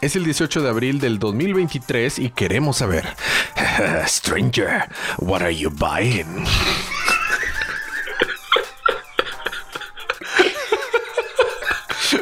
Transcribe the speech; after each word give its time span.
Es 0.00 0.16
el 0.16 0.24
18 0.24 0.62
de 0.62 0.68
abril 0.70 0.98
del 0.98 1.18
2023 1.18 2.18
y 2.20 2.30
queremos 2.30 2.78
saber. 2.78 3.06
Stranger, 4.06 4.88
what 5.18 5.42
are 5.42 5.54
you 5.54 5.70
buying? 5.70 6.46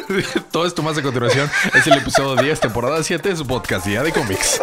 Todo 0.50 0.66
esto 0.66 0.82
más 0.82 0.98
a 0.98 1.02
continuación 1.02 1.48
es 1.74 1.86
el 1.86 1.92
episodio 1.98 2.42
10, 2.42 2.58
temporada 2.60 3.00
7 3.02 3.29
de 3.29 3.36
su 3.36 3.46
podcast 3.46 3.86
Día 3.86 4.02
de 4.02 4.10
Cómics. 4.12 4.60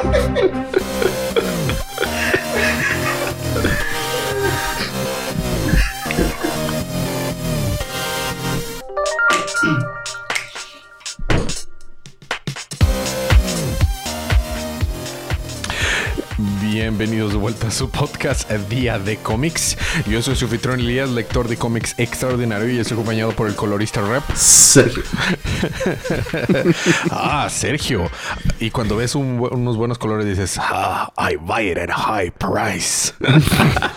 A 17.75 17.77
su 17.77 17.89
podcast 17.89 18.49
Día 18.70 18.97
de 18.99 19.17
Cómics. 19.17 19.77
Yo 20.07 20.21
soy 20.21 20.38
su 20.38 20.45
anfitrión 20.45 20.79
Elías, 20.79 21.09
lector 21.09 21.49
de 21.49 21.57
cómics 21.57 21.93
extraordinario 21.98 22.70
y 22.70 22.79
estoy 22.79 22.95
acompañado 22.95 23.34
por 23.34 23.49
el 23.49 23.55
colorista 23.55 23.99
rap 23.99 24.23
Sergio. 24.34 25.03
ah, 27.11 27.49
Sergio. 27.51 28.09
Y 28.61 28.71
cuando 28.71 28.95
ves 28.95 29.13
un 29.13 29.45
unos 29.51 29.75
buenos 29.75 29.98
colores 29.98 30.25
dices, 30.25 30.57
ah, 30.57 31.11
I 31.17 31.35
buy 31.35 31.70
it 31.70 31.77
at 31.77 31.89
a 31.89 31.95
high 31.95 32.31
price. 32.31 33.11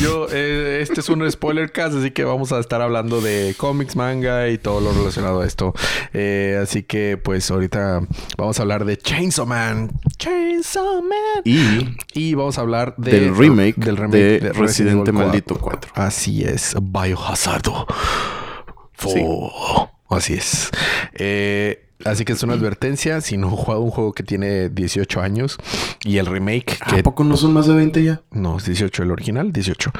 Yo, 0.00 0.26
eh, 0.30 0.80
este 0.82 1.00
es 1.00 1.08
un 1.08 1.28
spoiler 1.30 1.72
cast, 1.72 1.94
así 1.96 2.10
que 2.10 2.24
vamos 2.24 2.52
a 2.52 2.58
estar 2.60 2.80
hablando 2.82 3.20
de 3.20 3.54
cómics, 3.56 3.96
manga 3.96 4.48
y 4.48 4.58
todo 4.58 4.80
lo 4.80 4.92
relacionado 4.92 5.40
a 5.40 5.46
esto. 5.46 5.74
Eh, 6.12 6.58
así 6.62 6.82
que, 6.82 7.16
pues, 7.16 7.50
ahorita 7.50 8.00
vamos 8.36 8.58
a 8.58 8.62
hablar 8.62 8.84
de 8.84 8.96
Chainsaw 8.96 9.46
Man. 9.46 9.90
Chainsaw 10.18 11.02
Man. 11.02 11.42
Y 11.44 11.96
Y 12.14 12.34
vamos 12.34 12.58
a 12.58 12.60
hablar 12.62 12.94
de- 12.96 13.10
del 13.12 13.36
remake, 13.36 13.76
del 13.76 13.96
remake 13.96 14.40
de, 14.40 14.52
Residente 14.52 15.12
Maldito 15.12 15.56
4. 15.58 15.90
Así 15.94 16.44
es, 16.44 16.74
Biohazardo. 16.80 17.86
Fo- 18.96 19.90
Así 20.08 20.34
es. 20.34 20.70
Eh, 21.14 21.88
así 22.04 22.24
que 22.24 22.32
es 22.32 22.42
una 22.42 22.54
advertencia. 22.54 23.20
Si 23.20 23.36
no 23.36 23.48
he 23.52 23.56
jugado 23.56 23.80
un 23.80 23.90
juego 23.90 24.12
que 24.12 24.22
tiene 24.22 24.68
18 24.68 25.20
años 25.20 25.58
y 26.04 26.18
el 26.18 26.26
remake 26.26 26.78
que 26.88 27.00
¿A 27.00 27.02
poco 27.02 27.24
no 27.24 27.36
son 27.36 27.52
más 27.52 27.66
de 27.66 27.74
20 27.74 28.02
ya? 28.04 28.22
no, 28.30 28.58
es 28.58 28.64
18 28.66 29.02
el 29.02 29.10
original, 29.10 29.52
18. 29.52 29.92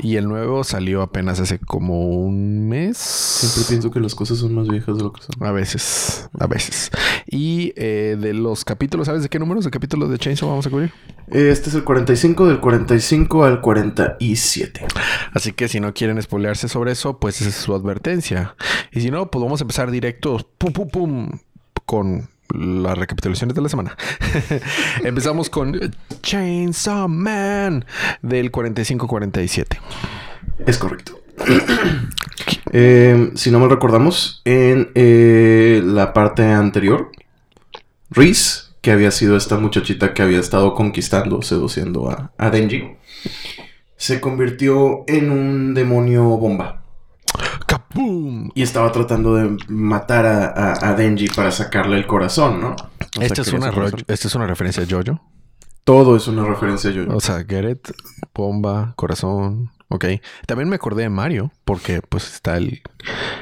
Y 0.00 0.16
el 0.16 0.28
nuevo 0.28 0.64
salió 0.64 1.02
apenas 1.02 1.40
hace 1.40 1.58
como 1.58 2.08
un 2.08 2.68
mes. 2.68 2.96
Siempre 2.96 3.62
pienso 3.68 3.90
que 3.90 4.00
las 4.00 4.14
cosas 4.14 4.38
son 4.38 4.54
más 4.54 4.68
viejas 4.68 4.96
de 4.96 5.02
lo 5.02 5.12
que 5.12 5.22
son. 5.22 5.46
A 5.46 5.52
veces, 5.52 6.28
a 6.38 6.46
veces. 6.46 6.90
Y 7.26 7.72
eh, 7.76 8.16
de 8.20 8.34
los 8.34 8.64
capítulos, 8.64 9.06
¿sabes 9.06 9.22
de 9.22 9.28
qué 9.28 9.38
números 9.38 9.64
de 9.64 9.70
capítulos 9.70 10.10
de 10.10 10.18
Chainsaw 10.18 10.48
vamos 10.48 10.66
a 10.66 10.70
cubrir? 10.70 10.92
Este 11.28 11.68
es 11.68 11.74
el 11.76 11.84
45, 11.84 12.48
del 12.48 12.60
45 12.60 13.44
al 13.44 13.60
47. 13.60 14.86
Así 15.32 15.52
que 15.52 15.68
si 15.68 15.78
no 15.78 15.94
quieren 15.94 16.20
spoilearse 16.20 16.68
sobre 16.68 16.92
eso, 16.92 17.18
pues 17.18 17.40
esa 17.40 17.50
es 17.50 17.56
su 17.56 17.74
advertencia. 17.74 18.56
Y 18.92 19.00
si 19.00 19.10
no, 19.10 19.30
pues 19.30 19.42
vamos 19.42 19.60
a 19.60 19.64
empezar 19.64 19.90
directo, 19.90 20.38
pum, 20.58 20.72
pum, 20.72 20.88
pum, 20.88 21.28
con 21.90 22.28
las 22.54 22.96
recapitulaciones 22.96 23.56
de 23.56 23.62
la 23.62 23.68
semana. 23.68 23.96
Empezamos 25.04 25.50
con 25.50 25.76
Chainsaw 26.22 27.08
Man 27.08 27.84
del 28.22 28.52
45-47. 28.52 29.76
Es 30.68 30.78
correcto. 30.78 31.20
Eh, 32.72 33.32
si 33.34 33.50
no 33.50 33.58
mal 33.58 33.68
recordamos, 33.68 34.42
en 34.44 34.92
eh, 34.94 35.82
la 35.84 36.12
parte 36.12 36.44
anterior, 36.44 37.10
Reese, 38.10 38.70
que 38.80 38.92
había 38.92 39.10
sido 39.10 39.36
esta 39.36 39.58
muchachita 39.58 40.14
que 40.14 40.22
había 40.22 40.38
estado 40.38 40.74
conquistando, 40.74 41.42
seduciendo 41.42 42.08
a, 42.08 42.30
a 42.38 42.50
Denji, 42.50 42.96
se 43.96 44.20
convirtió 44.20 45.02
en 45.08 45.32
un 45.32 45.74
demonio 45.74 46.22
bomba. 46.22 46.79
Y 48.54 48.62
estaba 48.62 48.92
tratando 48.92 49.34
de 49.34 49.56
matar 49.68 50.24
a, 50.26 50.46
a- 50.46 50.90
a 50.90 50.94
Denji 50.94 51.28
para 51.28 51.50
sacarle 51.50 51.96
el 51.96 52.06
corazón, 52.06 52.60
¿no? 52.60 52.70
O 52.72 52.76
sea, 53.12 53.26
Esta 53.26 53.42
es, 53.42 53.52
una 53.52 53.66
su 53.66 53.72
ro- 53.72 53.74
corazón. 53.74 54.00
esta 54.06 54.28
es 54.28 54.34
una 54.34 54.46
referencia 54.46 54.82
a 54.82 54.86
Jojo. 54.88 55.20
Todo 55.84 56.14
es 56.16 56.28
una 56.28 56.44
referencia 56.44 56.90
a 56.90 56.92
yo. 56.92 57.04
O 57.08 57.20
sea, 57.20 57.44
get 57.48 57.68
it, 57.68 57.88
bomba, 58.34 58.92
corazón. 58.96 59.70
Ok. 59.90 60.06
También 60.46 60.68
me 60.68 60.76
acordé 60.76 61.02
de 61.02 61.10
Mario, 61.10 61.52
porque 61.64 62.00
pues 62.00 62.32
está 62.32 62.56
el, 62.56 62.80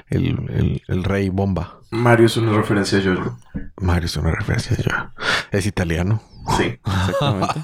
el, 0.09 0.27
el- 0.51 0.83
el 0.89 1.05
rey 1.05 1.29
bomba. 1.29 1.79
Mario 1.91 2.27
es 2.27 2.37
una 2.37 2.53
referencia 2.53 2.99
a 2.99 3.03
yo. 3.03 3.15
Mario 3.77 4.07
es 4.07 4.17
una 4.17 4.31
referencia 4.33 4.77
a 4.77 4.83
Jojo. 4.83 5.11
Es 5.53 5.67
italiano. 5.67 6.21
Sí, 6.57 6.79
exactamente. 6.87 7.61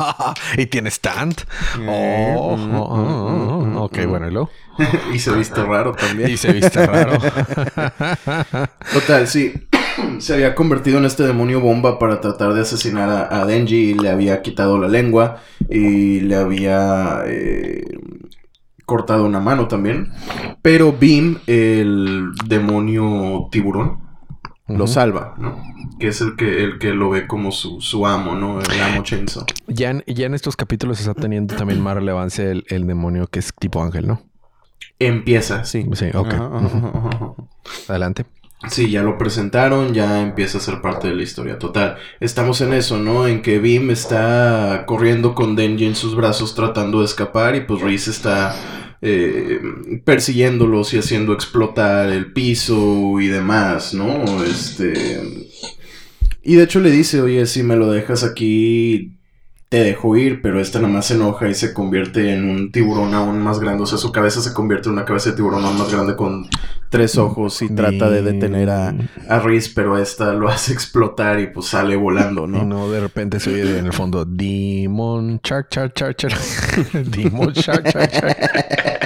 y 0.63 0.67
tiene 0.67 0.91
stand. 0.91 1.35
Eh, 1.81 2.35
Oh, 2.39 2.57
mm, 2.57 2.75
oh, 2.75 2.83
oh, 2.83 2.95
oh, 2.95 3.61
mm, 3.65 3.73
mm, 3.73 3.77
ok, 3.79 3.99
mm. 4.05 4.09
bueno, 4.11 4.29
y 4.29 4.31
luego. 4.31 4.51
y 5.15 5.19
se 5.19 5.33
viste 5.35 5.63
raro 5.65 5.93
también. 5.93 6.29
Y 6.31 6.37
se 6.37 6.53
viste 6.53 6.87
raro. 6.87 7.19
Total, 8.93 9.27
sí. 9.27 9.55
Se 10.19 10.35
había 10.35 10.57
convertido 10.57 10.99
en 10.99 11.05
este 11.05 11.23
demonio 11.25 11.61
bomba 11.61 11.99
para 12.01 12.21
tratar 12.21 12.53
de 12.53 12.63
asesinar 12.63 13.09
a, 13.09 13.41
a 13.41 13.47
Denji 13.47 13.91
y 13.91 13.95
le 13.95 14.11
había 14.11 14.43
quitado 14.43 14.77
la 14.77 14.89
lengua 14.89 15.41
y 15.71 16.19
le 16.21 16.35
había 16.35 17.23
eh, 17.27 17.85
cortado 18.85 19.25
una 19.25 19.41
mano 19.41 19.69
también. 19.69 20.13
Pero 20.63 20.95
Beam, 20.99 21.39
el 21.47 22.31
demonio 22.47 23.49
tiburón, 23.51 23.99
lo 24.69 24.87
salva, 24.87 25.35
¿no? 25.39 25.63
Que 25.99 26.09
es 26.09 26.21
el 26.21 26.37
que, 26.37 26.65
el 26.65 26.79
que 26.79 26.95
lo 26.95 27.11
ve 27.11 27.27
como 27.27 27.53
su, 27.53 27.81
su 27.81 28.07
amo, 28.07 28.35
¿no? 28.35 28.61
El 28.61 28.81
amo 28.81 29.03
Chainsaw. 29.03 29.45
ya, 29.69 29.91
en, 29.91 30.03
ya 30.07 30.27
en 30.27 30.35
estos 30.35 30.57
capítulos 30.57 31.01
está 31.01 31.15
teniendo 31.15 31.55
también 31.55 31.81
más 31.81 31.95
relevancia 31.95 32.51
el, 32.51 32.65
el 32.69 32.87
demonio 32.87 33.27
que 33.27 33.39
es 33.41 33.53
tipo 33.59 33.83
ángel, 33.83 34.07
¿no? 34.07 34.23
Empieza, 34.99 35.65
sí. 35.65 35.87
Sí, 35.93 36.07
ok. 36.15 36.33
Ajá, 36.35 36.47
ajá, 36.47 36.67
ajá, 36.67 37.09
ajá. 37.09 37.35
Adelante. 37.89 38.25
Sí, 38.69 38.91
ya 38.91 39.03
lo 39.03 39.19
presentaron, 39.19 39.95
ya 39.95 40.23
empieza 40.23 40.59
a 40.59 40.61
ser 40.61 40.81
parte 40.81 41.09
de 41.09 41.15
la 41.15 41.23
historia. 41.23 41.59
Total, 41.59 41.97
estamos 42.21 42.61
en 42.61 42.73
eso, 42.73 42.99
¿no? 42.99 43.27
En 43.27 43.43
que 43.43 43.59
Beam 43.59 43.91
está 43.91 44.85
corriendo 44.87 45.35
con 45.35 45.57
Denji 45.57 45.87
en 45.87 45.95
sus 45.95 46.15
brazos 46.15 46.55
tratando 46.55 47.01
de 47.01 47.07
escapar 47.07 47.57
y 47.57 47.61
pues 47.63 47.81
Reese 47.81 48.11
está 48.11 48.55
eh, 49.03 49.61
persiguiéndolos 50.05 50.95
y 50.95 50.99
haciendo 50.99 51.33
explotar 51.35 52.11
el 52.11 52.33
piso 52.33 53.21
y 53.21 53.29
demás, 53.29 53.95
¿no? 53.95 54.43
Este... 54.43 55.23
Y 56.43 56.57
de 56.57 56.65
hecho 56.65 56.81
le 56.81 56.91
dice, 56.91 57.23
oye, 57.23 57.47
si 57.47 57.63
me 57.63 57.77
lo 57.77 57.91
dejas 57.91 58.23
aquí, 58.23 59.13
te 59.75 59.83
dejo 59.83 60.17
ir, 60.17 60.41
pero 60.41 60.61
este 60.61 60.79
nada 60.79 60.93
más 60.95 61.07
se 61.07 61.15
enoja 61.15 61.49
y 61.49 61.55
se 61.55 61.75
convierte 61.75 62.33
en 62.33 62.49
un 62.49 62.71
tiburón 62.71 63.13
aún 63.13 63.43
más 63.43 63.59
grande. 63.59 63.83
O 63.83 63.87
sea, 63.87 63.99
su 63.99 64.13
cabeza 64.13 64.41
se 64.41 64.55
convierte 64.55 64.89
en 64.89 64.93
una 64.93 65.05
cabeza 65.05 65.31
de 65.31 65.37
tiburón 65.37 65.65
aún 65.65 65.77
más 65.77 65.93
grande 65.93 66.15
con 66.15 66.47
tres 66.91 67.19
ojos 67.19 67.61
y 67.61 67.69
trata 67.71 68.09
de 68.09 68.23
detener 68.23 68.71
a, 68.71 68.95
a 69.29 69.41
Reese, 69.41 69.73
pero 69.75 69.99
esta 69.99 70.33
lo 70.33 70.49
hace 70.49 70.73
explotar 70.73 71.41
y 71.41 71.49
pues 71.49 71.67
sale 71.67 71.97
volando, 71.97 72.45
Y 72.47 72.51
¿no? 72.53 72.65
no, 72.65 72.89
de 72.89 73.01
repente 73.01 73.41
se 73.41 73.53
oye 73.53 73.81
en 73.81 73.87
el 73.87 73.93
fondo 73.93 74.25
Demon 74.25 75.41
Shark, 75.43 75.67
Shark, 75.73 75.93
Shark, 75.97 76.19
Shark. 76.19 76.41
Demon 77.11 77.53
Shark, 77.53 77.85
Shark, 77.89 78.13
Shark. 78.13 79.04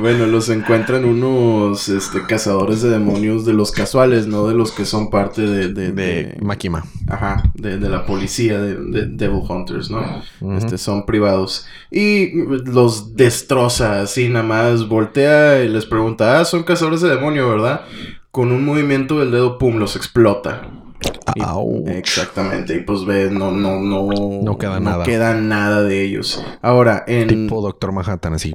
Bueno, 0.00 0.26
los 0.26 0.48
encuentran 0.48 1.04
unos 1.04 1.88
este, 1.88 2.22
cazadores 2.26 2.82
de 2.82 2.90
demonios 2.90 3.44
de 3.46 3.52
los 3.52 3.70
casuales, 3.72 4.26
no 4.26 4.46
de 4.48 4.54
los 4.54 4.72
que 4.72 4.84
son 4.84 5.10
parte 5.10 5.42
de... 5.42 5.68
de, 5.72 5.92
De 5.92 5.92
de- 5.92 6.38
Makima. 6.42 6.84
Ajá, 7.08 7.42
de, 7.54 7.78
de 7.78 7.88
la 7.88 8.04
policía 8.04 8.60
de, 8.60 8.74
de 8.76 9.06
Devil 9.06 9.42
Hunters, 9.48 9.90
¿no? 9.90 10.22
Este, 10.56 10.76
son 10.78 11.06
privados. 11.06 11.66
Y 11.90 12.30
los 12.66 13.14
destroza 13.16 14.02
así 14.02 14.28
nada 14.28 14.44
más, 14.44 14.88
voltea 14.88 15.62
y 15.62 15.68
les 15.68 15.86
pregunta, 15.86 16.40
ah, 16.40 16.44
son 16.44 16.64
cazadores 16.64 17.00
de 17.00 17.08
demonio, 17.10 17.48
¿verdad? 17.48 17.82
Con 18.30 18.52
un 18.52 18.64
movimiento 18.64 19.18
del 19.20 19.30
dedo, 19.30 19.56
pum, 19.58 19.76
los 19.76 19.96
explota. 19.96 20.68
Y-. 21.34 21.90
Exactamente, 21.90 22.74
y 22.74 22.80
pues 22.80 23.04
ve, 23.04 23.30
no, 23.30 23.50
no, 23.50 23.80
no... 23.80 24.08
No 24.42 24.58
queda 24.58 24.80
nada. 24.80 25.04
queda 25.04 25.34
nada 25.34 25.82
de 25.82 26.02
ellos. 26.02 26.44
Ahora, 26.62 27.04
en... 27.06 27.28
Tipo 27.28 27.60
Doctor 27.60 27.92
Manhattan, 27.92 28.34
así. 28.34 28.54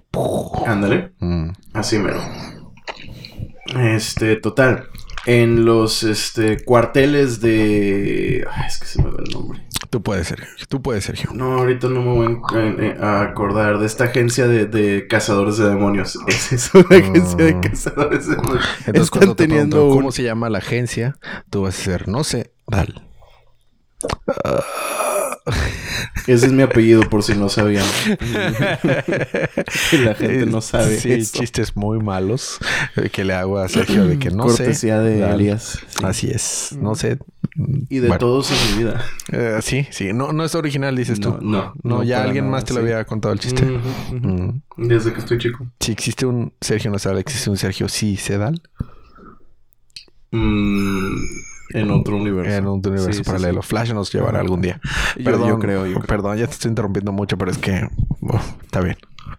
Ándale. 0.66 1.12
Mm. 1.20 1.50
Así 1.74 2.00
mero. 2.00 2.22
Este, 3.80 4.36
total. 4.38 4.86
En 5.26 5.66
los 5.66 6.04
este, 6.04 6.64
cuarteles 6.64 7.42
de. 7.42 8.46
Ay, 8.52 8.68
es 8.68 8.80
que 8.80 8.88
se 8.88 9.02
me 9.04 9.12
va 9.12 9.18
el 9.24 9.32
nombre. 9.32 9.68
Tú 9.92 10.02
puedes, 10.02 10.28
Sergio. 10.30 10.48
Tú 10.70 10.82
puedes, 10.82 11.04
Sergio. 11.04 11.30
No, 11.34 11.60
ahorita 11.60 11.88
no 11.90 12.02
me 12.02 12.14
voy 12.14 12.38
a, 12.56 12.60
eh, 12.82 12.98
acordar 13.02 13.78
de 13.78 13.86
esta 13.86 14.06
agencia 14.06 14.48
de, 14.48 14.66
de 14.66 15.06
cazadores 15.08 15.58
de 15.58 15.68
demonios. 15.70 16.18
Es 16.28 16.54
eso, 16.54 16.80
una 16.90 16.98
agencia 16.98 17.36
de 17.46 17.52
Ah. 17.52 17.62
cazadores 17.62 18.26
de 18.28 18.36
demonios. 18.38 18.66
Entonces, 18.88 19.04
Están 19.04 19.20
cuando 19.20 19.36
te 19.36 19.48
teniendo 19.48 19.86
un- 19.88 19.94
cómo 19.98 20.12
se 20.14 20.24
llama 20.24 20.50
la 20.50 20.58
agencia, 20.60 21.18
tú 21.50 21.64
vas 21.64 21.78
a 21.78 21.82
hacer, 21.82 22.08
no 22.08 22.24
sé, 22.24 22.52
Dal. 22.68 23.06
Ese 26.28 26.46
es 26.46 26.52
mi 26.54 26.62
apellido, 26.64 27.02
por 27.10 27.24
si 27.24 27.36
no 27.36 27.50
sabían. 27.50 27.86
la 30.04 30.16
gente 30.16 30.46
no 30.46 30.62
sabe. 30.62 30.98
Sí, 31.00 31.12
eso. 31.14 31.38
chistes 31.40 31.76
muy 31.76 32.00
malos 32.00 32.60
que 33.12 33.26
le 33.26 33.34
hago 33.34 33.58
a 33.60 33.68
Sergio 33.68 34.06
de 34.08 34.18
que 34.20 34.30
no 34.32 34.44
Cortesía 34.46 34.98
sé. 35.00 35.04
de 35.04 35.20
Dale. 35.20 35.34
alias. 35.34 35.80
Sí. 35.90 36.04
Así 36.06 36.30
es. 36.32 36.78
No 36.80 36.96
sé. 36.96 37.18
Y 37.89 37.98
de 38.00 38.07
Bueno, 38.07 38.18
todos 38.19 38.50
en 38.51 38.77
mi 38.77 38.83
vida. 38.83 39.03
eh, 39.31 39.59
sí, 39.62 39.86
sí. 39.92 40.13
No, 40.13 40.31
no 40.31 40.44
es 40.45 40.56
original, 40.56 40.95
dices 40.95 41.19
No, 41.19 41.33
tú. 41.38 41.45
no, 41.45 41.74
No, 41.83 41.98
no 41.98 42.03
ya 42.03 42.24
alguien 42.24 42.45
nada, 42.45 42.57
más 42.57 42.65
te 42.65 42.74
lo 42.74 42.80
había 42.80 43.03
contado 43.06 43.33
el 43.33 43.39
chiste. 43.39 43.65
Mm. 43.65 44.62
Desde 44.77 45.12
que 45.13 45.19
estoy 45.19 45.38
chico. 45.38 45.68
Si 45.80 45.92
existe 45.92 46.25
un 46.25 46.53
Sergio 46.62 46.89
Nazar, 46.92 47.18
existe 47.18 47.50
un 47.50 47.57
Sergio 47.57 47.89
sí 47.89 48.15
Sedal 48.18 48.62
Mm, 50.31 51.15
en 51.74 51.92
otro 51.92 52.15
universo. 52.15 52.56
en 52.56 52.68
un 52.68 52.80
universo 52.86 53.12
Sí, 53.13 53.24
paralelo. 53.24 53.62
sí. 53.62 53.68
Flash 53.68 53.92
nos 53.94 54.12
llevará 54.13 54.39
algún 54.39 54.62
día. 54.62 54.80
Yo- 55.18 55.25
Perdón, 55.25 55.50
yo 55.50 55.59
creo, 55.59 55.86
yo 55.86 55.95
creo. 55.95 56.07
Perdón, 56.07 56.38
ya 56.38 56.48
te 56.48 56.53
estoy 56.53 56.69
interrumpiendo 56.69 57.12
mucho, 57.12 57.38
pero 57.38 57.51
es 57.51 57.57
que 57.57 57.88
está 58.63 58.80
bien. 58.81 58.95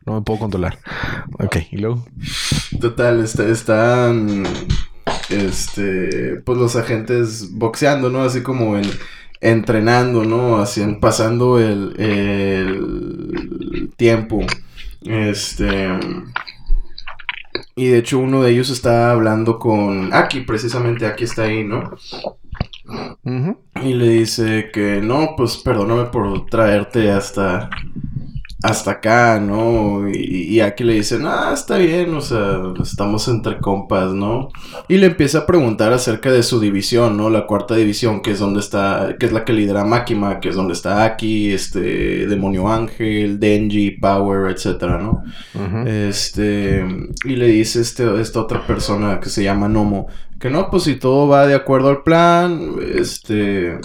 No 0.06 0.14
me 0.14 0.22
puedo 0.22 0.38
controlar. 0.40 0.78
Ok, 1.38 1.56
y 1.70 1.76
luego. 1.78 2.04
Total, 2.80 3.20
está- 3.24 3.46
están. 3.48 4.44
Este. 5.28 6.40
Pues 6.44 6.58
los 6.58 6.76
agentes 6.76 7.52
boxeando, 7.52 8.10
¿no? 8.10 8.22
Así 8.22 8.42
como 8.42 8.76
en. 8.76 8.84
Entrenando, 9.40 10.24
¿no? 10.24 10.58
Así, 10.58 10.82
pasando 11.00 11.58
el, 11.58 11.94
el 11.98 13.90
tiempo. 13.96 14.40
Este. 15.02 15.98
Y 17.74 17.86
de 17.86 17.98
hecho, 17.98 18.18
uno 18.18 18.42
de 18.42 18.52
ellos 18.52 18.70
está 18.70 19.10
hablando 19.10 19.58
con 19.58 20.12
Aki, 20.12 20.42
precisamente 20.42 21.06
Aki 21.06 21.24
está 21.24 21.42
ahí, 21.44 21.64
¿no? 21.64 21.96
Y 23.82 23.94
le 23.94 24.08
dice 24.10 24.70
que 24.72 25.00
no, 25.00 25.34
pues 25.36 25.56
perdóname 25.56 26.04
por 26.04 26.46
traerte 26.46 27.10
hasta 27.10 27.70
hasta 28.62 28.92
acá, 28.92 29.40
¿no? 29.40 30.08
Y, 30.08 30.44
y 30.48 30.60
aquí 30.60 30.84
le 30.84 30.94
dicen, 30.94 31.26
ah, 31.26 31.50
está 31.52 31.78
bien, 31.78 32.14
o 32.14 32.20
sea, 32.20 32.60
estamos 32.80 33.26
entre 33.28 33.58
compas, 33.58 34.12
¿no? 34.12 34.50
Y 34.88 34.98
le 34.98 35.06
empieza 35.06 35.40
a 35.40 35.46
preguntar 35.46 35.92
acerca 35.92 36.30
de 36.30 36.42
su 36.42 36.60
división, 36.60 37.16
¿no? 37.16 37.28
La 37.28 37.46
cuarta 37.46 37.74
división, 37.74 38.22
que 38.22 38.32
es 38.32 38.38
donde 38.38 38.60
está, 38.60 39.16
que 39.18 39.26
es 39.26 39.32
la 39.32 39.44
que 39.44 39.52
lidera 39.52 39.84
Makima, 39.84 40.38
que 40.40 40.48
es 40.48 40.54
donde 40.54 40.74
está 40.74 41.04
Aki, 41.04 41.52
este, 41.52 42.26
Demonio 42.26 42.68
Ángel, 42.68 43.40
Denji, 43.40 43.92
Power, 43.92 44.50
etcétera, 44.50 44.98
¿no? 44.98 45.24
Este, 45.86 46.86
y 47.24 47.36
le 47.36 47.46
dice 47.48 47.80
este, 47.80 48.20
esta 48.20 48.40
otra 48.40 48.66
persona 48.66 49.18
que 49.20 49.28
se 49.28 49.42
llama 49.42 49.68
Nomo, 49.68 50.06
que 50.38 50.50
no, 50.50 50.70
pues 50.70 50.84
si 50.84 50.96
todo 50.96 51.28
va 51.28 51.46
de 51.46 51.54
acuerdo 51.54 51.88
al 51.88 52.02
plan, 52.02 52.76
este, 52.96 53.78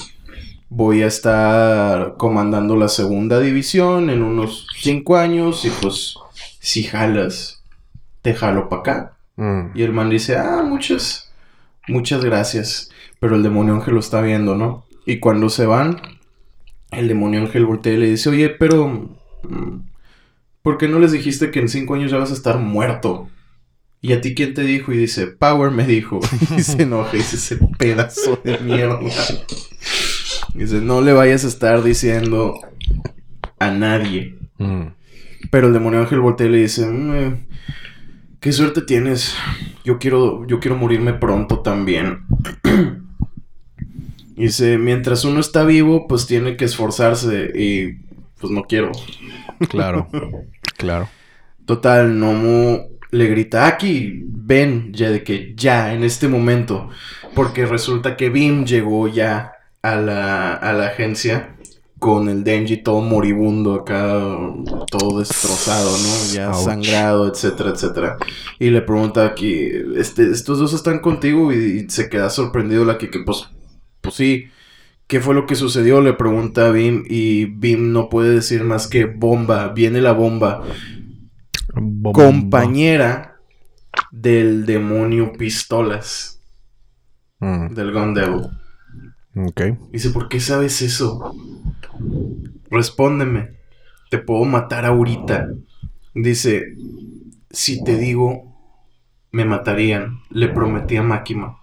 voy 0.70 1.04
a 1.04 1.08
estar 1.08 2.16
comandando 2.18 2.76
la 2.76 2.88
segunda 2.88 3.40
división 3.40 4.10
en 4.10 4.24
unos 4.24 4.68
cinco 4.78 5.18
años 5.18 5.66
y 5.66 5.70
pues 5.82 6.16
si 6.60 6.84
jalas, 6.84 7.64
te 8.22 8.34
jalo 8.34 8.70
para 8.70 8.82
acá. 8.82 9.18
Mm. 9.38 9.78
Y 9.78 9.84
el 9.84 9.94
man 9.94 10.10
dice, 10.10 10.38
ah, 10.38 10.64
muchas, 10.64 11.32
muchas 11.88 12.24
gracias. 12.24 12.90
Pero 13.20 13.36
el 13.36 13.44
demonio 13.44 13.76
ángel 13.76 13.96
lo 13.96 14.00
está 14.00 14.22
viendo, 14.22 14.56
¿no? 14.56 14.86
Y 15.06 15.20
cuando 15.20 15.50
se 15.50 15.66
van, 15.66 16.02
el 16.92 17.08
demonio 17.08 17.42
ángel 17.42 17.66
voltea 17.66 17.94
y 17.94 17.98
le 17.98 18.10
dice, 18.10 18.30
oye, 18.30 18.50
pero... 18.50 18.88
mm, 19.44 19.88
¿Por 20.68 20.78
qué 20.78 20.90
no 20.90 21.00
les 21.00 21.14
dijiste 21.14 21.50
que 21.50 21.62
en 21.62 21.70
cinco 21.70 21.94
años 21.94 22.12
ya 22.12 22.18
vas 22.18 22.32
a 22.32 22.34
estar 22.34 22.58
muerto? 22.58 23.30
¿Y 24.02 24.12
a 24.12 24.20
ti 24.20 24.36
quién 24.36 24.54
te 24.54 24.64
dijo? 24.64 24.92
Y 24.92 24.98
dice, 24.98 25.28
Power 25.28 25.72
me 25.72 25.88
dijo. 25.88 26.20
Y 26.58 26.62
se 26.62 26.84
enoja 26.84 27.16
y 27.16 27.20
dice, 27.20 27.38
ese 27.38 27.58
pedazo 27.78 28.38
de 28.44 28.58
mierda. 28.58 29.00
Dice, 30.54 30.82
no 30.82 31.02
le 31.02 31.14
vayas 31.14 31.46
a 31.46 31.48
estar 31.48 31.84
diciendo 31.84 32.60
a 33.60 33.72
nadie. 33.72 34.36
Mm. 34.58 34.88
Pero 35.52 35.68
el 35.68 35.74
demonio 35.74 36.00
ángel 36.00 36.20
voltea 36.20 36.48
y 36.48 36.52
le 36.52 36.58
dice, 36.60 36.86
"Mm, 36.88 37.16
eh, 37.16 37.48
qué 38.40 38.52
suerte 38.52 38.82
tienes. 38.82 39.36
Yo 39.84 40.00
quiero, 40.00 40.46
yo 40.48 40.60
quiero 40.60 40.78
morirme 40.78 41.14
pronto 41.14 41.60
también. 41.60 42.22
Dice, 44.36 44.78
mientras 44.78 45.26
uno 45.26 45.40
está 45.40 45.64
vivo, 45.64 46.08
pues 46.08 46.28
tiene 46.28 46.58
que 46.58 46.66
esforzarse 46.66 47.52
y 47.56 47.94
pues 48.40 48.52
no 48.52 48.64
quiero. 48.64 48.92
Claro. 49.70 50.08
claro. 50.78 51.10
Total, 51.66 52.20
Nomu 52.20 52.98
le 53.10 53.28
grita, 53.28 53.66
aquí, 53.68 54.24
ven, 54.28 54.94
ya 54.94 55.10
de 55.10 55.24
que 55.24 55.54
ya, 55.56 55.94
en 55.94 56.04
este 56.04 56.28
momento. 56.28 56.90
Porque 57.34 57.66
resulta 57.66 58.16
que 58.16 58.30
Bim 58.30 58.66
llegó 58.66 59.08
ya 59.08 59.54
a 59.82 59.96
la, 59.96 60.54
a 60.54 60.74
la 60.74 60.88
agencia 60.88 61.56
con 62.00 62.30
el 62.30 62.44
Denji 62.44 62.78
todo 62.84 63.02
moribundo 63.02 63.74
acá, 63.74 64.20
todo 64.92 65.20
destrozado, 65.20 65.90
¿no? 65.98 66.34
Ya 66.34 66.52
Ouch. 66.52 66.64
sangrado, 66.66 67.28
etcétera, 67.28 67.72
etcétera. 67.72 68.18
Y 68.60 68.70
le 68.70 68.82
pregunta 68.84 69.26
aquí, 69.26 69.68
este, 69.96 70.30
¿estos 70.30 70.60
dos 70.60 70.74
están 70.74 71.00
contigo? 71.00 71.52
Y, 71.52 71.86
y 71.86 71.90
se 71.90 72.08
queda 72.10 72.30
sorprendido 72.30 72.86
la 72.86 72.98
que, 72.98 73.10
que 73.10 73.20
pues, 73.26 73.48
pues 74.02 74.16
sí. 74.16 74.46
¿Qué 75.08 75.22
fue 75.22 75.34
lo 75.34 75.46
que 75.46 75.56
sucedió? 75.56 76.02
Le 76.02 76.14
pregunta 76.14 76.68
a 76.68 76.72
Bim 76.72 77.04
y 77.10 77.46
Bim 77.46 77.94
no 77.94 78.10
puede 78.10 78.32
decir 78.36 78.64
más 78.66 78.88
que 78.88 79.06
bomba, 79.06 79.70
viene 79.70 80.02
la 80.02 80.12
bomba 80.12 80.64
Bomba. 81.74 82.12
compañera 82.12 83.38
del 84.12 84.66
demonio 84.66 85.32
Pistolas, 85.34 86.42
Mm. 87.40 87.74
del 87.74 87.94
Gun 87.94 88.14
Devil. 88.16 88.42
Dice, 89.92 90.10
¿por 90.10 90.30
qué 90.30 90.40
sabes 90.40 90.82
eso? 90.82 91.36
Respóndeme. 92.72 93.58
Te 94.10 94.18
puedo 94.18 94.44
matar 94.46 94.86
ahorita. 94.86 95.50
Dice, 96.16 96.76
si 97.52 97.84
te 97.84 97.98
digo, 97.98 98.56
me 99.32 99.46
matarían. 99.46 100.20
Le 100.30 100.48
prometí 100.48 100.98
a. 100.98 101.58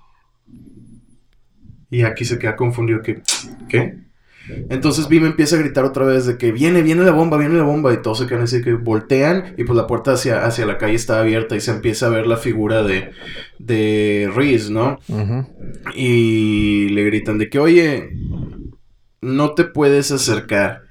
Y 1.91 2.03
aquí 2.03 2.25
se 2.25 2.39
queda 2.39 2.57
confundido 2.57 3.03
que, 3.03 3.23
¿qué? 3.69 4.04
Entonces 4.69 5.09
Bim 5.09 5.25
empieza 5.25 5.57
a 5.57 5.59
gritar 5.59 5.85
otra 5.85 6.05
vez 6.05 6.27
de 6.27 6.37
que 6.37 6.53
viene, 6.53 6.83
viene 6.83 7.05
la 7.05 7.13
bomba, 7.13 7.39
viene 7.39 7.57
la 7.57 7.63
bomba. 7.63 7.93
Y 7.93 8.03
todos 8.03 8.19
se 8.19 8.27
quedan 8.27 8.43
así 8.43 8.63
que 8.63 8.75
voltean. 8.75 9.55
Y 9.57 9.65
pues 9.65 9.77
la 9.77 9.87
puerta 9.87 10.13
hacia, 10.13 10.45
hacia 10.45 10.67
la 10.67 10.79
calle 10.79 10.95
está 10.95 11.21
abierta 11.21 11.57
y 11.57 11.61
se 11.61 11.71
empieza 11.71 12.07
a 12.07 12.11
ver 12.11 12.27
la 12.27 12.37
figura 12.37 12.83
de, 12.83 13.11
de 13.59 14.31
Reese, 14.35 14.73
¿no? 14.73 14.99
Y 15.95 16.89
le 16.91 17.05
gritan 17.05 17.39
de 17.39 17.49
que, 17.49 17.59
oye, 17.59 18.11
no 19.21 19.55
te 19.55 19.65
puedes 19.65 20.11
acercar. 20.11 20.83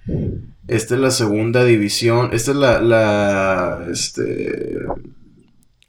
Esta 0.68 0.96
es 0.96 1.02
la 1.02 1.12
segunda 1.12 1.64
división. 1.66 2.30
Esta 2.34 2.52
es 2.52 2.58
la, 2.58 2.82
la, 2.82 3.88
este, 3.92 4.78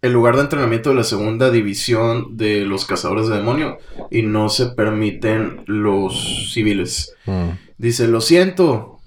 el 0.05 0.13
lugar 0.13 0.37
de 0.37 0.43
entrenamiento 0.43 0.91
de 0.91 0.97
la 0.97 1.03
segunda 1.03 1.51
división 1.51 2.37
de 2.37 2.67
los 2.67 2.85
cazadores 2.85 3.27
de 3.27 3.37
demonio. 3.37 3.79
Y 4.11 4.21
no 4.21 4.51
se 4.51 4.67
permiten 4.67 5.63
los 5.65 6.53
civiles. 6.53 7.15
Mm. 7.25 7.53
Dice, 7.79 8.07
lo 8.07 8.21
siento. 8.21 9.01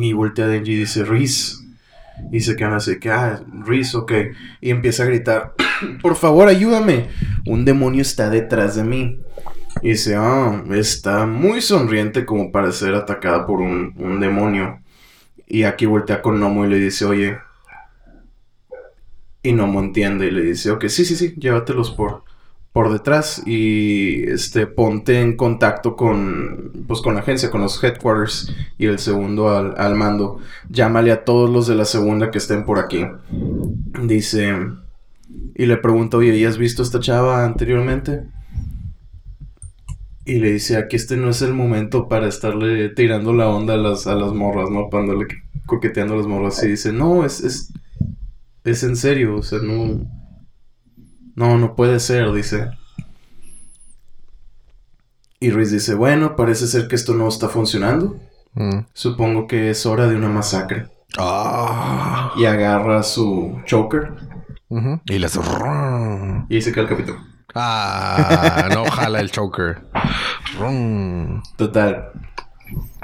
Y 0.00 0.12
voltea 0.12 0.46
a 0.46 0.48
Denji 0.48 0.72
y 0.72 0.76
dice, 0.78 1.04
Reese. 1.04 1.58
Y 2.32 2.40
se 2.40 2.56
quedan 2.56 2.72
así 2.72 2.98
que, 2.98 3.12
ah, 3.12 3.40
Reese, 3.64 3.96
ok. 3.96 4.12
Y 4.60 4.70
empieza 4.70 5.04
a 5.04 5.06
gritar, 5.06 5.54
por 6.02 6.16
favor, 6.16 6.48
ayúdame. 6.48 7.06
Un 7.46 7.64
demonio 7.64 8.02
está 8.02 8.30
detrás 8.30 8.74
de 8.74 8.82
mí. 8.82 9.20
Y 9.80 9.90
dice, 9.90 10.16
ah, 10.16 10.64
está 10.72 11.24
muy 11.24 11.60
sonriente 11.60 12.24
como 12.24 12.50
para 12.50 12.72
ser 12.72 12.96
atacada 12.96 13.46
por 13.46 13.60
un, 13.60 13.94
un 13.96 14.18
demonio. 14.18 14.80
Y 15.46 15.62
aquí 15.62 15.86
voltea 15.86 16.20
con 16.20 16.40
Nomo 16.40 16.64
y 16.64 16.68
le 16.68 16.80
dice, 16.80 17.04
oye. 17.04 17.36
Y 19.44 19.52
Nomo 19.52 19.78
entiende 19.78 20.26
y 20.26 20.30
le 20.32 20.42
dice, 20.42 20.72
ok, 20.72 20.86
sí, 20.88 21.04
sí, 21.04 21.14
sí, 21.14 21.34
llévatelos 21.36 21.92
por, 21.92 22.24
por 22.72 22.92
detrás 22.92 23.42
y 23.46 24.24
este 24.28 24.66
ponte 24.66 25.20
en 25.20 25.36
contacto 25.36 25.94
con 25.94 26.72
pues 26.88 27.00
con 27.00 27.14
la 27.14 27.20
agencia, 27.20 27.50
con 27.50 27.60
los 27.60 27.82
headquarters 27.84 28.52
y 28.78 28.86
el 28.86 28.98
segundo 28.98 29.50
al, 29.50 29.74
al 29.76 29.94
mando. 29.94 30.40
Llámale 30.68 31.12
a 31.12 31.24
todos 31.24 31.48
los 31.48 31.68
de 31.68 31.76
la 31.76 31.84
segunda 31.84 32.32
que 32.32 32.38
estén 32.38 32.64
por 32.64 32.80
aquí. 32.80 33.06
Dice 34.02 34.56
y 35.54 35.66
le 35.66 35.76
pregunta, 35.76 36.16
oye, 36.16 36.36
¿y 36.36 36.44
has 36.44 36.58
visto 36.58 36.82
esta 36.82 37.00
chava 37.00 37.44
anteriormente? 37.44 38.24
Y 40.24 40.38
le 40.38 40.52
dice, 40.52 40.76
aquí 40.76 40.96
este 40.96 41.16
no 41.16 41.28
es 41.28 41.42
el 41.42 41.54
momento 41.54 42.08
para 42.08 42.28
estarle 42.28 42.88
tirando 42.88 43.32
la 43.32 43.48
onda 43.48 43.74
a 43.74 43.76
las, 43.76 44.06
a 44.06 44.14
las 44.14 44.32
morras, 44.32 44.70
¿no? 44.70 44.88
Para 44.88 45.04
andarle 45.04 45.26
coqueteando 45.66 46.14
a 46.14 46.16
las 46.16 46.26
morras. 46.26 46.62
Y 46.64 46.68
dice, 46.68 46.92
no, 46.92 47.24
es, 47.24 47.40
es, 47.40 47.72
es 48.64 48.82
en 48.82 48.96
serio, 48.96 49.36
o 49.36 49.42
sea, 49.42 49.58
no... 49.60 50.10
No, 51.36 51.58
no 51.58 51.74
puede 51.74 51.98
ser, 51.98 52.32
dice. 52.32 52.70
Y 55.40 55.50
Ruiz 55.50 55.72
dice, 55.72 55.94
bueno, 55.94 56.36
parece 56.36 56.66
ser 56.68 56.86
que 56.86 56.94
esto 56.94 57.12
no 57.14 57.26
está 57.28 57.48
funcionando. 57.48 58.20
Mm. 58.54 58.86
Supongo 58.92 59.46
que 59.48 59.70
es 59.70 59.84
hora 59.84 60.06
de 60.06 60.16
una 60.16 60.28
masacre. 60.28 60.88
Ah. 61.18 62.32
Y 62.36 62.44
agarra 62.44 63.02
su 63.02 63.60
choker 63.66 64.12
Ujú. 64.68 65.00
Y 65.06 65.18
las. 65.18 65.36
y 66.48 66.54
ahí 66.56 66.62
se 66.62 66.72
cae 66.72 66.82
el 66.82 66.88
capítulo. 66.88 67.18
Ah, 67.54 68.68
no 68.72 68.84
jala 68.90 69.20
el 69.20 69.30
choker. 69.30 69.86
Rum. 70.58 71.42
Total. 71.56 72.10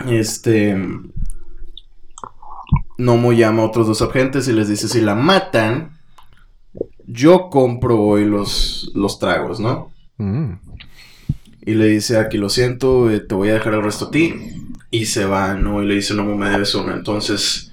Este. 0.09 0.77
Nomo 3.01 3.33
llama 3.33 3.63
a 3.63 3.67
otros 3.67 3.87
dos 3.87 4.03
agentes 4.03 4.47
y 4.47 4.53
les 4.53 4.69
dice, 4.69 4.87
si 4.87 5.01
la 5.01 5.15
matan, 5.15 5.99
yo 7.07 7.49
compro 7.49 7.99
hoy 7.99 8.27
los, 8.27 8.93
los 8.95 9.19
tragos, 9.19 9.59
¿no? 9.59 9.91
Mm. 10.19 10.53
Y 11.63 11.75
le 11.75 11.87
dice, 11.87 12.19
aquí 12.19 12.37
lo 12.37 12.49
siento, 12.49 13.11
eh, 13.11 13.21
te 13.21 13.35
voy 13.35 13.49
a 13.49 13.55
dejar 13.55 13.75
el 13.75 13.83
resto 13.83 14.07
a 14.07 14.11
ti. 14.11 14.35
Y 14.91 15.07
se 15.07 15.25
va, 15.25 15.55
¿no? 15.55 15.83
Y 15.83 15.87
le 15.87 15.95
dice, 15.95 16.15
Nomo, 16.15 16.37
me 16.37 16.51
debes 16.51 16.75
una. 16.75 16.95
Entonces, 16.95 17.73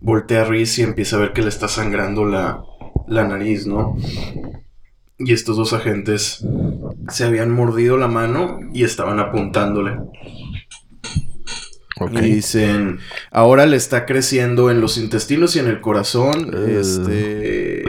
voltea 0.00 0.42
a 0.42 0.44
Reese 0.44 0.80
y 0.80 0.84
empieza 0.84 1.16
a 1.16 1.20
ver 1.20 1.32
que 1.32 1.42
le 1.42 1.48
está 1.48 1.68
sangrando 1.68 2.24
la, 2.24 2.64
la 3.06 3.28
nariz, 3.28 3.66
¿no? 3.66 3.96
Y 5.18 5.32
estos 5.32 5.56
dos 5.56 5.72
agentes 5.72 6.44
se 7.08 7.24
habían 7.24 7.50
mordido 7.50 7.96
la 7.96 8.08
mano 8.08 8.58
y 8.72 8.82
estaban 8.82 9.20
apuntándole. 9.20 9.98
Y 12.12 12.20
dicen, 12.34 12.98
ahora 13.30 13.66
le 13.66 13.76
está 13.76 14.04
creciendo 14.06 14.70
en 14.70 14.80
los 14.80 14.98
intestinos 14.98 15.54
y 15.56 15.60
en 15.60 15.68
el 15.68 15.80
corazón, 15.80 16.50
este, 16.68 17.84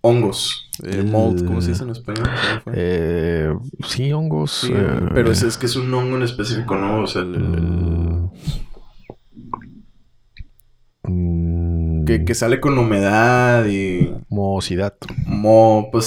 hongos. 0.00 0.64
Eh, 0.84 1.02
mold, 1.02 1.44
¿cómo 1.44 1.60
se 1.60 1.70
dice 1.70 1.82
en 1.84 1.90
español? 1.90 2.28
Eh, 2.72 3.52
sí, 3.86 4.12
hongos. 4.12 4.62
Sí, 4.66 4.72
eh, 4.74 5.00
pero 5.14 5.30
es, 5.32 5.42
es 5.42 5.56
que 5.58 5.66
es 5.66 5.76
un 5.76 5.92
hongo 5.92 6.16
en 6.16 6.22
específico, 6.22 6.76
¿no? 6.76 7.02
O 7.02 7.06
sea, 7.06 7.22
el- 7.22 7.34
el- 7.34 8.28
mm, 11.04 12.04
que, 12.04 12.24
que 12.24 12.34
sale 12.34 12.60
con 12.60 12.78
humedad 12.78 13.66
y 13.66 14.10
Mohosidad. 14.28 14.94
Mo, 15.40 15.88
pues 15.92 16.06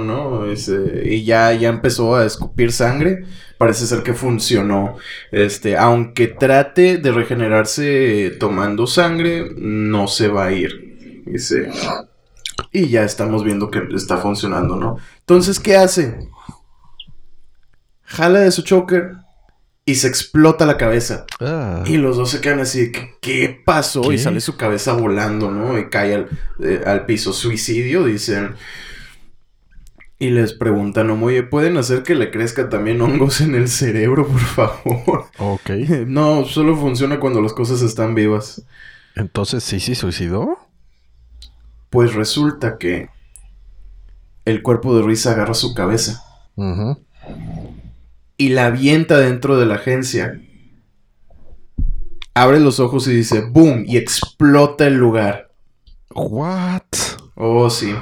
¿no? 0.00 0.44
Ese- 0.46 1.02
y 1.04 1.24
ya, 1.24 1.52
ya 1.52 1.68
empezó 1.68 2.16
a 2.16 2.24
escupir 2.26 2.72
sangre. 2.72 3.24
Parece 3.58 3.86
ser 3.86 4.02
que 4.02 4.14
funcionó. 4.14 4.96
Este, 5.32 5.76
aunque 5.76 6.28
trate 6.28 6.98
de 6.98 7.10
regenerarse 7.12 8.36
tomando 8.38 8.86
sangre, 8.86 9.50
no 9.56 10.06
se 10.08 10.28
va 10.28 10.46
a 10.46 10.52
ir. 10.52 11.22
Dice. 11.26 11.70
Y 12.72 12.88
ya 12.88 13.02
estamos 13.04 13.44
viendo 13.44 13.70
que 13.70 13.80
está 13.94 14.18
funcionando, 14.18 14.76
¿no? 14.76 14.96
Entonces, 15.20 15.58
¿qué 15.60 15.76
hace? 15.76 16.28
Jala 18.04 18.40
de 18.40 18.50
su 18.50 18.62
choker 18.62 19.12
y 19.88 19.94
se 19.94 20.06
explota 20.06 20.66
la 20.66 20.76
cabeza. 20.76 21.24
Ah, 21.40 21.82
Y 21.86 21.96
los 21.96 22.18
dos 22.18 22.28
se 22.30 22.42
quedan 22.42 22.60
así, 22.60 22.92
que, 22.92 23.14
¿qué 23.22 23.58
pasó? 23.64 24.02
¿Qué? 24.02 24.16
Y 24.16 24.18
sale 24.18 24.42
su 24.42 24.58
cabeza 24.58 24.92
volando, 24.92 25.50
¿no? 25.50 25.78
Y 25.78 25.88
cae 25.88 26.14
al, 26.14 26.28
eh, 26.62 26.82
al 26.84 27.06
piso. 27.06 27.32
Suicidio, 27.32 28.04
dicen. 28.04 28.54
Y 30.18 30.28
les 30.28 30.52
preguntan, 30.52 31.10
oye, 31.10 31.42
¿pueden 31.42 31.78
hacer 31.78 32.02
que 32.02 32.14
le 32.14 32.30
crezca 32.30 32.68
también 32.68 33.00
hongos 33.00 33.40
en 33.40 33.54
el 33.54 33.66
cerebro, 33.66 34.26
por 34.28 34.40
favor? 34.40 35.24
ok. 35.38 35.70
no, 36.06 36.44
solo 36.44 36.76
funciona 36.76 37.18
cuando 37.18 37.40
las 37.40 37.54
cosas 37.54 37.80
están 37.80 38.14
vivas. 38.14 38.62
Entonces, 39.14 39.64
¿sí 39.64 39.80
se 39.80 39.94
suicidó? 39.94 40.58
Pues 41.88 42.12
resulta 42.12 42.76
que 42.76 43.08
el 44.44 44.62
cuerpo 44.62 44.94
de 44.94 45.00
Ruiz 45.00 45.26
agarra 45.26 45.54
su 45.54 45.72
cabeza 45.72 46.22
Ujú. 46.56 47.02
Y 48.38 48.48
la 48.50 48.66
avienta 48.66 49.18
dentro 49.18 49.58
de 49.58 49.66
la 49.66 49.74
agencia. 49.74 50.40
Abre 52.34 52.60
los 52.60 52.78
ojos 52.80 53.06
y 53.08 53.14
dice, 53.14 53.42
¡boom! 53.50 53.84
Y 53.86 53.96
explota 53.96 54.86
el 54.86 54.94
lugar. 54.94 55.52
What? 56.14 56.82
Oh, 57.34 57.68
sí. 57.68 57.94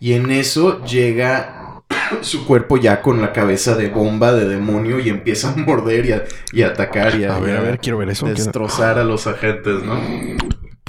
Y 0.00 0.14
en 0.14 0.30
eso 0.30 0.82
llega 0.84 1.82
su 2.22 2.46
cuerpo 2.46 2.76
ya 2.78 3.02
con 3.02 3.20
la 3.20 3.32
cabeza 3.32 3.74
de 3.74 3.88
bomba 3.88 4.32
de 4.32 4.48
demonio 4.48 4.98
y 4.98 5.08
empieza 5.10 5.52
a 5.52 5.56
morder 5.56 6.06
y 6.06 6.12
a, 6.12 6.24
y 6.52 6.62
a 6.62 6.68
atacar 6.68 7.18
y 7.20 7.24
a, 7.24 7.36
A 7.36 7.40
ver, 7.40 7.56
a 7.56 7.60
ver, 7.60 7.78
quiero 7.78 7.98
ver 7.98 8.10
eso. 8.10 8.26
destrozar 8.26 8.98
a 8.98 9.04
los 9.04 9.26
agentes, 9.26 9.82
¿no? 9.82 9.94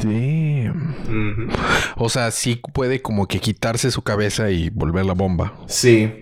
Damn. 0.02 0.96
Ujú. 1.08 1.58
O 1.98 2.08
sea, 2.10 2.32
sí 2.32 2.62
puede 2.74 3.02
como 3.02 3.28
que 3.28 3.40
quitarse 3.40 3.90
su 3.92 4.02
cabeza 4.04 4.50
y 4.52 4.70
volver 4.70 5.06
la 5.06 5.14
bomba. 5.14 5.54
Sí. 5.68 6.14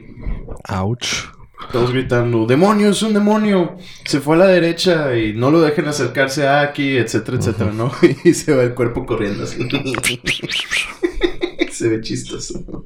Ouch. 0.70 1.26
Todos 1.72 1.92
gritando, 1.92 2.46
demonio, 2.46 2.90
es 2.90 3.02
un 3.02 3.14
demonio. 3.14 3.78
Se 4.06 4.20
fue 4.20 4.36
a 4.36 4.40
la 4.40 4.48
derecha 4.48 5.18
y 5.18 5.34
no 5.34 5.52
lo 5.52 5.62
dejen 5.62 5.88
acercarse 5.88 6.48
a 6.48 6.62
aquí, 6.62 6.98
etcétera, 6.98 7.38
etcétera, 7.38 7.72
¿no? 7.72 7.92
Y 8.24 8.34
se 8.34 8.56
va 8.56 8.64
el 8.64 8.74
cuerpo 8.74 9.06
corriendo 9.06 9.44
así. 9.44 9.68
se 11.72 11.90
ve 11.90 12.02
chistoso. 12.02 12.64
¿no? 12.68 12.86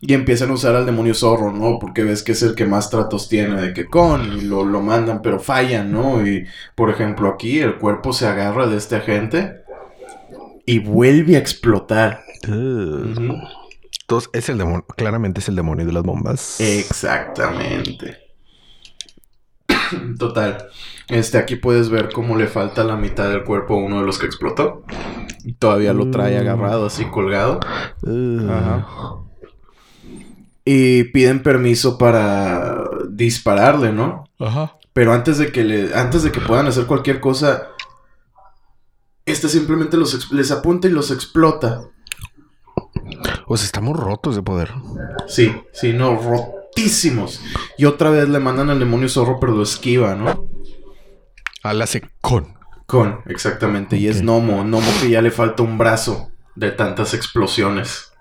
Y 0.00 0.12
empiezan 0.12 0.50
a 0.50 0.54
usar 0.54 0.76
al 0.76 0.86
demonio 0.86 1.14
zorro, 1.14 1.50
¿no? 1.50 1.78
Porque 1.78 2.04
ves 2.04 2.22
que 2.22 2.32
es 2.32 2.42
el 2.42 2.54
que 2.54 2.66
más 2.66 2.90
tratos 2.90 3.28
tiene 3.28 3.60
de 3.60 3.72
que 3.72 3.86
con 3.86 4.38
y 4.38 4.42
lo, 4.42 4.64
lo 4.64 4.82
mandan, 4.82 5.22
pero 5.22 5.40
fallan, 5.40 5.90
¿no? 5.90 6.26
Y 6.26 6.46
por 6.74 6.90
ejemplo, 6.90 7.28
aquí 7.28 7.60
el 7.60 7.76
cuerpo 7.76 8.12
se 8.12 8.26
agarra 8.26 8.66
de 8.66 8.76
este 8.76 8.96
agente 8.96 9.62
y 10.66 10.80
vuelve 10.80 11.36
a 11.36 11.38
explotar. 11.38 12.24
Entonces, 14.04 14.30
es 14.34 14.48
el 14.50 14.58
demonio. 14.58 14.84
Claramente 14.96 15.40
es 15.40 15.48
el 15.48 15.56
demonio 15.56 15.86
de 15.86 15.92
las 15.92 16.02
bombas. 16.02 16.60
Exactamente. 16.60 18.18
Total. 20.18 20.68
Este, 21.08 21.38
aquí 21.38 21.56
puedes 21.56 21.88
ver 21.88 22.10
cómo 22.12 22.36
le 22.36 22.46
falta 22.46 22.84
la 22.84 22.96
mitad 22.96 23.28
del 23.30 23.44
cuerpo 23.44 23.74
a 23.74 23.78
uno 23.78 24.00
de 24.00 24.06
los 24.06 24.18
que 24.18 24.26
explotó. 24.26 24.84
Y 25.44 25.54
todavía 25.54 25.92
lo 25.92 26.10
trae 26.10 26.36
Mm. 26.36 26.40
agarrado, 26.40 26.86
así 26.86 27.04
colgado. 27.06 27.60
Ajá. 27.62 28.86
Y 30.66 31.04
piden 31.04 31.42
permiso 31.42 31.98
para 31.98 32.84
dispararle, 33.10 33.92
¿no? 33.92 34.24
Ajá. 34.38 34.76
Pero 34.92 35.12
antes 35.12 35.38
de 35.38 35.50
que 35.52 35.64
le, 35.64 35.94
antes 35.94 36.22
de 36.22 36.32
que 36.32 36.40
puedan 36.40 36.66
hacer 36.66 36.86
cualquier 36.86 37.20
cosa, 37.20 37.68
este 39.26 39.48
simplemente 39.48 39.96
los 39.96 40.30
les 40.32 40.50
apunta 40.50 40.88
y 40.88 40.90
los 40.90 41.10
explota. 41.10 41.88
O 43.46 43.56
sea, 43.56 43.66
estamos 43.66 43.98
rotos 43.98 44.36
de 44.36 44.42
poder. 44.42 44.72
Sí, 45.28 45.54
sí, 45.72 45.92
no, 45.92 46.16
rotísimos. 46.16 47.40
Y 47.78 47.84
otra 47.84 48.10
vez 48.10 48.28
le 48.28 48.38
mandan 48.40 48.70
al 48.70 48.78
demonio 48.78 49.08
zorro, 49.08 49.38
pero 49.40 49.52
lo 49.54 49.62
esquiva, 49.62 50.14
¿no? 50.14 50.46
Al 51.62 51.80
hace 51.82 52.02
con. 52.20 52.54
Con, 52.86 53.20
exactamente. 53.26 53.96
Y 53.96 54.08
es. 54.08 54.22
Nomo. 54.22 54.64
Nomo 54.64 54.86
que 55.00 55.08
ya 55.10 55.22
le 55.22 55.30
falta 55.30 55.62
un 55.62 55.78
brazo 55.78 56.30
de 56.54 56.70
tantas 56.70 57.14
explosiones. 57.14 58.12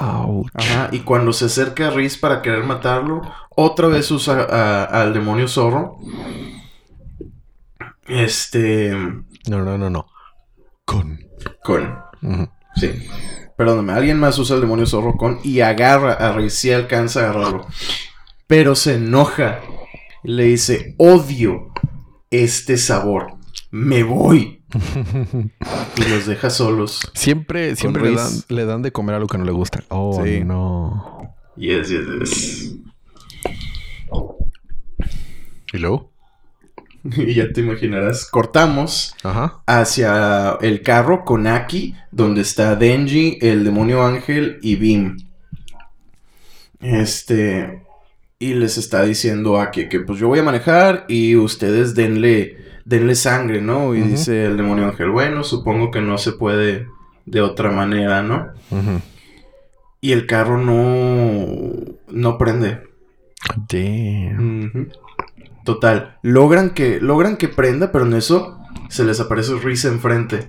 Ouch. 0.00 0.48
Ajá. 0.54 0.88
Y 0.92 1.00
cuando 1.00 1.32
se 1.32 1.46
acerca 1.46 1.88
a 1.88 1.90
Riz 1.90 2.16
para 2.16 2.40
querer 2.42 2.64
matarlo, 2.64 3.22
otra 3.50 3.88
vez 3.88 4.10
usa 4.10 4.44
a- 4.44 4.84
al 4.84 5.12
demonio 5.12 5.48
zorro. 5.48 5.98
Este. 8.06 8.90
No, 9.48 9.62
no, 9.64 9.76
no, 9.76 9.90
no. 9.90 10.06
Con. 10.84 11.18
Con. 11.62 11.98
Sí. 12.76 12.90
Perdóname, 13.58 13.92
alguien 13.92 14.18
más 14.20 14.38
usa 14.38 14.54
el 14.54 14.62
demonio 14.62 14.86
zorro 14.86 15.16
con 15.16 15.40
y 15.42 15.60
agarra 15.60 16.12
a 16.14 16.32
Riz. 16.32 16.54
Sí 16.54 16.70
alcanza 16.72 17.20
a 17.20 17.30
agarrarlo. 17.30 17.66
Pero 18.46 18.74
se 18.76 18.94
enoja. 18.94 19.60
Y 20.22 20.30
le 20.32 20.44
dice: 20.44 20.94
Odio 20.96 21.72
este 22.30 22.76
sabor. 22.78 23.32
Me 23.72 24.04
voy. 24.04 24.62
Y 25.96 26.08
los 26.08 26.26
deja 26.26 26.50
solos. 26.50 27.00
Siempre, 27.14 27.74
siempre 27.74 28.02
le 28.02 28.16
dan, 28.16 28.30
Reese. 28.30 28.44
le 28.54 28.64
dan 28.64 28.82
de 28.82 28.92
comer 28.92 29.16
algo 29.16 29.26
que 29.26 29.38
no 29.38 29.44
le 29.44 29.52
gusta. 29.52 29.82
Oh, 29.88 30.22
Sí. 30.24 30.44
no. 30.44 31.34
Yes, 31.56 31.88
yes, 31.88 32.06
yes. 32.20 32.74
¿Y 35.72 35.78
luego? 35.78 36.12
Y 37.16 37.34
ya 37.34 37.52
te 37.52 37.60
imaginarás. 37.60 38.26
Cortamos 38.26 39.14
Ajá. 39.22 39.62
hacia 39.66 40.58
el 40.60 40.82
carro 40.82 41.24
con 41.24 41.46
Aki, 41.46 41.94
donde 42.10 42.42
está 42.42 42.76
Denji, 42.76 43.38
el 43.40 43.64
demonio 43.64 44.04
ángel 44.04 44.58
y 44.62 44.76
Bim. 44.76 45.16
Este. 46.80 47.82
Y 48.38 48.54
les 48.54 48.78
está 48.78 49.02
diciendo 49.02 49.58
a 49.58 49.64
Aki 49.64 49.88
que 49.88 50.00
pues 50.00 50.18
yo 50.20 50.28
voy 50.28 50.38
a 50.38 50.44
manejar 50.44 51.06
y 51.08 51.34
ustedes 51.34 51.96
denle, 51.96 52.56
denle 52.84 53.16
sangre, 53.16 53.60
¿no? 53.60 53.96
Y 53.96 54.02
dice 54.02 54.44
el 54.44 54.56
demonio 54.56 54.86
ángel, 54.86 55.10
bueno, 55.10 55.42
supongo 55.42 55.90
que 55.90 56.00
no 56.00 56.18
se 56.18 56.32
puede 56.32 56.86
de 57.26 57.40
otra 57.40 57.72
manera, 57.72 58.22
¿no? 58.22 58.52
Y 60.00 60.12
el 60.12 60.26
carro 60.26 60.58
no, 60.58 61.72
no 62.06 62.38
prende. 62.38 62.78
Damn. 63.68 64.92
Total. 65.68 66.16
Logran 66.22 66.70
que, 66.70 66.98
logran 66.98 67.36
que 67.36 67.48
prenda, 67.48 67.92
pero 67.92 68.06
en 68.06 68.14
eso 68.14 68.58
se 68.88 69.04
les 69.04 69.20
aparece 69.20 69.52
Reese 69.56 69.88
enfrente. 69.88 70.48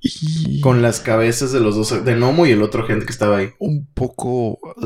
Y- 0.00 0.60
Con 0.60 0.80
las 0.80 1.00
cabezas 1.00 1.50
de 1.50 1.58
los 1.58 1.74
dos, 1.74 2.04
de 2.04 2.14
Nomo 2.14 2.46
y 2.46 2.52
el 2.52 2.62
otro 2.62 2.86
gente 2.86 3.04
que 3.04 3.10
estaba 3.10 3.38
ahí. 3.38 3.50
Un 3.58 3.86
poco... 3.92 4.58
uh, 4.76 4.84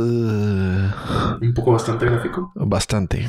Un 1.42 1.52
poco 1.54 1.72
bastante 1.72 2.06
gráfico. 2.06 2.50
bastante. 2.54 3.28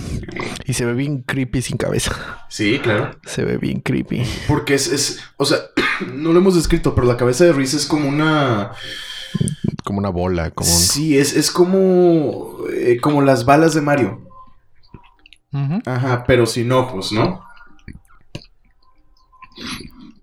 Y 0.66 0.74
se 0.76 0.86
ve 0.86 0.94
bien 0.94 1.24
creepy 1.24 1.62
sin 1.62 1.76
cabeza. 1.76 2.16
Sí, 2.48 2.80
claro. 2.80 3.12
Se 3.26 3.44
ve 3.44 3.58
bien 3.58 3.82
creepy. 3.82 4.24
Porque 4.48 4.76
es, 4.76 4.88
es, 4.92 5.20
o 5.36 5.44
sea, 5.44 5.58
no 6.14 6.32
lo 6.32 6.40
hemos 6.40 6.56
descrito, 6.56 6.96
pero 6.96 7.06
la 7.06 7.18
cabeza 7.18 7.44
de 7.44 7.52
Reese 7.52 7.76
es 7.76 7.86
como 7.86 8.08
una... 8.08 8.72
Como 9.84 10.00
una 10.00 10.10
bola, 10.10 10.52
como 10.52 10.70
un... 10.72 10.78
Sí, 10.78 11.18
es, 11.18 11.36
es 11.36 11.52
como, 11.52 12.60
eh, 12.74 12.98
como 13.02 13.22
las 13.24 13.44
balas 13.44 13.74
de 13.74 13.82
Mario. 13.82 14.22
Ajá, 15.52 16.24
pero 16.26 16.46
sin 16.46 16.72
ojos, 16.72 17.12
¿no? 17.12 17.44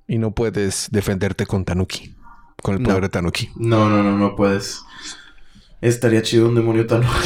Y 0.06 0.18
no 0.18 0.30
puedes 0.33 0.88
defenderte 0.90 1.47
con 1.47 1.64
Tanuki. 1.64 2.14
Con 2.62 2.76
el 2.76 2.83
poder 2.83 3.02
de 3.02 3.09
Tanuki. 3.09 3.50
No, 3.56 3.88
no, 3.88 4.02
no, 4.02 4.16
no 4.16 4.37
puedes. 4.37 4.83
Estaría 5.80 6.23
chido 6.23 6.49
un 6.49 6.54
demonio 6.54 6.87
Tanuki. 6.87 7.09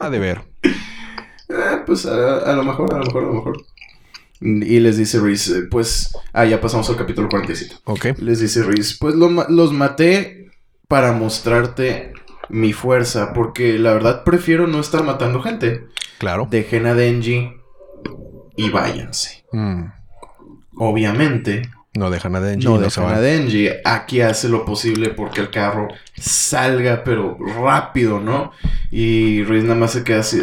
ha 0.00 0.10
de 0.10 0.18
ver. 0.18 0.42
Eh, 0.62 1.82
pues 1.86 2.06
a, 2.06 2.52
lo 2.54 2.64
mejor, 2.64 2.94
a 2.94 2.98
lo 2.98 3.04
mejor, 3.04 3.24
a 3.24 3.26
lo 3.26 3.34
mejor. 3.34 3.64
Y 4.40 4.78
les 4.80 4.96
dice 4.96 5.18
Reese, 5.20 5.62
pues... 5.62 6.16
Ah, 6.32 6.44
ya 6.44 6.60
pasamos 6.60 6.88
al 6.90 6.96
capítulo 6.96 7.28
47. 7.28 7.76
Ok. 7.84 8.06
Les 8.18 8.40
dice 8.40 8.62
Reese, 8.62 8.96
pues 9.00 9.14
los 9.14 9.72
maté 9.72 10.50
para 10.86 11.12
mostrarte 11.12 12.12
mi 12.48 12.72
fuerza, 12.72 13.32
porque 13.32 13.78
la 13.78 13.92
verdad 13.92 14.24
prefiero 14.24 14.66
no 14.66 14.80
estar 14.80 15.04
matando 15.04 15.42
gente. 15.42 15.86
Claro. 16.18 16.48
Dejen 16.50 16.86
a 16.86 16.94
Denji 16.94 17.52
y 18.56 18.70
váyanse. 18.70 19.44
Mm. 19.52 19.84
Obviamente. 20.76 21.62
No 21.94 22.10
dejan 22.10 22.36
a 22.36 22.40
Denji. 22.40 22.66
No, 22.66 22.78
dejan 22.78 23.06
a 23.06 23.20
Denji. 23.20 23.68
Aquí 23.84 24.20
hace 24.20 24.48
lo 24.48 24.64
posible 24.64 25.10
porque 25.10 25.40
el 25.40 25.50
carro 25.50 25.88
salga, 26.16 27.02
pero 27.04 27.36
rápido, 27.38 28.20
¿no? 28.20 28.52
Y 28.90 29.42
Reese 29.44 29.66
nada 29.66 29.80
más 29.80 29.92
se 29.92 30.04
queda 30.04 30.20
así. 30.20 30.42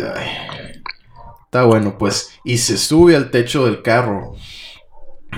está 1.46 1.64
bueno, 1.64 1.98
pues. 1.98 2.40
Y 2.44 2.58
se 2.58 2.78
sube 2.78 3.16
al 3.16 3.32
techo 3.32 3.66
del 3.66 3.82
carro. 3.82 4.36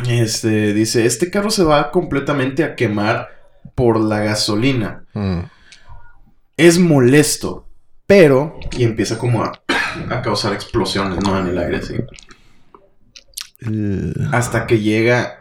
Este 0.08 0.74
dice: 0.74 1.06
Este 1.06 1.30
carro 1.30 1.50
se 1.50 1.64
va 1.64 1.92
completamente 1.92 2.64
a 2.64 2.76
quemar 2.76 3.30
por 3.76 4.00
la 4.00 4.20
gasolina. 4.20 5.06
Mm 5.14 5.40
es 6.58 6.80
molesto, 6.80 7.68
pero... 8.08 8.60
Y 8.76 8.84
empieza 8.84 9.18
como 9.18 9.44
a, 9.44 9.54
causar 10.24 10.54
explosiones, 10.54 11.24
¿no? 11.24 11.40
En 11.40 11.48
el 11.48 11.58
aire, 11.58 11.78
así. 11.78 11.96
Hasta 14.32 14.68
que 14.68 14.80
llega 14.80 15.40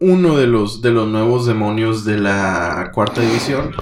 uno 0.00 0.36
de 0.36 0.46
los, 0.46 0.82
de 0.82 0.90
los 0.90 1.08
nuevos 1.08 1.46
demonios 1.46 2.04
de 2.04 2.18
la 2.18 2.90
cuarta 2.92 3.20
división 3.20 3.72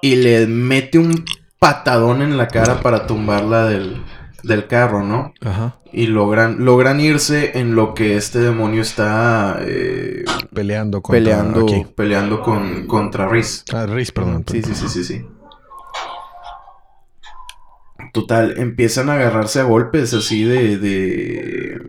y 0.00 0.16
le 0.16 0.46
mete 0.46 0.98
un 0.98 1.24
patadón 1.58 2.22
en 2.22 2.36
la 2.36 2.48
cara 2.48 2.80
para 2.80 3.06
tumbarla 3.06 3.66
del, 3.66 4.02
del 4.42 4.66
carro, 4.66 5.02
¿no? 5.02 5.34
Ajá. 5.40 5.78
Y 5.92 6.06
logran, 6.06 6.64
logran 6.64 7.00
irse 7.00 7.58
en 7.58 7.74
lo 7.74 7.94
que 7.94 8.16
este 8.16 8.38
demonio 8.38 8.82
está 8.82 9.58
eh, 9.62 10.24
peleando 10.52 11.00
contra 11.00 11.18
peleando, 11.18 11.66
peleando 11.94 12.42
con, 12.42 12.86
contra 12.86 13.28
Riz. 13.28 13.64
Ah, 13.72 13.86
Riz, 13.86 14.12
perdón. 14.12 14.44
Sí, 14.46 14.62
sí, 14.62 14.74
sí, 14.74 14.88
sí, 14.88 15.04
sí. 15.04 15.26
Total, 18.16 18.54
empiezan 18.56 19.10
a 19.10 19.12
agarrarse 19.12 19.60
a 19.60 19.64
golpes 19.64 20.14
así 20.14 20.42
de. 20.42 20.78
de. 20.78 21.82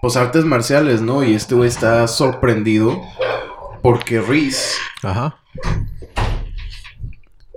Pues 0.00 0.16
artes 0.16 0.44
marciales, 0.44 1.00
¿no? 1.00 1.24
Y 1.24 1.34
este 1.34 1.56
güey 1.56 1.68
está 1.68 2.06
sorprendido 2.06 3.02
porque 3.82 4.20
Reese. 4.20 4.76
Ajá. 5.02 5.40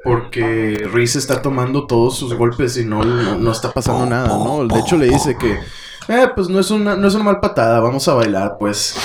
Porque 0.03 0.83
Reese 0.91 1.19
está 1.19 1.43
tomando 1.43 1.85
todos 1.85 2.17
sus 2.17 2.33
golpes 2.33 2.75
y 2.77 2.85
no, 2.85 3.05
no, 3.05 3.51
está 3.51 3.71
pasando 3.71 4.07
nada, 4.07 4.29
¿no? 4.29 4.65
De 4.65 4.79
hecho, 4.79 4.97
le 4.97 5.05
dice 5.05 5.37
que. 5.37 5.59
Eh, 6.07 6.27
pues 6.35 6.49
no 6.49 6.59
es 6.59 6.71
una, 6.71 6.95
no 6.95 7.07
es 7.07 7.13
una 7.13 7.25
mal 7.25 7.39
patada, 7.39 7.79
vamos 7.81 8.07
a 8.07 8.15
bailar, 8.15 8.55
pues. 8.57 8.95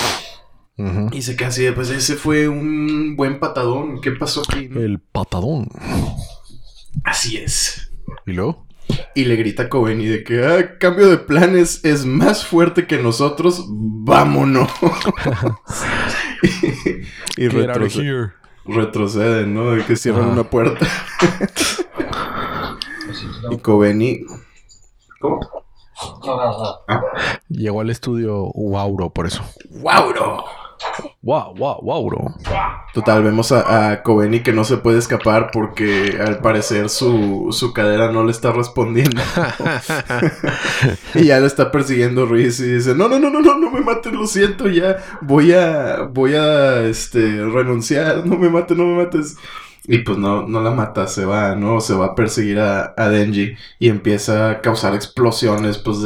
Y 1.12 1.21
se 1.21 1.37
queda 1.37 1.49
así, 1.49 1.71
pues 1.73 1.90
ese 1.90 2.14
fue 2.14 2.49
un 2.49 3.14
buen 3.14 3.38
patadón. 3.40 4.00
¿Qué 4.00 4.12
pasó 4.12 4.40
aquí? 4.40 4.71
El 4.75 5.00
patadón. 5.00 5.68
Así 7.04 7.37
es. 7.37 7.90
¿Y 8.26 8.33
luego? 8.33 8.66
Y 9.14 9.25
le 9.25 9.37
grita 9.37 9.64
a 9.64 9.68
Coveney 9.68 10.06
de 10.06 10.25
que, 10.25 10.44
ah, 10.44 10.78
cambio 10.78 11.09
de 11.09 11.18
planes 11.18 11.85
es 11.85 12.04
más 12.04 12.44
fuerte 12.44 12.87
que 12.87 12.99
nosotros, 12.99 13.64
vámonos. 13.68 14.71
y, 17.37 17.49
retroceden, 17.49 19.54
¿no? 19.54 19.71
De 19.71 19.85
que 19.85 19.97
cierran 19.97 20.28
una 20.28 20.44
puerta. 20.44 20.87
y 23.50 23.59
Coveney... 23.59 24.25
¿Cómo? 25.21 25.41
Ah. 26.89 27.02
Llegó 27.49 27.80
al 27.80 27.91
estudio 27.91 28.50
Wauro 28.54 29.10
por 29.10 29.26
eso. 29.26 29.43
¡Wauro! 29.71 30.45
Wow, 31.23 31.54
wow, 31.56 31.80
wow, 31.82 32.06
bro. 32.06 32.34
Total, 32.93 33.23
vemos 33.23 33.50
a, 33.50 33.93
a 33.93 34.02
que 34.02 34.52
no 34.52 34.65
se 34.65 34.76
puede 34.76 34.99
escapar 34.99 35.50
porque 35.52 36.19
al 36.21 36.39
parecer 36.39 36.91
su, 36.91 37.49
su 37.50 37.73
cadera 37.73 38.13
no 38.13 38.25
le 38.25 38.30
está 38.30 38.52
respondiendo. 38.52 39.23
y 41.15 41.25
ya 41.25 41.41
lo 41.41 41.47
está 41.47 41.71
persiguiendo 41.71 42.26
Ruiz 42.26 42.60
y 42.60 42.75
dice, 42.75 42.95
no, 42.95 43.08
no, 43.08 43.19
no, 43.19 43.30
no, 43.30 43.41
no, 43.41 43.58
no 43.58 43.71
me 43.71 43.80
mates, 43.80 44.13
lo 44.13 44.26
siento, 44.26 44.69
ya 44.69 44.99
voy 45.23 45.52
a, 45.52 46.02
voy 46.02 46.34
a, 46.34 46.82
este, 46.82 47.21
renunciar, 47.45 48.26
no 48.26 48.37
me 48.37 48.49
mates, 48.49 48.76
no 48.76 48.84
me 48.84 49.04
mates. 49.04 49.37
Y 49.86 49.99
pues 49.99 50.16
no, 50.16 50.49
no 50.49 50.62
la 50.62 50.70
mata, 50.70 51.06
se 51.06 51.26
va, 51.26 51.54
¿no? 51.56 51.80
Se 51.80 51.92
va 51.94 52.06
a 52.06 52.14
perseguir 52.14 52.58
a, 52.58 52.94
Denji 53.10 53.54
y 53.78 53.90
empieza 53.90 54.50
a 54.50 54.60
causar 54.62 54.94
explosiones, 54.94 55.76
pues, 55.76 55.99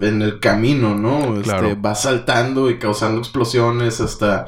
en 0.00 0.22
el 0.22 0.38
camino, 0.38 0.94
¿no? 0.94 1.40
Este, 1.40 1.74
va 1.74 1.96
saltando 1.96 2.70
y 2.70 2.78
causando 2.78 3.18
explosiones 3.18 4.00
hasta 4.00 4.46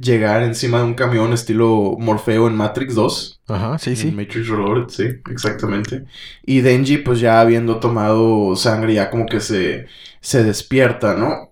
llegar 0.00 0.42
encima 0.42 0.78
de 0.78 0.84
un 0.84 0.94
camión 0.94 1.32
estilo 1.32 1.96
Morfeo 1.98 2.48
en 2.48 2.56
Matrix 2.56 2.94
2. 2.94 3.40
Ajá, 3.48 3.78
sí, 3.78 3.94
sí. 3.94 4.10
Matrix 4.10 4.48
Reloaded, 4.48 4.88
sí, 4.88 5.04
exactamente. 5.30 6.04
Y 6.44 6.60
Denji, 6.60 6.98
pues 6.98 7.20
ya 7.20 7.40
habiendo 7.40 7.78
tomado 7.78 8.54
sangre, 8.56 8.94
ya 8.94 9.10
como 9.10 9.26
que 9.26 9.40
se, 9.40 9.86
se 10.20 10.42
despierta, 10.42 11.14
¿no? 11.14 11.50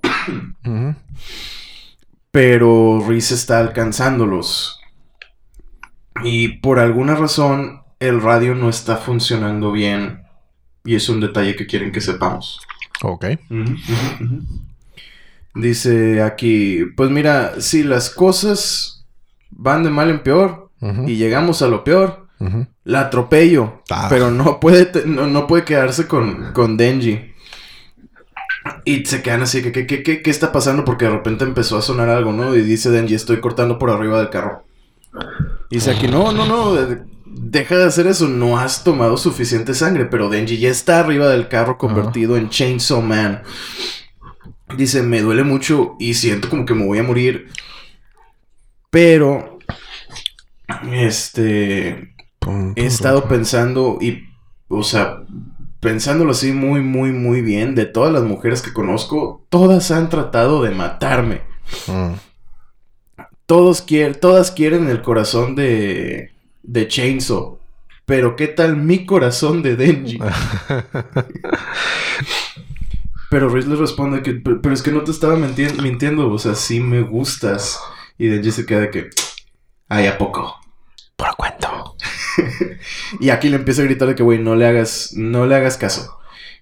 Pero 2.31 3.05
Reese 3.07 3.35
está 3.35 3.61
alcanzándolos. 3.61 4.76
Y 6.25 6.49
por 6.59 6.79
alguna 6.79 7.15
razón 7.15 7.83
el 8.01 8.21
radio 8.21 8.55
no 8.55 8.69
está 8.69 8.97
funcionando 8.97 9.73
bien. 9.73 10.23
Y 10.85 10.95
es 10.95 11.09
un 11.09 11.21
detalle 11.21 11.57
que 11.57 11.67
quieren 11.67 11.93
que 11.93 12.01
sepamos. 12.01 12.61
Ok. 13.03 13.27
Dice 15.55 16.23
aquí, 16.23 16.85
pues 16.97 17.11
mira, 17.11 17.61
si 17.61 17.83
las 17.83 18.11
cosas 18.11 19.07
van 19.51 19.83
de 19.83 19.91
mal 19.91 20.11
en 20.11 20.23
peor 20.23 20.71
y 21.07 21.17
llegamos 21.17 21.63
a 21.63 21.69
lo 21.69 21.83
peor, 21.83 22.29
la 22.85 23.01
atropello. 23.01 23.83
Ah. 23.91 24.07
Pero 24.11 24.31
no 24.31 24.61
puede, 24.61 25.07
no, 25.07 25.47
puede 25.47 25.65
quedarse 25.65 26.07
con, 26.07 26.53
con 26.53 26.77
Denji. 26.77 27.33
Y 28.85 29.05
se 29.07 29.23
quedan 29.23 29.43
así, 29.43 29.63
¿qué, 29.63 29.87
qué, 29.87 30.03
qué, 30.03 30.23
¿qué 30.23 30.31
está 30.31 30.53
pasando? 30.53 30.85
Porque 30.85 31.05
de 31.05 31.13
repente 31.13 31.45
empezó 31.45 31.79
a 31.79 31.83
sonar 31.83 32.09
algo, 32.09 32.33
¿no? 32.33 32.55
Y 32.55 32.63
dice 32.63 32.91
Denji, 32.91 33.15
estoy 33.15 33.41
cortando 33.41 33.79
por 33.79 33.91
arriba 33.91 34.19
del 34.19 34.31
carro. 34.31 34.66
Dice 35.71 35.91
aquí, 35.91 36.09
no, 36.09 36.33
no, 36.33 36.47
no, 36.47 36.75
deja 37.25 37.77
de 37.77 37.85
hacer 37.85 38.07
eso, 38.07 38.29
no 38.29 38.59
has 38.59 38.85
tomado 38.85 39.17
suficiente 39.17 39.75
sangre, 39.75 40.07
pero 40.07 40.29
Denji 40.29 40.59
ya 40.59 40.71
está 40.71 41.01
arriba 41.01 41.29
del 41.29 41.49
carro 41.49 41.79
convertido 41.79 42.37
en 42.37 42.49
Chainsaw 42.49 43.03
Man. 43.03 43.43
Dice, 44.77 45.03
me 45.03 45.21
duele 45.21 45.45
mucho 45.45 45.97
y 45.99 46.15
siento 46.15 46.49
como 46.49 46.65
que 46.65 46.75
me 46.75 46.87
voy 46.87 46.99
a 46.99 47.03
morir. 47.03 47.49
Pero, 48.91 49.59
este, 50.91 52.15
he 52.75 52.87
estado 52.87 53.29
pensando 53.29 53.99
y, 54.01 54.25
o 54.69 54.83
sea, 54.83 55.23
pensándolo 55.81 56.33
así 56.33 56.53
muy, 56.53 56.81
muy, 56.81 57.13
muy 57.13 57.43
bien, 57.43 57.75
de 57.75 57.87
todas 57.87 58.13
las 58.13 58.23
mujeres 58.23 58.63
que 58.63 58.73
conozco, 58.73 59.47
todas 59.51 59.91
han 59.91 60.09
tratado 60.09 60.63
de 60.63 60.71
matarme. 60.71 61.43
Mm. 61.87 62.15
Todos 63.47 63.81
quieren, 63.81 64.19
todas 64.19 64.51
quieren 64.51 64.89
el 64.89 65.03
corazón 65.03 65.55
de, 65.55 66.33
de 66.65 66.89
Chainsaw. 66.89 67.61
Pero 68.05 68.35
¿qué 68.35 68.49
tal 68.49 68.77
mi 68.77 69.07
corazón 69.07 69.63
de 69.63 69.77
Denji? 69.77 70.19
pero 73.31 73.49
Riz 73.49 73.67
le 73.67 73.77
responde 73.77 74.23
que, 74.23 74.35
pero, 74.35 74.73
es 74.73 74.83
que 74.83 74.91
no 74.91 75.03
te 75.03 75.13
estaba 75.13 75.37
mintiendo, 75.37 76.31
o 76.31 76.39
sea, 76.39 76.57
sí 76.57 76.81
me 76.81 77.03
gustas. 77.03 77.81
Y 78.19 78.27
Denji 78.27 78.51
se 78.51 78.67
queda 78.67 78.81
de 78.81 78.91
que, 78.91 79.11
ay, 79.89 80.07
¿a 80.07 80.19
poco? 80.19 80.57
Por 81.17 81.37
cuento. 81.37 81.97
y 83.21 83.31
aquí 83.31 83.49
le 83.49 83.57
empieza 83.57 83.83
a 83.83 83.87
gritar 83.87 84.09
de 84.09 84.17
que, 84.17 84.25
güey, 84.25 84.41
no 84.41 84.57
le 84.57 84.67
hagas, 84.67 85.13
no 85.15 85.47
le 85.47 85.55
hagas 85.55 85.77
caso. 85.77 86.19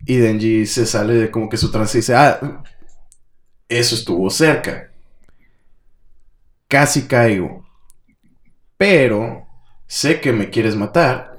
Y 0.06 0.16
Denji 0.16 0.66
se 0.66 0.84
sale 0.84 1.14
de 1.14 1.30
como 1.30 1.48
que 1.48 1.56
su 1.56 1.70
trance 1.70 1.96
y 1.96 2.00
dice, 2.00 2.14
ah, 2.14 2.62
eso 3.68 3.94
estuvo 3.94 4.28
cerca 4.28 4.93
casi 6.74 7.02
caigo. 7.06 7.64
Pero 8.76 9.46
sé 9.86 10.20
que 10.20 10.32
me 10.32 10.50
quieres 10.50 10.74
matar, 10.74 11.38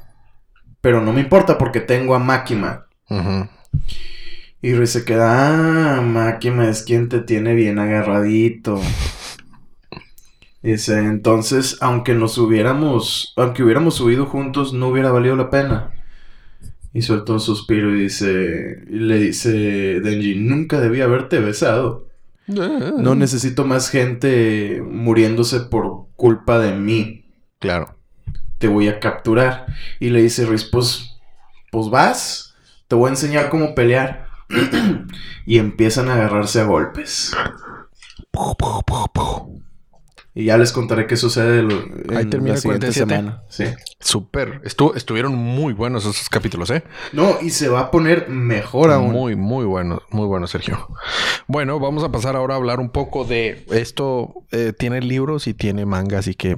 pero 0.79 1.01
no 1.01 1.11
me 1.11 1.19
importa 1.19 1.57
porque 1.57 1.81
tengo 1.81 2.15
a 2.15 2.19
Máquina. 2.19 2.85
Y 4.61 4.73
Rui 4.73 4.87
se 4.87 5.03
queda, 5.03 5.97
ah, 5.97 6.01
Máquina 6.01 6.69
es 6.69 6.83
quien 6.83 7.09
te 7.09 7.19
tiene 7.19 7.53
bien 7.53 7.79
agarradito. 7.79 8.79
Dice, 10.63 10.99
entonces, 10.99 11.79
aunque 11.81 12.13
nos 12.13 12.37
hubiéramos, 12.37 13.33
aunque 13.35 13.61
hubiéramos 13.61 13.95
subido 13.95 14.27
juntos, 14.27 14.71
no 14.71 14.87
hubiera 14.87 15.11
valido 15.11 15.35
la 15.35 15.49
pena. 15.49 15.91
Y 16.93 17.01
suelta 17.01 17.33
un 17.33 17.41
suspiro 17.41 17.93
y 17.93 18.03
dice, 18.03 18.85
y 18.89 18.99
le 18.99 19.19
dice 19.19 19.51
Denji, 19.99 20.35
nunca 20.35 20.79
debí 20.79 21.01
haberte 21.01 21.41
besado. 21.41 22.07
No 22.47 23.15
necesito 23.15 23.65
más 23.65 23.89
gente 23.89 24.81
muriéndose 24.85 25.61
por 25.61 26.07
culpa 26.15 26.59
de 26.59 26.73
mí. 26.73 27.25
Claro. 27.59 27.97
Te 28.57 28.67
voy 28.67 28.87
a 28.87 28.99
capturar. 28.99 29.65
Y 29.99 30.09
le 30.09 30.21
dice 30.21 30.45
Riz, 30.45 30.63
pues, 30.65 31.17
pues 31.71 31.89
vas. 31.89 32.55
Te 32.87 32.95
voy 32.95 33.07
a 33.07 33.11
enseñar 33.11 33.49
cómo 33.49 33.73
pelear. 33.73 34.27
y 35.45 35.57
empiezan 35.57 36.09
a 36.09 36.13
agarrarse 36.13 36.61
a 36.61 36.65
golpes. 36.65 37.31
Y 40.37 40.43
ya 40.45 40.57
les 40.57 40.73
contaré 40.73 41.07
qué 41.07 41.15
sucede 41.15 41.59
en 41.61 41.71
Ahí 42.15 42.25
termina 42.25 42.55
la 42.55 42.59
siguiente 42.61 42.87
47. 42.87 42.93
semana. 42.93 43.43
Sí. 43.47 43.63
Súper. 44.01 44.61
Estu- 44.63 44.93
estuvieron 44.95 45.33
muy 45.33 45.71
buenos 45.71 46.03
esos 46.05 46.27
capítulos, 46.27 46.69
¿eh? 46.71 46.83
No, 47.13 47.37
y 47.41 47.51
se 47.51 47.69
va 47.69 47.79
a 47.79 47.89
poner 47.91 48.27
mejor 48.27 48.91
aún. 48.91 49.13
Muy, 49.13 49.37
muy 49.37 49.63
bueno, 49.63 50.01
muy 50.11 50.27
bueno, 50.27 50.45
Sergio. 50.47 50.89
Bueno, 51.47 51.79
vamos 51.79 52.03
a 52.03 52.11
pasar 52.11 52.35
ahora 52.35 52.55
a 52.55 52.57
hablar 52.57 52.81
un 52.81 52.89
poco 52.89 53.23
de 53.23 53.65
esto. 53.71 54.33
eh, 54.51 54.73
tiene 54.77 54.99
libros 55.01 55.47
y 55.47 55.53
tiene 55.53 55.85
manga, 55.85 56.19
así 56.19 56.33
que 56.35 56.57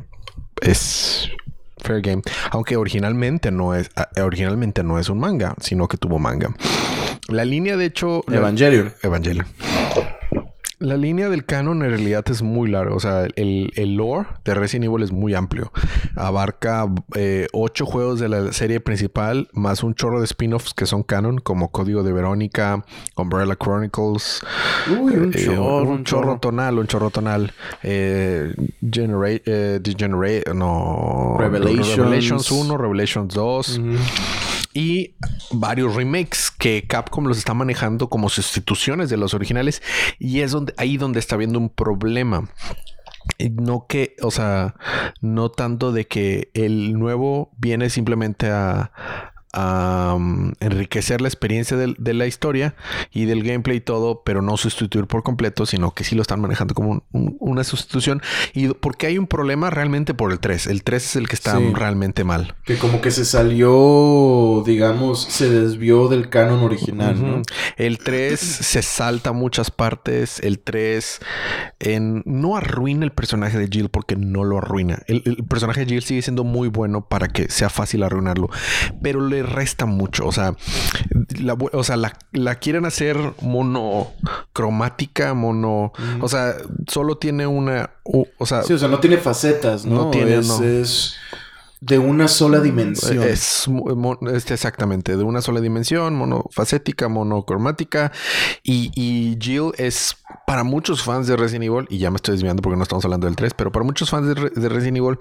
es 0.61 1.29
fair 1.77 2.01
game. 2.01 2.23
Aunque 2.49 2.77
originalmente 2.77 3.51
no 3.51 3.75
es, 3.75 3.91
ah, 3.95 4.09
originalmente 4.23 4.81
no 4.83 4.97
es 4.97 5.07
un 5.09 5.19
manga, 5.19 5.53
sino 5.61 5.87
que 5.87 5.97
tuvo 5.97 6.17
manga. 6.17 6.49
La 7.27 7.45
línea, 7.45 7.77
de 7.77 7.85
hecho, 7.85 8.23
Evangelion. 8.27 8.93
Evangelion. 9.03 9.45
La 10.79 10.95
línea 10.95 11.27
del 11.29 11.43
canon 11.43 11.81
en 11.81 11.89
realidad 11.89 12.23
es 12.29 12.43
muy 12.43 12.69
larga. 12.69 12.93
O 12.93 12.99
sea, 12.99 13.25
el, 13.35 13.71
el 13.75 13.95
lore 13.95 14.27
de 14.45 14.53
Resident 14.53 14.85
Evil 14.85 15.01
es 15.03 15.11
muy 15.11 15.33
amplio. 15.33 15.71
Abarca 16.15 16.87
eh, 17.15 17.47
ocho 17.51 17.87
juegos 17.87 18.19
de 18.19 18.29
la 18.29 18.53
serie 18.53 18.79
principal, 18.79 19.47
más 19.53 19.81
un 19.83 19.95
chorro 19.95 20.19
de 20.19 20.25
spin-offs 20.25 20.75
que 20.75 20.85
son 20.85 21.01
canon, 21.01 21.39
como 21.39 21.71
Código 21.71 22.03
de 22.03 22.13
Verónica, 22.13 22.85
Umbrella 23.15 23.55
Chronicles, 23.55 24.43
Uy, 24.99 25.13
un 25.15 25.33
eh, 25.33 25.45
chorro, 25.45 25.77
un 25.81 25.87
un 25.87 26.03
chorro 26.03 26.23
chorro. 26.27 26.39
tonal, 26.39 26.77
un 26.77 26.85
chorro 26.85 27.09
tonal. 27.09 27.51
Eh, 27.81 28.53
Genera- 28.81 29.41
eh, 29.45 29.79
Degenerate, 29.81 30.53
no. 30.53 31.37
Revelations. 31.39 31.97
Revelations 31.97 32.51
1, 32.51 32.77
Revelations 32.77 33.33
2 33.33 33.77
Ujú. 33.79 33.87
Y 34.77 35.15
varios 35.49 35.95
remakes 35.95 36.51
que 36.51 36.85
Capcom 36.85 37.25
los 37.25 37.39
está 37.39 37.55
manejando 37.55 38.09
como 38.09 38.29
sustituciones 38.29 39.09
de 39.09 39.17
los 39.17 39.33
originales 39.33 39.81
y 40.19 40.41
es 40.41 40.51
donde 40.51 40.75
ahí 40.77 40.97
donde 40.97 41.19
está 41.19 41.33
habiendo 41.33 41.57
un 41.57 41.69
problema. 41.69 42.47
No 43.53 43.87
que, 43.87 44.15
o 44.21 44.29
sea, 44.29 44.75
no 45.19 45.49
tanto 45.49 45.91
de 45.91 46.05
que 46.05 46.51
el 46.53 46.93
nuevo 46.93 47.49
viene 47.57 47.89
simplemente 47.89 48.51
a, 48.51 48.91
a, 49.53 50.13
um, 50.15 50.51
enriquecer 50.59 51.21
la 51.21 51.27
experiencia 51.27 51.77
del- 51.77 51.95
de, 51.97 52.13
la 52.13 52.27
historia 52.27 52.75
y 53.11 53.25
del 53.25 53.43
gameplay 53.43 53.77
y 53.77 53.81
todo, 53.81 54.21
pero 54.23 54.41
no 54.41 54.57
sustituir 54.57 55.05
por 55.07 55.23
completo, 55.23 55.65
sino 55.65 55.91
que 55.93 56.03
sí 56.03 56.15
lo 56.15 56.21
están 56.21 56.41
manejando 56.41 56.73
como 56.73 56.89
un- 56.91 57.03
un- 57.11 57.37
una 57.39 57.63
sustitución. 57.63 58.21
Y 58.53 58.67
porque 58.69 59.07
hay 59.07 59.17
un 59.17 59.27
problema 59.27 59.69
realmente 59.69 60.13
por 60.13 60.31
el 60.31 60.39
3. 60.39 60.67
El 60.67 60.83
3 60.83 61.05
es 61.05 61.15
el 61.15 61.27
que 61.27 61.35
está 61.35 61.57
Sí. 61.57 61.73
realmente 61.73 62.23
mal. 62.23 62.55
Que 62.65 62.77
como 62.77 63.01
que 63.01 63.11
se 63.11 63.25
salió, 63.25 64.63
digamos, 64.65 65.23
se 65.23 65.49
desvió 65.49 66.07
del 66.07 66.29
canon 66.29 66.59
original. 66.63 67.41
El 67.77 67.97
3 67.99 68.39
se 68.39 68.81
salta 68.81 69.31
muchas 69.31 69.71
partes. 69.71 70.39
El 70.39 70.59
3 70.59 71.19
en- 71.79 72.23
no 72.25 72.55
arruina 72.57 73.05
el 73.05 73.11
personaje 73.11 73.57
de 73.57 73.67
Jill 73.67 73.89
porque 73.89 74.15
no 74.15 74.43
lo 74.43 74.57
arruina. 74.57 74.99
El, 75.07 75.21
el 75.25 75.37
personaje 75.45 75.81
de 75.81 75.87
Jill 75.87 76.03
sigue 76.03 76.21
siendo 76.21 76.43
muy 76.43 76.67
bueno 76.67 77.07
para 77.07 77.27
que 77.27 77.49
sea 77.49 77.69
fácil 77.69 78.03
arruinarlo, 78.03 78.49
pero 79.01 79.21
le 79.27 79.36
resta 79.43 79.85
mucho. 79.85 80.25
O 80.25 80.31
sea, 80.31 80.55
la, 81.39 81.53
o 81.53 81.83
sea, 81.83 81.97
la, 81.97 82.17
la 82.31 82.55
quieren 82.55 82.85
hacer 82.85 83.17
monocromática, 83.41 85.33
mono. 85.33 85.93
O 86.21 86.27
sea, 86.27 86.55
solo 86.87 87.17
tiene 87.17 87.47
una. 87.47 87.91
o 88.03 88.45
sea, 88.45 88.63
Sí, 88.63 88.73
o 88.73 88.77
sea, 88.77 88.87
no 88.87 88.99
tiene 88.99 89.17
facetas, 89.17 89.85
¿no? 89.85 90.05
No 90.05 90.11
tiene, 90.11 90.37
es, 90.37 90.47
no. 90.47 90.63
es 90.63 91.15
de 91.79 91.99
una 91.99 92.27
sola 92.27 92.59
dimensión. 92.59 93.23
Es 93.23 93.69
exactamente 94.49 95.15
de 95.15 95.23
una 95.23 95.41
sola 95.41 95.61
dimensión, 95.61 96.15
monofacética, 96.15 97.07
monocromática. 97.07 98.11
Y, 98.63 98.91
y 98.95 99.37
Jill 99.39 99.71
es 99.77 100.17
para 100.45 100.63
muchos 100.63 101.03
fans 101.03 101.27
de 101.27 101.37
Resident 101.37 101.65
Evil, 101.65 101.87
y 101.89 101.99
ya 101.99 102.09
me 102.09 102.15
estoy 102.17 102.33
desviando 102.33 102.61
porque 102.61 102.77
no 102.77 102.83
estamos 102.83 103.05
hablando 103.05 103.27
del 103.27 103.35
3, 103.35 103.53
pero 103.55 103.71
para 103.71 103.85
muchos 103.85 104.09
fans 104.09 104.27
de, 104.27 104.49
de 104.49 104.69
Resident 104.69 104.97
Evil, 104.97 105.19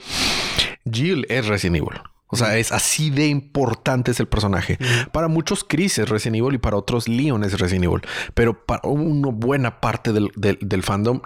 Jill 0.91 1.27
es 1.29 1.47
Resident 1.47 1.77
Evil. 1.77 2.01
O 2.29 2.37
sea, 2.37 2.59
es 2.59 2.73
así 2.73 3.11
de 3.11 3.29
importante 3.29 4.11
es 4.11 4.19
el 4.21 4.27
personaje. 4.27 4.79
Para 5.13 5.29
muchos 5.29 5.63
Chris 5.63 5.99
es 5.99 6.09
Resident 6.09 6.37
Evil 6.39 6.55
y 6.55 6.59
para 6.59 6.77
otros 6.77 7.07
Leon 7.09 7.45
es 7.45 7.59
Resident 7.61 7.85
Evil. 7.85 8.03
Pero 8.35 8.65
para 8.67 8.89
una 8.89 9.29
buena 9.31 9.81
parte 9.81 10.13
del, 10.13 10.31
del- 10.37 10.59
del 10.61 10.83
fandom, 10.83 11.21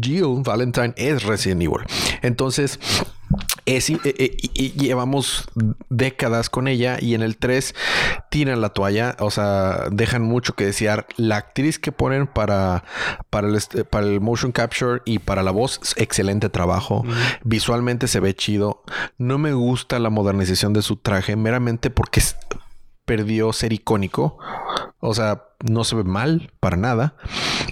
Jill 0.00 0.42
Valentine 0.44 0.94
es 0.96 1.24
Resident 1.24 1.62
Evil. 1.62 1.80
Entonces, 2.22 2.78
es, 3.66 3.90
eh, 3.90 3.98
eh, 4.04 4.36
y- 4.54 4.72
llevamos 4.72 5.48
décadas 5.88 6.50
con 6.50 6.68
ella 6.68 6.98
y 7.00 7.14
en 7.14 7.22
el 7.22 7.36
3 7.36 7.74
tiran 8.30 8.60
la 8.60 8.70
toalla, 8.70 9.16
o 9.20 9.30
sea, 9.30 9.88
dejan 9.90 10.22
mucho 10.22 10.54
que 10.54 10.64
desear. 10.66 11.06
La 11.16 11.36
actriz 11.36 11.78
que 11.78 11.92
ponen 11.92 12.26
para, 12.26 12.84
para, 13.30 13.48
el, 13.48 13.54
est- 13.56 13.82
para 13.84 14.06
el 14.06 14.20
motion 14.20 14.52
capture 14.52 15.02
y 15.04 15.18
para 15.18 15.42
la 15.42 15.50
voz, 15.50 15.80
excelente 15.96 16.48
trabajo. 16.48 17.04
Visualmente 17.44 18.08
se 18.08 18.20
ve 18.20 18.34
chido. 18.34 18.82
No 19.18 19.38
me 19.38 19.52
gusta 19.52 19.98
la 19.98 20.10
modernización 20.10 20.72
de 20.72 20.82
su 20.82 20.96
traje 20.96 21.36
meramente 21.36 21.90
porque 21.90 22.20
es- 22.20 22.36
perdió 23.08 23.52
ser 23.52 23.72
icónico. 23.72 24.38
O 25.00 25.14
sea, 25.14 25.44
no 25.64 25.82
se 25.84 25.96
ve 25.96 26.04
mal 26.04 26.52
para 26.60 26.76
nada. 26.76 27.14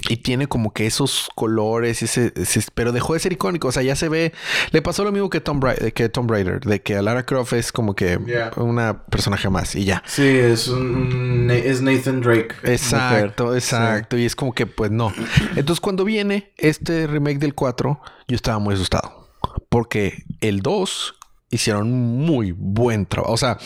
Y 0.08 0.18
tiene 0.18 0.46
como 0.46 0.72
que 0.72 0.86
esos 0.86 1.28
colores, 1.34 2.02
ese, 2.02 2.32
ese- 2.36 2.62
pero 2.74 2.92
dejó 2.92 3.14
de 3.14 3.20
ser 3.20 3.32
icónico. 3.32 3.68
O 3.68 3.72
sea, 3.72 3.82
ya 3.82 3.94
se 3.96 4.08
ve. 4.08 4.32
Le 4.70 4.80
pasó 4.82 5.04
lo 5.04 5.10
mismo 5.12 5.28
que 5.28 5.40
Tom, 5.40 5.60
Bra- 5.60 5.92
que 5.92 6.08
Tomb 6.08 6.30
Raider, 6.30 6.60
de 6.60 6.80
que 6.82 6.96
a 6.96 7.02
Lara 7.02 7.24
Croft 7.26 7.52
es 7.52 7.72
como 7.72 7.94
que 7.94 8.18
una 8.56 9.04
personaje 9.06 9.50
más 9.50 9.74
y 9.74 9.84
ya. 9.84 10.02
Sí, 10.06 10.22
es 10.26 10.68
un 10.68 11.50
es 11.52 11.82
Nathan 11.82 12.20
Drake. 12.20 12.54
Exacto, 12.64 13.54
exacto. 13.54 14.16
Y 14.16 14.24
es 14.24 14.34
como 14.36 14.52
que, 14.54 14.66
pues 14.66 14.90
no. 14.90 15.12
Entonces, 15.56 15.80
cuando 15.80 16.04
viene 16.04 16.52
este 16.56 17.06
remake 17.06 17.38
del 17.38 17.54
4, 17.54 18.00
yo 18.28 18.36
estaba 18.36 18.58
muy 18.58 18.74
asustado. 18.74 19.28
Porque 19.68 20.24
el 20.40 20.60
2 20.60 21.14
hicieron 21.50 21.90
muy 21.92 22.52
buen 22.52 23.06
trabajo. 23.06 23.32
O 23.32 23.36
sea, 23.36 23.58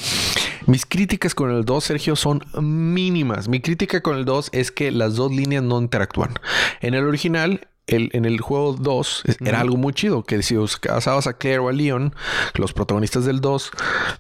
mis 0.71 0.87
críticas 0.87 1.35
con 1.35 1.51
el 1.51 1.65
2, 1.65 1.85
Sergio, 1.85 2.17
son 2.17 2.43
mínimas. 2.61 3.49
Mi 3.49 3.61
crítica 3.61 4.01
con 4.03 4.17
el 4.17 4.25
2 4.25 4.51
es 4.53 4.71
que 4.71 4.91
las 4.91 5.17
dos 5.17 5.33
líneas 5.33 5.63
no 5.63 5.79
interactúan. 5.81 6.35
En 6.81 6.95
el 6.95 7.05
original, 7.07 7.67
el- 7.87 8.11
en 8.13 8.25
el 8.25 8.41
juego 8.41 8.75
2 8.75 9.23
es- 9.27 9.37
era 9.41 9.61
algo 9.61 9.77
muy 9.77 9.93
chido, 9.93 10.23
que 10.23 10.43
si 10.43 10.57
os 10.57 10.77
casabas 10.77 11.27
a 11.27 11.33
Claire 11.35 11.59
o 11.59 11.69
a 11.69 11.73
Leon, 11.73 12.15
los 12.55 12.73
protagonistas 12.73 13.25
del 13.25 13.41
2, 13.41 13.71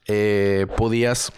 eh, 0.08 0.66
podías... 0.76 1.32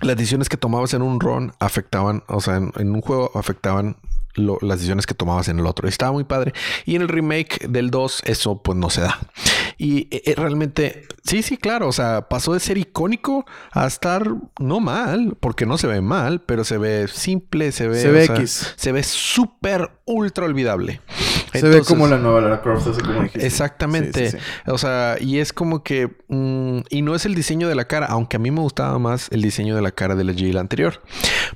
Las 0.00 0.16
decisiones 0.16 0.48
que 0.48 0.56
tomabas 0.56 0.94
en 0.94 1.02
un 1.02 1.18
run 1.18 1.52
afectaban, 1.58 2.22
o 2.28 2.40
sea, 2.40 2.56
en, 2.56 2.72
en 2.76 2.92
un 2.94 3.00
juego 3.00 3.32
afectaban 3.34 3.96
lo- 4.34 4.58
las 4.60 4.78
decisiones 4.78 5.06
que 5.06 5.14
tomabas 5.14 5.48
en 5.48 5.58
el 5.58 5.66
otro. 5.66 5.88
Estaba 5.88 6.12
muy 6.12 6.22
padre. 6.22 6.52
Y 6.86 6.94
en 6.94 7.02
el 7.02 7.08
remake 7.08 7.66
del 7.68 7.90
2 7.90 8.22
eso 8.24 8.62
pues 8.62 8.78
no 8.78 8.90
se 8.90 9.00
da. 9.00 9.18
Y 9.80 10.08
eh, 10.10 10.22
eh, 10.26 10.34
realmente, 10.36 11.06
sí, 11.22 11.42
sí, 11.42 11.56
claro, 11.56 11.86
o 11.86 11.92
sea, 11.92 12.28
pasó 12.28 12.52
de 12.52 12.58
ser 12.58 12.78
icónico 12.78 13.46
a 13.70 13.86
estar 13.86 14.28
no 14.58 14.80
mal, 14.80 15.36
porque 15.38 15.66
no 15.66 15.78
se 15.78 15.86
ve 15.86 16.00
mal, 16.00 16.42
pero 16.42 16.64
se 16.64 16.78
ve 16.78 17.06
simple, 17.06 17.70
se 17.70 17.86
ve... 17.86 18.00
Se 18.00 18.10
ve 18.10 18.24
o 18.24 18.26
sea, 18.26 18.36
X. 18.36 18.74
Se 18.74 18.90
ve 18.90 19.04
súper 19.04 19.92
ultra 20.04 20.46
olvidable. 20.46 21.00
Se 21.52 21.68
ve 21.68 21.82
como 21.82 22.06
la 22.06 22.18
nueva 22.18 22.40
Lara 22.40 22.60
Croft, 22.62 22.86
así 22.88 23.00
como 23.00 23.22
dijiste. 23.22 23.46
Exactamente. 23.46 24.30
Sí, 24.30 24.36
sí, 24.38 24.42
sí. 24.64 24.70
O 24.70 24.78
sea, 24.78 25.16
y 25.20 25.38
es 25.38 25.52
como 25.52 25.82
que. 25.82 26.08
mm, 26.28 26.80
y 26.90 27.02
no 27.02 27.14
es 27.14 27.26
el 27.26 27.34
diseño 27.34 27.68
de 27.68 27.74
la 27.74 27.86
cara, 27.86 28.06
aunque 28.06 28.36
a 28.36 28.40
mí 28.40 28.50
me 28.50 28.60
gustaba 28.60 28.98
más 28.98 29.28
el 29.30 29.42
diseño 29.42 29.74
de 29.76 29.82
la 29.82 29.90
cara 29.92 30.14
de 30.14 30.24
la 30.24 30.32
Jill 30.32 30.58
anterior. 30.58 31.02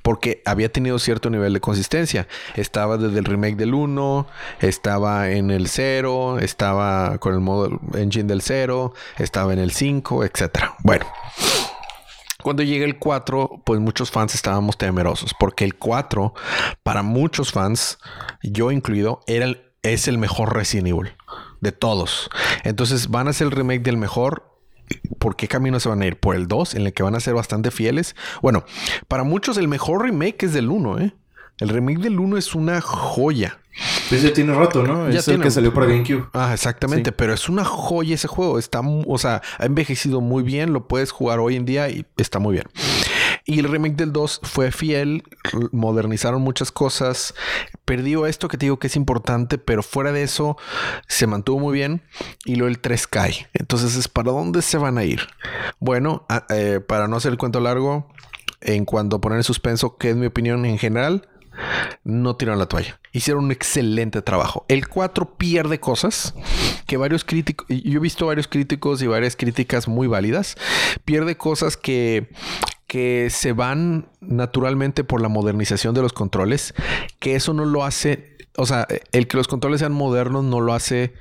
Porque 0.03 0.43
había 0.45 0.71
tenido 0.71 0.99
cierto 0.99 1.31
nivel 1.31 1.53
de 1.53 1.61
consistencia. 1.61 2.27
Estaba 2.57 2.97
desde 2.97 3.19
el 3.19 3.25
remake 3.25 3.57
del 3.57 3.75
1, 3.75 4.27
estaba 4.61 5.31
en 5.31 5.51
el 5.51 5.69
0, 5.69 6.39
estaba 6.41 7.19
con 7.19 7.35
el 7.35 7.41
modo 7.41 7.81
engine 7.95 8.25
del 8.29 8.43
0, 8.43 8.95
estaba 9.19 9.53
en 9.53 9.59
el 9.59 9.71
5, 9.73 10.25
etcétera. 10.25 10.75
Bueno. 10.83 11.07
Cuando 12.43 12.65
llega 12.65 12.85
el 12.85 12.99
4, 12.99 13.63
pues 13.65 13.79
muchos 13.79 14.11
fans 14.11 14.35
estábamos 14.35 14.77
temerosos, 14.77 15.33
porque 15.39 15.65
el 15.65 15.77
4, 15.77 16.35
para 16.83 17.05
muchos 17.05 17.53
fans, 17.53 17.99
yo 18.43 18.73
incluido, 18.73 19.21
era 19.29 19.45
el- 19.45 19.63
es 19.83 20.07
el 20.09 20.17
mejor 20.19 20.55
Resident 20.55 20.89
Evil 20.89 21.13
de 21.61 21.73
todos. 21.73 22.31
Entonces 22.65 23.09
van 23.09 23.27
a 23.27 23.31
hacer 23.31 23.47
el 23.49 23.51
remake 23.51 23.83
del 23.83 23.97
mejor. 23.97 24.49
¿Por 25.19 25.37
qué 25.37 25.49
camino 25.49 25.81
se 25.81 25.89
van 25.89 26.03
a 26.03 26.07
ir? 26.07 26.19
¿Por 26.19 26.37
el 26.37 26.47
2, 26.49 26.75
en 26.75 26.87
el 26.87 26.93
que 26.93 27.03
van 27.03 27.15
a 27.15 27.21
ser 27.21 27.35
bastante 27.35 27.71
fieles? 27.71 28.15
Bueno, 28.43 28.65
para 29.09 29.25
muchos 29.25 29.57
el 29.57 29.69
mejor 29.69 30.03
remake 30.03 30.45
es 30.45 30.53
del 30.53 30.71
1, 30.71 30.99
¿eh? 31.01 31.15
El 31.59 31.69
remake 31.69 31.99
del 32.01 32.19
1 32.19 32.37
es 32.37 32.55
una 32.55 32.81
joya. 32.81 33.59
Pues 34.09 34.23
ya 34.23 34.33
tiene 34.33 34.55
rato, 34.55 34.83
¿no? 34.83 35.09
Ya 35.09 35.21
es 35.21 35.29
el 35.29 35.41
que 35.41 35.51
salió 35.51 35.73
para 35.73 35.87
GameCube. 35.87 36.29
Ah, 36.35 36.51
exactamente, 36.53 37.11
Sí. 37.11 37.15
pero 37.17 37.33
es 37.33 37.49
una 37.49 37.65
joya 37.65 38.15
ese 38.15 38.29
juego. 38.29 38.59
Está, 38.59 38.81
o 38.81 39.19
sea, 39.19 39.41
ha 39.59 39.65
envejecido 39.65 40.21
muy 40.21 40.43
bien, 40.43 40.73
lo 40.73 40.87
puedes 40.89 41.11
jugar 41.11 41.41
hoy 41.41 41.57
en 41.57 41.65
día 41.65 41.89
y 41.89 42.05
está 42.19 42.39
muy 42.39 42.53
bien. 42.53 42.67
Y 43.45 43.59
el 43.59 43.69
remake 43.69 43.97
del 43.97 44.13
2 44.13 44.41
fue 44.45 44.71
fiel, 44.71 45.25
modernizaron 45.73 46.43
muchas 46.43 46.71
cosas, 46.71 47.35
perdió 47.85 48.27
esto 48.27 48.49
que 48.49 48.57
te 48.57 48.67
digo 48.67 48.79
que 48.79 48.87
es 48.87 48.97
importante, 48.97 49.59
pero 49.59 49.83
fuera 49.83 50.13
de 50.13 50.23
eso 50.23 50.57
se 51.09 51.27
mantuvo 51.27 51.59
muy 51.59 51.75
bien 51.75 52.03
y 52.45 52.57
luego 52.57 52.69
el 52.69 52.79
3 52.79 53.07
cae. 53.07 53.49
Entonces 53.55 53.97
es 53.97 54.09
para 54.09 54.33
dónde 54.33 54.63
se 54.63 54.79
van 54.79 54.99
a 54.99 55.05
ir. 55.05 55.21
Bueno, 55.81 56.27
eh, 56.51 56.81
para 56.87 57.09
no 57.09 57.17
hacer 57.17 57.33
el 57.33 57.39
cuento 57.39 57.61
largo, 57.61 58.09
en 58.61 58.85
cuanto 58.85 59.17
a 59.17 59.21
poner 59.21 59.39
en 59.39 59.45
suspenso, 59.45 59.97
que 59.97 60.11
es 60.11 60.17
mi 60.17 60.27
opinión 60.27 60.65
en 60.65 60.79
general, 60.79 61.29
no 62.05 62.37
tiraron 62.37 62.59
la 62.59 62.67
toalla. 62.67 63.01
Hicieron 63.13 63.45
un 63.45 63.53
excelente 63.53 64.23
trabajo. 64.23 64.65
El 64.69 64.89
4 64.89 65.37
pierde 65.37 65.81
cosas 65.81 66.35
que 66.87 66.97
varios 66.97 67.25
críticos, 67.25 67.67
yo 67.69 67.99
he 67.99 68.03
visto 68.03 68.27
varios 68.27 68.49
críticos 68.49 69.03
y 69.03 69.07
varias 69.07 69.37
críticas 69.37 69.89
muy 69.89 70.07
válidas, 70.07 70.57
pierde 71.05 71.37
cosas 71.37 71.77
que 71.77 72.31
que 72.93 73.29
se 73.31 73.55
van 73.55 74.05
naturalmente 74.21 75.03
por 75.03 75.23
la 75.23 75.31
modernización 75.31 75.95
de 75.95 76.03
los 76.03 76.13
controles, 76.13 76.75
que 77.21 77.37
eso 77.37 77.55
no 77.55 77.65
lo 77.65 77.85
hace, 77.85 78.37
o 78.59 78.67
sea, 78.67 78.87
el 79.13 79.29
que 79.29 79.39
los 79.39 79.49
controles 79.49 79.81
sean 79.81 79.95
modernos 79.95 80.45
no 80.45 80.61
lo 80.61 80.75
hace 80.75 81.15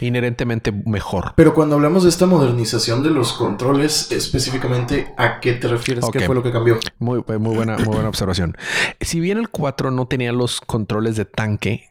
inherentemente 0.00 0.72
mejor. 0.72 1.34
Pero 1.36 1.52
cuando 1.52 1.76
hablamos 1.76 2.04
de 2.04 2.08
esta 2.08 2.24
modernización 2.24 3.02
de 3.02 3.10
los 3.10 3.34
controles, 3.34 4.10
específicamente, 4.12 5.12
¿a 5.18 5.40
qué 5.40 5.52
te 5.52 5.68
refieres? 5.68 6.06
¿Qué 6.10 6.20
fue 6.20 6.34
lo 6.34 6.42
que 6.42 6.52
cambió? 6.52 6.78
Muy, 6.98 7.22
muy, 7.38 7.54
buena, 7.54 7.76
muy 7.76 7.96
buena 7.96 8.08
observación. 8.08 8.56
Si 9.02 9.20
bien 9.20 9.36
el 9.36 9.50
4 9.50 9.90
no 9.90 10.06
tenía 10.06 10.32
los 10.32 10.62
controles 10.62 11.16
de 11.16 11.26
tanque, 11.26 11.89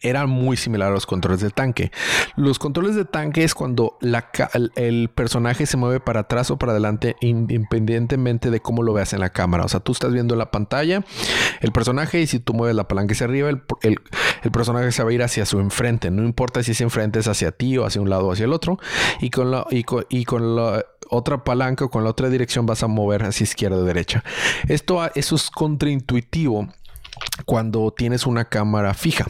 era 0.00 0.26
muy 0.26 0.56
similar 0.56 0.88
a 0.90 0.94
los 0.94 1.06
controles 1.06 1.40
de 1.40 1.50
tanque. 1.50 1.90
Los 2.36 2.58
controles 2.58 2.94
de 2.94 3.04
tanque 3.04 3.44
es 3.44 3.54
cuando 3.54 3.98
el, 4.76 5.10
personaje 5.10 5.66
se 5.66 5.76
mueve 5.76 6.00
para 6.00 6.20
atrás 6.20 6.50
o 6.50 6.58
para 6.58 6.72
adelante 6.72 7.16
independientemente 7.20 8.50
de 8.50 8.60
cómo 8.60 8.82
lo 8.82 8.92
veas 8.92 9.12
en 9.12 9.20
la 9.20 9.30
cámara. 9.30 9.64
O 9.64 9.68
sea, 9.68 9.80
tú 9.80 9.92
estás 9.92 10.12
viendo 10.12 10.36
la 10.36 10.50
pantalla, 10.50 11.04
el 11.60 11.72
personaje 11.72 12.20
y 12.20 12.26
si 12.26 12.38
tú 12.38 12.54
mueves 12.54 12.76
la 12.76 12.88
palanca 12.88 13.12
hacia 13.12 13.26
arriba, 13.26 13.50
el, 13.50 14.00
personaje 14.52 14.92
se 14.92 15.02
va 15.02 15.10
a 15.10 15.12
ir 15.12 15.22
hacia 15.22 15.44
su 15.46 15.60
enfrente. 15.60 16.10
No 16.10 16.24
importa 16.24 16.62
si 16.62 16.72
ese 16.72 16.84
enfrente 16.84 17.18
es 17.18 17.28
hacia 17.28 17.52
ti 17.52 17.76
o 17.78 17.84
hacia 17.84 18.00
un 18.00 18.10
lado 18.10 18.26
o 18.26 18.32
hacia 18.32 18.44
el 18.44 18.52
otro. 18.52 18.78
Y 19.20 19.30
con 19.30 19.50
la, 19.50 19.66
y 19.70 19.84
y 20.10 20.24
con 20.24 20.56
la 20.56 20.84
otra 21.10 21.44
palanca 21.44 21.86
o 21.86 21.90
con 21.90 22.04
la 22.04 22.10
otra 22.10 22.28
dirección 22.28 22.66
vas 22.66 22.82
a 22.82 22.86
mover 22.86 23.24
hacia 23.24 23.44
izquierda 23.44 23.76
o 23.76 23.84
derecha. 23.84 24.24
Esto 24.68 25.10
eso 25.14 25.36
es 25.36 25.50
contraintuitivo 25.50 26.68
cuando 27.44 27.92
tienes 27.96 28.26
una 28.26 28.44
cámara 28.46 28.94
fija 28.94 29.26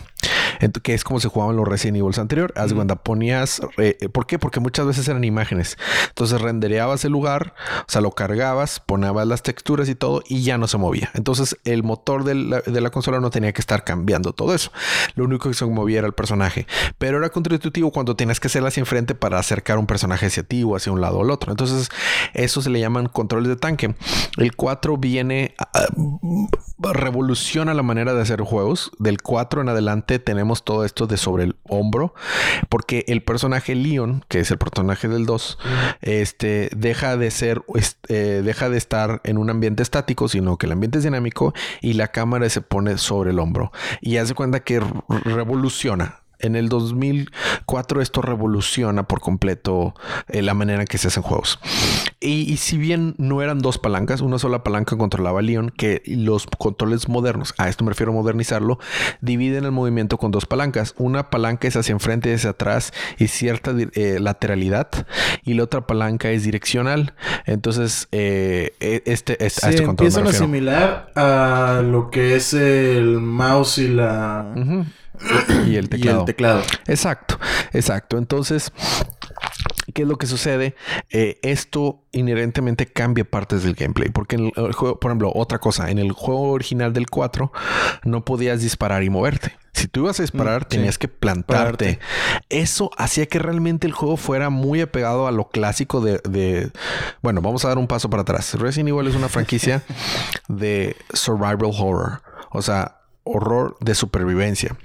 que 0.83 0.94
es 0.94 1.05
como 1.05 1.21
se 1.21 1.29
jugaban 1.29 1.57
los 1.57 1.66
Resident 1.66 1.99
Evil 1.99 2.18
anterior. 2.18 2.53
Haz 2.57 2.73
cuando 2.73 2.97
ponías, 2.97 3.61
eh, 3.77 4.09
¿por 4.12 4.27
qué? 4.27 4.38
Porque 4.38 4.61
muchas 4.61 4.87
veces 4.87 5.07
eran 5.09 5.25
imágenes. 5.25 5.77
Entonces 6.09 6.40
rendereabas 6.40 7.05
el 7.05 7.12
lugar, 7.12 7.55
o 7.81 7.90
sea, 7.90 8.01
lo 8.01 8.12
cargabas, 8.12 8.81
ponías 8.81 9.09
las 9.27 9.42
texturas 9.42 9.88
y 9.88 9.94
todo 9.94 10.23
y 10.27 10.42
ya 10.42 10.59
no 10.59 10.68
se 10.68 10.79
movía. 10.79 11.11
Entonces 11.14 11.57
el 11.64 11.83
motor 11.83 12.25
de 12.25 12.35
la, 12.35 12.90
consola 12.90 13.21
no 13.21 13.31
tenía 13.31 13.53
que 13.53 13.61
estar 13.61 13.85
cambiando 13.85 14.33
todo 14.33 14.55
eso. 14.55 14.73
Lo 15.14 15.25
único 15.25 15.49
que 15.49 15.55
se 15.55 15.64
movía 15.66 15.99
era 15.99 16.07
el 16.07 16.14
personaje. 16.14 16.66
Pero 16.99 17.18
era 17.18 17.29
contributivo 17.29 17.90
cuando 17.90 18.16
tenías 18.16 18.40
que 18.40 18.49
hacerla 18.49 18.68
hacia 18.68 18.81
enfrente 18.81 19.14
para 19.14 19.38
acercar 19.38 19.79
un 19.79 19.87
personaje 19.87 20.27
hacia 20.27 20.42
ti 20.42 20.62
o 20.64 20.75
hacia 20.75 20.92
un 20.92 21.01
lado 21.01 21.18
o 21.18 21.23
al 21.23 21.31
otro. 21.31 21.53
Entonces 21.53 21.90
eso 22.35 22.62
se 22.62 22.71
le 22.71 22.81
llaman 22.81 23.07
controles 23.07 23.49
de 23.49 23.57
tanque. 23.57 23.94
El 24.37 24.57
4 24.57 24.97
viene, 24.97 25.55
revoluciona 26.79 27.75
la 27.75 27.83
manera 27.83 28.14
de 28.14 28.23
hacer 28.23 28.40
juegos. 28.40 28.90
Del 28.99 29.23
4 29.23 29.62
en 29.62 29.68
adelante 29.68 30.18
tenemos 30.18 30.47
todo 30.56 30.84
esto 30.84 31.06
de 31.06 31.16
sobre 31.16 31.44
el 31.44 31.56
hombro, 31.64 32.14
porque 32.68 33.04
el 33.08 33.22
personaje 33.22 33.74
Leon, 33.74 34.24
que 34.28 34.40
es 34.40 34.50
el 34.50 34.58
personaje 34.58 35.08
del 35.08 35.26
2, 35.26 35.58
este, 36.00 36.70
deja 36.76 37.16
de 37.16 37.30
ser, 37.30 37.62
eh, 38.08 38.42
deja 38.44 38.68
de 38.68 38.78
estar 38.78 39.20
en 39.24 39.38
un 39.38 39.50
ambiente 39.50 39.82
estático, 39.82 40.28
sino 40.28 40.56
que 40.56 40.66
el 40.66 40.72
ambiente 40.72 40.98
es 40.98 41.04
dinámico 41.04 41.54
y 41.80 41.94
la 41.94 42.08
cámara 42.08 42.48
se 42.48 42.61
pone 42.61 42.98
sobre 42.98 43.30
el 43.30 43.38
hombro. 43.38 43.72
Y 44.00 44.16
hace 44.16 44.34
cuenta 44.34 44.61
que 44.61 44.82
revoluciona 45.24 46.22
en 46.40 46.57
el 46.57 46.68
2004 46.68 48.01
esto 48.01 48.22
revoluciona 48.22 49.05
por 49.05 49.20
completo 49.20 49.94
eh, 50.29 50.42
la 50.42 50.55
manera 50.55 50.81
en 50.81 50.87
que 50.87 50.98
se 50.98 51.09
hacen 51.09 51.22
juegos. 51.22 51.59
Y, 52.20 52.57
si 52.57 52.79
bien 52.79 53.14
no 53.16 53.42
eran 53.42 53.61
dos 53.61 53.79
palancas, 53.79 54.22
una 54.22 54.40
sola 54.40 54.64
palanca 54.64 54.96
controlaba 54.96 55.40
Leon, 55.40 55.70
que 55.70 56.03
los 56.05 56.46
controles 56.46 57.09
modernos, 57.09 57.55
a 57.59 57.68
esto 57.68 57.85
me 57.85 57.90
refiero 57.90 58.11
a 58.11 58.14
modernizarlo, 58.16 58.81
dividen 59.20 59.64
el 59.64 59.70
movimiento 59.70 60.18
con 60.18 60.33
dos 60.33 60.44
palancas. 60.44 60.94
Una 60.98 61.31
palanca 61.31 61.68
es 61.68 61.77
hacia 61.77 61.92
enfrente 61.92 62.31
y 62.31 62.35
hacia 62.35 62.51
atrás 62.51 62.92
y 63.18 63.29
cierta 63.29 63.72
eh, 63.94 64.18
lateralidad, 64.20 64.88
y 65.44 65.55
la 65.55 65.62
otra 65.62 65.87
palanca 65.87 66.31
es 66.31 66.42
direccional. 66.42 67.14
Entonces, 67.46 68.09
eh, 68.11 68.72
e, 68.81 69.03
este, 69.07 69.44
este, 69.44 69.66
a 69.66 69.70
este 69.70 69.85
control 69.85 70.09
empiezan 70.09 70.27
a 70.27 70.33
similar 70.33 71.12
a 71.14 71.83
lo 71.85 72.11
que 72.11 72.35
es 72.35 72.53
el 72.53 73.20
mouse 73.20 73.79
y 73.79 73.88
la 73.88 74.55
y 75.66 75.76
el 75.76 75.88
teclado. 75.88 76.20
el 76.20 76.26
teclado. 76.26 76.62
Exacto, 76.87 77.38
exacto. 77.72 78.18
Entonces, 78.18 78.72
¿qué 79.94 80.02
es 80.02 80.09
lo 80.09 80.16
que 80.16 80.26
sucede? 80.26 80.74
Eh, 81.11 81.38
esto 81.42 82.04
inherentemente 82.12 82.87
cambia 82.87 83.24
partes 83.24 83.62
del 83.62 83.74
gameplay. 83.74 84.11
Porque 84.11 84.37
en 84.37 84.52
el 84.54 84.72
juego, 84.72 84.98
por 84.98 85.11
ejemplo, 85.11 85.33
otra 85.35 85.59
cosa, 85.59 85.90
en 85.90 85.98
el 85.98 86.12
juego 86.12 86.50
original 86.50 86.92
del 86.92 87.09
4 87.09 87.52
no 88.04 88.24
podías 88.24 88.61
disparar 88.61 89.02
y 89.02 89.11
moverte. 89.11 89.52
Si 89.78 89.87
tú 89.87 90.00
ibas 90.00 90.18
a 90.18 90.24
disparar, 90.24 90.62
mm, 90.62 90.68
tenías 90.68 90.98
que 90.98 91.07
plantarte. 91.07 92.00
Eso 92.48 92.90
hacía 92.96 93.26
que 93.26 93.38
realmente 93.38 93.87
el 93.87 93.92
juego 93.92 94.16
fuera 94.16 94.50
muy 94.50 94.81
apegado 94.81 95.28
a 95.28 95.33
lo 95.33 95.48
clásico 95.48 96.00
de, 96.00 96.20
de, 96.28 96.72
Bueno, 97.22 97.42
vamos 97.42 97.64
a 97.64 97.68
dar 97.68 97.78
un 97.78 97.87
paso 97.87 98.11
para 98.11 98.22
atrás. 98.22 98.54
Resident 98.54 98.88
Evil 98.88 99.07
es 99.07 99.14
una 99.14 99.28
franquicia 99.28 99.85
de 100.48 100.96
survival 101.12 101.70
horror. 101.78 102.22
O 102.50 102.61
sea, 102.61 102.97
horror 103.29 103.77
de 103.81 103.95
supervivencia, 103.95 104.77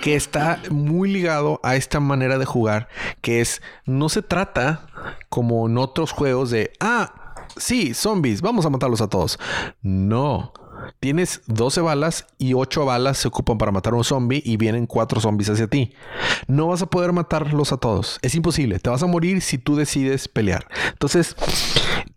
que 0.00 0.14
está 0.14 0.60
muy 0.70 1.10
ligado 1.10 1.60
a 1.62 1.76
esta 1.76 2.00
manera 2.00 2.38
de 2.38 2.44
jugar, 2.44 2.88
que 3.20 3.40
es, 3.40 3.62
no 3.84 4.08
se 4.08 4.22
trata 4.22 4.86
como 5.28 5.66
en 5.68 5.78
otros 5.78 6.12
juegos 6.12 6.50
de, 6.50 6.72
ah, 6.80 7.44
sí, 7.56 7.94
zombies, 7.94 8.40
vamos 8.40 8.66
a 8.66 8.70
matarlos 8.70 9.00
a 9.00 9.08
todos. 9.08 9.38
No, 9.82 10.52
Tienes 11.00 11.42
12 11.46 11.80
balas 11.80 12.26
y 12.38 12.54
8 12.54 12.84
balas 12.84 13.18
se 13.18 13.28
ocupan 13.28 13.58
para 13.58 13.72
matar 13.72 13.92
a 13.92 13.96
un 13.96 14.04
zombie 14.04 14.42
y 14.44 14.56
vienen 14.56 14.86
4 14.86 15.20
zombies 15.20 15.50
hacia 15.50 15.66
ti. 15.66 15.92
No 16.46 16.68
vas 16.68 16.82
a 16.82 16.86
poder 16.86 17.12
matarlos 17.12 17.72
a 17.72 17.76
todos. 17.76 18.18
Es 18.22 18.34
imposible. 18.34 18.78
Te 18.78 18.90
vas 18.90 19.02
a 19.02 19.06
morir 19.06 19.40
si 19.40 19.58
tú 19.58 19.76
decides 19.76 20.28
pelear. 20.28 20.66
Entonces, 20.92 21.36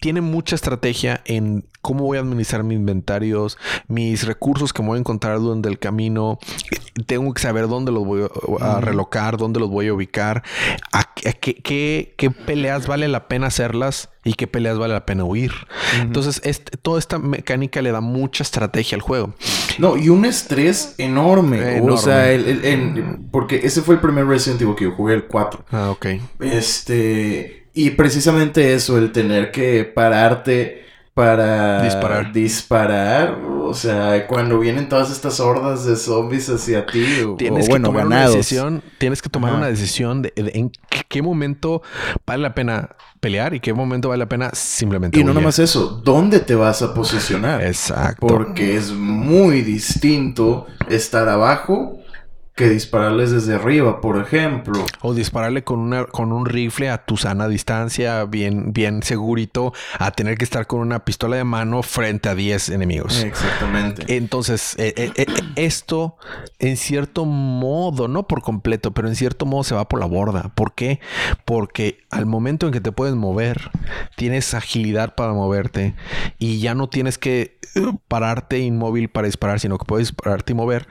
tiene 0.05 0.21
mucha 0.21 0.53
estrategia 0.53 1.23
en 1.25 1.65
cómo 1.81 2.03
voy 2.03 2.19
a 2.19 2.21
administrar 2.21 2.63
mis 2.63 2.77
inventarios, 2.77 3.57
mis 3.87 4.27
recursos 4.27 4.71
que 4.71 4.83
me 4.83 4.89
voy 4.89 4.97
a 4.97 4.99
encontrar 4.99 5.39
durante 5.39 5.67
el 5.67 5.79
camino. 5.79 6.37
Tengo 7.07 7.33
que 7.33 7.41
saber 7.41 7.67
dónde 7.67 7.91
los 7.91 8.05
voy 8.05 8.27
a 8.61 8.81
relocar, 8.81 9.37
dónde 9.37 9.59
los 9.59 9.71
voy 9.71 9.87
a 9.87 9.95
ubicar, 9.95 10.43
a, 10.93 11.11
qué, 11.15 12.13
qué 12.15 12.29
peleas 12.29 12.85
vale 12.85 13.07
la 13.07 13.27
pena 13.27 13.47
hacerlas 13.47 14.09
y 14.23 14.33
qué 14.33 14.45
peleas 14.45 14.77
vale 14.77 14.93
la 14.93 15.07
pena 15.07 15.23
huir. 15.23 15.53
Entonces, 15.99 16.39
este, 16.43 16.77
toda 16.77 16.99
esta 16.99 17.17
mecánica 17.17 17.81
le 17.81 17.91
da 17.91 18.01
mucha 18.01 18.43
estrategia 18.43 18.97
al 18.97 19.01
juego. 19.01 19.33
No, 19.79 19.97
y 19.97 20.09
un 20.09 20.25
estrés 20.25 20.93
enorme. 20.99 21.81
O 21.81 21.97
sea, 21.97 22.27
porque 23.31 23.61
ese 23.63 23.81
fue 23.81 23.95
el 23.95 24.01
primer 24.01 24.27
Resident 24.27 24.61
Evil 24.61 24.75
que 24.75 24.83
yo 24.83 24.91
jugué, 24.91 25.15
el 25.15 25.25
4. 25.25 25.65
Ah, 25.71 25.89
ok. 25.89 26.05
Este. 26.41 27.64
Y 27.75 27.91
precisamente 27.91 28.73
eso, 28.73 28.97
el 28.97 29.11
tener 29.11 29.51
que 29.51 29.83
pararte 29.83 30.85
para 31.13 31.83
disparar. 31.83 32.31
disparar. 32.31 33.37
O 33.63 33.73
sea, 33.73 34.27
cuando 34.27 34.59
vienen 34.59 34.87
todas 34.87 35.11
estas 35.11 35.41
hordas 35.41 35.85
de 35.85 35.97
zombies 35.97 36.49
hacia 36.49 36.85
ti, 36.85 37.05
tienes 37.37 37.67
que 37.67 37.79
tomar 37.79 38.05
una 38.05 38.29
decisión. 38.29 38.81
Tienes 38.97 39.21
que 39.21 39.29
tomar 39.29 39.53
una 39.53 39.67
decisión 39.67 40.21
de, 40.21 40.31
en 40.35 40.71
qué 41.09 41.21
momento 41.21 41.81
vale 42.25 42.43
la 42.43 42.55
pena 42.55 42.95
pelear 43.19 43.53
y 43.53 43.59
qué 43.59 43.73
momento 43.73 44.09
vale 44.09 44.19
la 44.19 44.29
pena 44.29 44.51
simplemente. 44.53 45.19
Y 45.19 45.23
no 45.25 45.33
nomás 45.33 45.59
eso, 45.59 46.01
¿dónde 46.03 46.39
te 46.39 46.55
vas 46.55 46.81
a 46.81 46.93
posicionar? 46.93 47.61
Exacto. 47.61 48.27
Porque 48.27 48.77
es 48.77 48.91
muy 48.91 49.63
distinto 49.63 50.67
estar 50.87 51.27
abajo 51.27 51.99
que 52.55 52.69
dispararles 52.69 53.31
desde 53.31 53.55
arriba, 53.55 53.99
por 53.99 54.17
ejemplo. 54.17 54.85
O 55.01 55.13
dispararle 55.13 55.65
con 55.65 55.79
una 55.79 56.05
con 56.05 56.31
un 56.31 56.45
rifle 56.45 56.89
a 56.89 57.03
tu 57.03 57.17
sana 57.17 57.49
distancia, 57.49 58.23
bien 58.23 58.71
bien 58.71 59.03
segurito, 59.03 59.73
a 59.99 60.11
tener 60.11 60.37
que 60.37 60.45
estar 60.45 60.65
con 60.65 60.79
una 60.79 61.03
pistola 61.03 61.35
de 61.35 61.43
mano 61.43 61.83
frente 61.83 62.29
a 62.29 62.35
10 62.35 62.69
enemigos. 62.69 63.21
Exactamente. 63.21 64.15
Entonces, 64.15 64.75
eh, 64.79 64.93
eh, 64.95 65.11
eh, 65.17 65.25
esto 65.57 66.17
en 66.59 66.77
cierto 66.77 67.25
modo, 67.25 68.07
no 68.07 68.25
por 68.25 68.41
completo, 68.41 68.93
pero 68.93 69.09
en 69.09 69.15
cierto 69.17 69.45
modo 69.45 69.65
se 69.65 69.75
va 69.75 69.89
por 69.89 69.99
la 69.99 70.05
borda. 70.05 70.51
¿Por 70.55 70.73
qué? 70.73 71.01
Porque 71.43 72.05
al 72.09 72.25
momento 72.25 72.67
en 72.67 72.71
que 72.71 72.79
te 72.79 72.93
puedes 72.93 73.15
mover, 73.15 73.69
tienes 74.15 74.53
agilidad 74.53 75.15
para 75.15 75.33
moverte 75.33 75.95
y 76.39 76.59
ya 76.59 76.73
no 76.73 76.87
tienes 76.87 77.17
que 77.17 77.59
pararte 78.07 78.59
inmóvil 78.59 79.09
para 79.09 79.25
disparar, 79.25 79.59
sino 79.59 79.77
que 79.77 79.85
puedes 79.85 80.13
pararte 80.13 80.53
y 80.53 80.55
mover. 80.55 80.87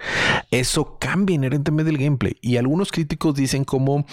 Eso 0.50 0.98
cambia 0.98 1.35
inherentemente 1.54 1.90
el 1.90 1.98
gameplay. 1.98 2.36
Y 2.40 2.56
algunos 2.56 2.90
críticos 2.90 3.34
dicen 3.34 3.64
como 3.64 4.06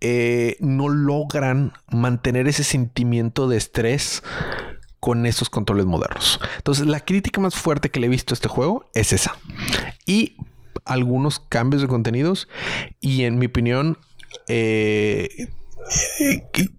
eh, 0.00 0.56
no 0.60 0.88
logran 0.88 1.72
mantener 1.90 2.46
ese 2.48 2.64
sentimiento 2.64 3.48
de 3.48 3.56
estrés 3.56 4.22
con 5.00 5.26
esos 5.26 5.50
controles 5.50 5.86
modernos. 5.86 6.40
Entonces, 6.56 6.86
la 6.86 7.00
crítica 7.00 7.40
más 7.40 7.54
fuerte 7.54 7.90
que 7.90 8.00
le 8.00 8.06
he 8.06 8.10
visto 8.10 8.32
a 8.32 8.36
este 8.36 8.48
juego 8.48 8.88
es 8.94 9.12
esa. 9.12 9.36
Y 10.06 10.36
algunos 10.84 11.40
cambios 11.40 11.82
de 11.82 11.88
contenidos. 11.88 12.48
Y 13.00 13.24
en 13.24 13.38
mi 13.38 13.46
opinión, 13.46 13.98
eh, 14.48 15.48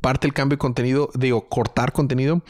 parte 0.01 0.27
del 0.27 0.33
cambio 0.33 0.55
de 0.55 0.59
contenido, 0.59 1.09
digo, 1.13 1.47
cortar 1.47 1.91
contenido, 1.91 2.41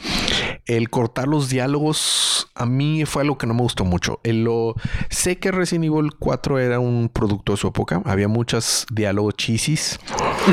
el 0.65 0.89
cortar 0.89 1.27
los 1.27 1.49
diálogos, 1.49 2.51
a 2.55 2.65
mí 2.65 3.05
fue 3.05 3.23
algo 3.23 3.37
que 3.37 3.47
no 3.47 3.53
me 3.53 3.61
gustó 3.61 3.85
mucho. 3.85 4.19
El 4.23 4.43
lo, 4.43 4.75
sé 5.09 5.37
que 5.37 5.51
Resident 5.51 5.85
Evil 5.85 6.11
4 6.17 6.59
era 6.59 6.79
un 6.79 7.09
producto 7.09 7.53
de 7.53 7.57
su 7.57 7.67
época, 7.67 8.01
había 8.05 8.27
muchos 8.27 8.85
diálogos 8.91 9.35
chisis, 9.35 9.99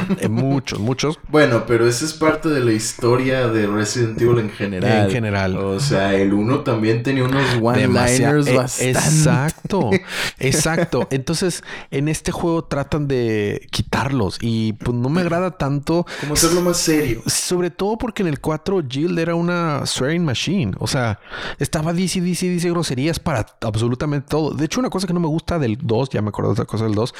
muchos, 0.31 0.79
muchos. 0.79 1.19
Bueno, 1.29 1.65
pero 1.67 1.87
esa 1.87 2.05
es 2.05 2.13
parte 2.13 2.49
de 2.49 2.61
la 2.61 2.73
historia 2.73 3.49
de 3.49 3.67
Resident 3.67 4.21
Evil 4.21 4.39
en 4.39 4.51
general. 4.51 5.07
En 5.07 5.11
general. 5.11 5.57
O 5.57 5.81
sea, 5.81 6.15
el 6.15 6.33
1 6.33 6.61
también 6.61 7.03
tenía 7.03 7.25
unos 7.25 7.45
one-liners 7.61 8.47
Eh, 8.47 8.57
bastante. 8.57 8.91
Exacto, 8.91 9.91
exacto. 10.39 11.09
Entonces, 11.11 11.63
en 11.91 12.09
este 12.09 12.33
juego 12.33 12.65
tratan 12.65 13.09
de 13.09 13.67
quitarlos 13.71 14.39
y 14.41 14.75
pues 14.75 14.97
no 14.97 15.09
me 15.09 15.21
agrada 15.21 15.53
tanto. 15.53 16.07
Como 16.21 16.35
hacerlo 16.35 16.63
más 16.63 16.79
serio. 16.79 17.23
Sobre 17.27 17.71
todo 17.71 17.99
porque 17.99 18.23
en 18.23 18.29
el 18.29 18.41
4 18.41 18.83
Jill 18.89 19.19
era 19.19 19.35
una 19.35 19.87
swearing 19.87 20.25
machine. 20.25 20.73
O 20.79 20.87
sea, 20.87 21.21
estaba 21.59 21.93
dice, 21.93 22.21
dice, 22.21 22.49
dice 22.49 22.71
groserías 22.71 23.19
para 23.19 23.47
absolutamente 23.61 24.29
todo. 24.29 24.51
De 24.51 24.65
hecho, 24.65 24.81
una 24.81 24.91
cosa 24.91 25.07
que 25.07 25.13
no 25.13 25.21
me 25.21 25.29
gusta 25.29 25.59
del 25.59 25.79
2, 25.81 26.11
ya 26.11 26.23
me 26.23 26.29
acuerdo 26.29 26.51
de 26.51 26.53
otra 26.53 26.65
cosa 26.65 26.85
del 26.85 26.95
2. 26.95 27.15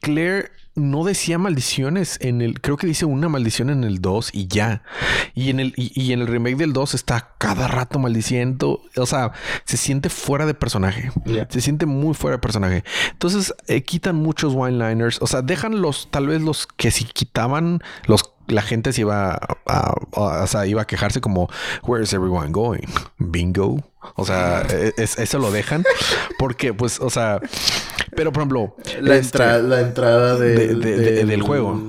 Claire 0.00 0.50
no 0.74 1.04
decía 1.04 1.36
maldiciones 1.38 2.16
en 2.20 2.40
el, 2.42 2.60
creo 2.60 2.76
que 2.76 2.86
dice 2.86 3.04
una 3.04 3.28
maldición 3.28 3.70
en 3.70 3.84
el 3.84 4.00
2 4.00 4.30
y 4.32 4.46
ya. 4.46 4.82
Y 5.34 5.50
en 5.50 5.60
el, 5.60 5.74
y, 5.76 5.92
y 6.00 6.12
en 6.12 6.20
el 6.20 6.26
remake 6.26 6.56
del 6.56 6.72
2 6.72 6.94
está 6.94 7.34
cada 7.38 7.68
rato 7.68 7.98
maldiciendo. 7.98 8.80
O 8.96 9.06
sea, 9.06 9.32
se 9.64 9.76
siente 9.76 10.08
fuera 10.08 10.46
de 10.46 10.54
personaje. 10.54 11.10
Se 11.50 11.60
siente 11.60 11.86
muy 11.86 12.14
fuera 12.14 12.36
de 12.36 12.40
personaje. 12.40 12.84
Entonces, 13.10 13.54
eh, 13.66 13.82
quitan 13.82 14.16
muchos 14.16 14.54
one-liners. 14.54 15.18
O 15.20 15.26
sea, 15.26 15.42
dejan 15.42 15.82
los, 15.82 16.10
tal 16.10 16.28
vez 16.28 16.40
los 16.40 16.66
que 16.66 16.90
si 16.90 17.04
quitaban 17.04 17.80
los 18.06 18.32
la 18.46 18.62
gente 18.62 18.92
se 18.92 19.02
iba 19.02 19.30
a, 19.32 19.38
a- 19.66 19.94
a- 20.16 20.42
o 20.42 20.46
sea, 20.48 20.66
iba 20.66 20.82
a 20.82 20.86
quejarse 20.86 21.20
como 21.20 21.48
Where's 21.84 22.12
everyone 22.12 22.50
going? 22.50 22.86
Bingo. 23.18 23.84
O 24.14 24.24
sea, 24.24 24.66
e- 24.70 24.94
es- 24.96 25.18
eso 25.18 25.38
lo 25.38 25.50
dejan 25.50 25.84
porque, 26.38 26.72
pues, 26.74 27.00
o 27.00 27.10
sea, 27.10 27.40
pero 28.16 28.32
por 28.32 28.40
ejemplo, 28.42 28.76
La, 29.00 29.16
este, 29.16 29.38
entra- 29.38 29.58
la 29.62 29.80
entrada 29.80 30.36
de- 30.38 30.54
del, 30.56 30.80
de- 30.80 30.96
de- 30.96 31.24
del 31.24 31.42
juego. 31.42 31.80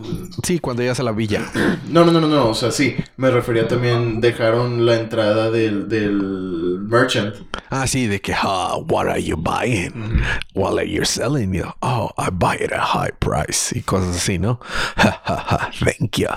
Sí, 0.43 0.59
cuando 0.59 0.81
llegas 0.81 0.99
a 0.99 1.03
la 1.03 1.11
villa. 1.11 1.41
No, 1.89 2.05
no, 2.05 2.11
no, 2.11 2.21
no, 2.21 2.27
no. 2.27 2.49
O 2.49 2.53
sea, 2.53 2.71
sí. 2.71 2.95
Me 3.17 3.29
refería 3.31 3.67
también. 3.67 4.21
Dejaron 4.21 4.85
la 4.85 4.95
entrada 4.95 5.51
del, 5.51 5.87
del 5.89 6.79
merchant. 6.81 7.35
Ah, 7.69 7.85
sí, 7.87 8.07
de 8.07 8.19
que, 8.21 8.33
ah, 8.33 8.75
what 8.89 9.07
are 9.07 9.21
you 9.21 9.35
buying? 9.37 10.21
What 10.53 10.77
are 10.77 10.89
you 10.89 11.03
selling? 11.05 11.53
You, 11.53 11.65
oh, 11.81 12.11
I 12.17 12.29
buy 12.31 12.55
it 12.55 12.71
at 12.71 12.79
a 12.79 12.85
high 12.85 13.11
price. 13.19 13.77
Y 13.77 13.81
cosas 13.81 14.15
así, 14.17 14.39
¿no? 14.39 14.59
Ja, 14.97 15.21
ja, 15.25 15.37
ja, 15.37 15.71
Thank 15.79 16.17
you. 16.17 16.27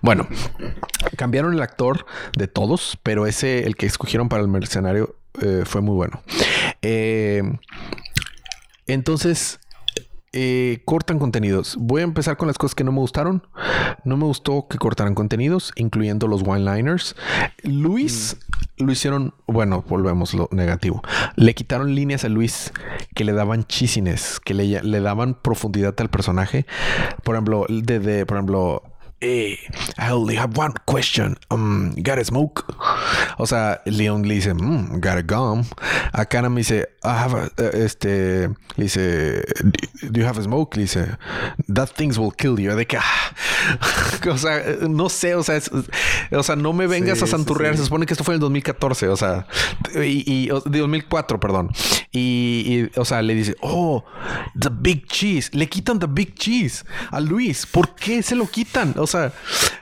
Bueno, 0.00 0.26
cambiaron 1.16 1.52
el 1.54 1.62
actor 1.62 2.06
de 2.36 2.48
todos, 2.48 2.98
pero 3.02 3.26
ese, 3.26 3.64
el 3.66 3.76
que 3.76 3.86
escogieron 3.86 4.28
para 4.28 4.42
el 4.42 4.48
mercenario, 4.48 5.11
eh, 5.40 5.62
fue 5.64 5.80
muy 5.80 5.94
bueno. 5.94 6.20
Eh, 6.82 7.42
entonces, 8.86 9.60
eh, 10.32 10.80
cortan 10.84 11.18
contenidos. 11.18 11.76
Voy 11.78 12.00
a 12.00 12.04
empezar 12.04 12.36
con 12.36 12.48
las 12.48 12.58
cosas 12.58 12.74
que 12.74 12.84
no 12.84 12.92
me 12.92 12.98
gustaron. 12.98 13.46
No 14.04 14.16
me 14.16 14.24
gustó 14.24 14.66
que 14.68 14.78
cortaran 14.78 15.14
contenidos, 15.14 15.72
incluyendo 15.76 16.26
los 16.26 16.42
one-liners. 16.42 17.14
Luis 17.62 18.36
lo 18.78 18.90
hicieron, 18.90 19.34
bueno, 19.46 19.84
volvemos 19.88 20.34
lo 20.34 20.48
negativo. 20.50 21.02
Le 21.36 21.54
quitaron 21.54 21.94
líneas 21.94 22.24
a 22.24 22.28
Luis 22.28 22.72
que 23.14 23.24
le 23.24 23.32
daban 23.32 23.64
chisines, 23.64 24.40
que 24.40 24.54
le, 24.54 24.82
le 24.82 25.00
daban 25.00 25.34
profundidad 25.34 25.94
al 25.98 26.08
personaje. 26.10 26.66
Por 27.22 27.36
ejemplo, 27.36 27.66
de, 27.68 28.00
de- 28.00 28.26
por 28.26 28.38
ejemplo, 28.38 28.82
eh, 29.22 29.56
I 29.98 30.10
only 30.10 30.36
have 30.36 30.56
one 30.58 30.74
question. 30.84 31.36
Um, 31.50 31.94
got 32.02 32.18
a 32.18 32.24
smoke? 32.24 32.64
O 33.38 33.46
sea, 33.46 33.80
Leon 33.86 34.26
le 34.26 34.34
dice, 34.34 34.52
mm, 34.54 34.98
got 35.00 35.16
a 35.18 35.22
gum. 35.22 35.64
Acá 36.12 36.42
me 36.50 36.60
dice, 36.60 36.88
I 37.04 37.08
have 37.08 37.34
a, 37.34 37.46
eh, 37.56 37.84
este, 37.84 38.48
le 38.76 38.84
dice, 38.84 39.42
do 40.02 40.20
you 40.20 40.26
have 40.26 40.38
a 40.38 40.42
smoke? 40.42 40.76
Le 40.76 40.82
dice, 40.82 41.16
that 41.72 41.88
things 41.96 42.18
will 42.18 42.32
kill 42.32 42.58
you. 42.58 42.74
De 42.74 42.86
que, 42.86 42.98
ah. 42.98 43.34
o 44.30 44.36
sea, 44.38 44.60
no 44.88 45.08
sé, 45.08 45.34
o 45.36 45.42
sea, 45.42 45.56
es- 45.56 45.70
o 46.32 46.42
sea, 46.42 46.56
no 46.56 46.72
me 46.72 46.86
vengas 46.86 47.18
Sí, 47.18 47.24
a 47.24 47.26
santurrear. 47.28 47.72
sí, 47.74 47.76
sí. 47.78 47.82
Se 47.82 47.84
supone 47.86 48.06
que 48.06 48.14
esto 48.14 48.24
fue 48.24 48.34
en 48.34 48.36
el 48.36 48.40
2014, 48.40 49.08
o 49.08 49.16
sea, 49.16 49.46
y, 49.94 50.24
y 50.26 50.50
o- 50.50 50.60
de 50.60 50.80
2004, 50.80 51.38
perdón. 51.38 51.70
Y, 52.10 52.88
y, 52.94 52.98
o 52.98 53.04
sea, 53.04 53.22
le 53.22 53.34
dice, 53.34 53.54
oh, 53.62 54.04
the 54.58 54.68
big 54.72 55.06
cheese. 55.06 55.50
Le 55.54 55.68
quitan 55.68 55.98
the 55.98 56.06
big 56.08 56.34
cheese 56.34 56.84
a 57.10 57.20
Luis. 57.20 57.66
¿Por 57.66 57.94
qué 57.94 58.22
se 58.22 58.34
lo 58.34 58.46
quitan? 58.48 58.94
O 58.98 59.06
sea, 59.06 59.11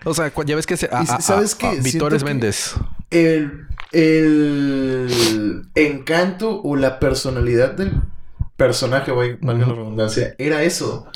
o 0.05 0.15
sea, 0.15 0.33
ya 0.47 0.57
ves 0.57 0.67
que 0.67 0.77
se, 0.77 0.87
a, 0.93 1.01
a- 1.01 1.21
¿sabes 1.21 1.55
a- 1.55 1.59
qué? 1.59 1.81
Vitores 1.81 2.23
Méndez. 2.25 2.75
El, 3.11 3.67
el 3.93 5.63
encanto 5.75 6.61
o 6.63 6.77
la 6.77 6.99
personalidad 6.99 7.73
del 7.73 7.93
personaje, 8.57 9.11
güey, 9.11 9.39
valga 9.41 9.67
la 9.67 9.73
redundancia, 9.73 10.35
era 10.37 10.63
eso. 10.63 11.07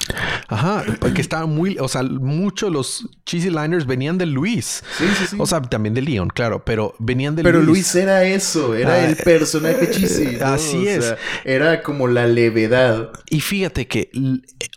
Ajá, 0.48 0.82
porque 0.98 1.20
estaba 1.20 1.44
muy, 1.44 1.76
o 1.78 1.88
sea, 1.88 2.02
muchos 2.02 2.72
los 2.72 3.06
cheesy 3.26 3.50
liners 3.50 3.84
venían 3.86 4.16
de 4.16 4.24
Luis. 4.24 4.82
Sí, 4.96 5.04
sí, 5.18 5.26
sí. 5.26 5.36
O 5.38 5.44
sea, 5.46 5.60
también 5.60 5.92
de 5.94 6.00
Leon, 6.00 6.28
claro, 6.28 6.64
pero 6.64 6.94
venían 6.98 7.36
de 7.36 7.42
Pero 7.42 7.58
Luis. 7.58 7.68
Luis 7.68 7.94
era 7.96 8.24
eso, 8.24 8.74
era 8.74 8.94
Ah, 8.94 9.04
el 9.06 9.16
personaje 9.16 9.90
cheesy. 9.90 10.36
¿no? 10.40 10.46
así 10.46 10.86
O 10.86 10.90
es. 10.90 11.04
sea, 11.04 11.18
era 11.44 11.82
como 11.82 12.08
la 12.08 12.26
levedad. 12.26 13.10
Y 13.28 13.40
fíjate 13.40 13.88
que, 13.88 14.10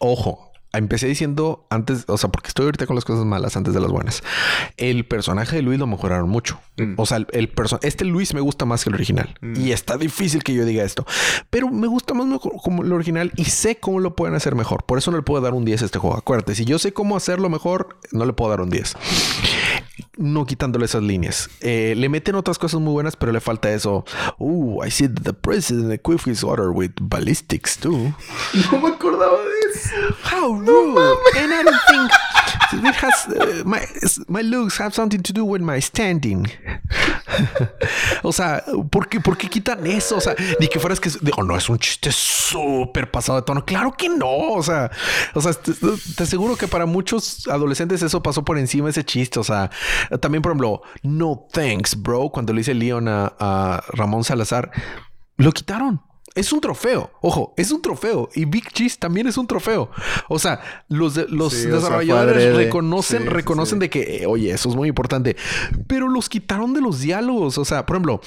ojo, 0.01 0.46
empecé 0.73 1.07
diciendo 1.07 1.65
antes, 1.69 2.05
o 2.07 2.17
sea, 2.17 2.29
porque 2.29 2.49
estoy 2.49 2.65
ahorita 2.65 2.85
con 2.85 2.95
las 2.95 3.05
cosas 3.05 3.25
malas 3.25 3.57
antes 3.57 3.73
de 3.73 3.79
las 3.79 3.91
buenas. 3.91 4.23
El 4.77 5.05
personaje 5.05 5.55
de 5.55 5.61
Luis 5.61 5.79
lo 5.79 5.87
mejoraron 5.87 6.29
mucho. 6.29 6.59
Mm. 6.77 6.93
O 6.97 7.05
sea, 7.05 7.17
el, 7.17 7.27
el 7.31 7.51
este 7.81 8.05
Luis 8.05 8.33
me 8.33 8.41
gusta 8.41 8.65
más 8.65 8.83
que 8.83 8.89
el 8.89 8.95
original. 8.95 9.37
Y 9.55 9.71
está 9.71 9.97
difícil 9.97 10.43
que 10.43 10.53
yo 10.53 10.65
diga 10.65 10.83
esto. 10.83 11.05
Pero 11.49 11.69
me 11.69 11.87
gusta 11.87 12.13
más 12.13 12.27
mejor 12.27 12.53
como 12.63 12.83
el 12.83 12.91
original 12.91 13.31
y 13.35 13.45
sé 13.45 13.77
cómo 13.77 13.99
lo 13.99 14.15
pueden 14.15 14.35
hacer 14.35 14.55
mejor. 14.55 14.83
Por 14.85 14.97
eso 14.97 15.11
no 15.11 15.17
le 15.17 15.23
puedo 15.23 15.41
dar 15.41 15.53
un 15.53 15.65
10 15.65 15.81
a 15.81 15.85
este 15.85 15.99
juego. 15.99 16.17
Acuérdate, 16.17 16.55
si 16.55 16.65
yo 16.65 16.79
sé 16.79 16.93
cómo 16.93 17.17
hacerlo 17.17 17.49
mejor, 17.49 17.97
no 18.11 18.25
le 18.25 18.33
puedo 18.33 18.51
dar 18.51 18.61
un 18.61 18.69
10 18.69 18.95
no 20.17 20.45
quitándole 20.45 20.85
esas 20.85 21.03
líneas. 21.03 21.49
Eh, 21.61 21.93
le 21.97 22.09
meten 22.09 22.35
otras 22.35 22.57
cosas 22.57 22.79
muy 22.79 22.93
buenas, 22.93 23.15
pero 23.15 23.31
le 23.31 23.39
falta 23.39 23.71
eso. 23.71 24.05
Uh, 24.37 24.83
I 24.83 24.91
see 24.91 25.07
that 25.07 25.23
the 25.23 25.33
president 25.33 25.91
equipped 25.91 26.27
his 26.27 26.43
order 26.43 26.71
with 26.71 26.91
ballistics 27.01 27.77
too. 27.77 28.13
No 28.71 28.79
me 28.79 28.89
acordaba 28.89 29.37
de 29.37 29.71
eso. 29.73 29.95
How 30.23 30.53
rude! 30.53 31.17
and 31.37 31.53
I 31.53 31.63
don't 31.63 31.81
think 31.87 32.11
it 32.73 32.95
has 32.95 33.27
uh, 33.27 33.63
my 33.65 33.81
my 34.27 34.41
looks 34.41 34.77
have 34.77 34.93
something 34.93 35.21
to 35.23 35.33
do 35.33 35.45
with 35.45 35.61
my 35.61 35.79
standing. 35.79 36.47
o 38.23 38.31
sea, 38.31 38.63
¿por 38.89 39.07
qué, 39.07 39.19
por 39.19 39.37
qué 39.37 39.49
quitan 39.49 39.85
eso? 39.85 40.17
O 40.17 40.21
sea, 40.21 40.35
ni 40.59 40.67
que 40.67 40.79
fueras 40.79 40.99
que 40.99 41.09
digo, 41.21 41.43
no 41.43 41.55
es 41.55 41.69
un 41.69 41.77
chiste 41.79 42.11
súper 42.11 43.09
pasado 43.11 43.39
de 43.39 43.45
tono. 43.45 43.65
Claro 43.65 43.93
que 43.97 44.09
no. 44.09 44.53
O 44.53 44.63
sea, 44.63 44.91
o 45.33 45.41
sea, 45.41 45.53
te, 45.53 45.73
te 45.73 46.23
aseguro 46.23 46.55
que 46.55 46.67
para 46.67 46.85
muchos 46.85 47.47
adolescentes 47.47 48.01
eso 48.01 48.21
pasó 48.21 48.43
por 48.43 48.57
encima 48.57 48.89
ese 48.89 49.03
chiste. 49.03 49.39
O 49.39 49.43
sea, 49.43 49.69
también, 50.21 50.41
por 50.41 50.51
ejemplo, 50.51 50.81
no 51.03 51.47
thanks, 51.51 52.01
bro. 52.01 52.29
Cuando 52.29 52.53
le 52.53 52.59
dice 52.61 52.73
Leon 52.73 53.07
a, 53.07 53.33
a 53.39 53.83
Ramón 53.89 54.23
Salazar, 54.23 54.71
lo 55.37 55.51
quitaron. 55.51 56.01
Es 56.35 56.53
un 56.53 56.61
trofeo. 56.61 57.09
Ojo, 57.21 57.55
es 57.57 57.71
un 57.71 57.81
trofeo. 57.81 58.29
Y 58.35 58.45
Big 58.45 58.71
Cheese 58.71 58.97
también 58.99 59.25
es 59.25 59.37
un 59.39 59.47
trofeo. 59.47 59.89
O 60.29 60.37
sea, 60.37 60.59
los, 60.87 61.15
de- 61.15 61.25
los 61.29 61.51
Sí, 61.51 61.59
o 61.59 61.61
sea, 61.61 61.69
fue 61.71 61.79
desarrolladores 62.05 62.55
reconocen, 62.55 63.23
sí, 63.23 63.27
reconocen 63.29 63.77
sí. 63.77 63.79
de 63.79 63.89
que, 63.89 64.17
eh, 64.17 64.25
oye, 64.27 64.51
eso 64.51 64.69
es 64.69 64.75
muy 64.75 64.87
importante. 64.87 65.35
Pero 65.87 66.07
los 66.07 66.29
quitaron 66.29 66.75
de 66.75 66.81
los 66.81 66.99
diálogos. 66.99 67.57
O 67.57 67.65
sea, 67.65 67.87
por 67.87 67.95
ejemplo, 67.95 68.21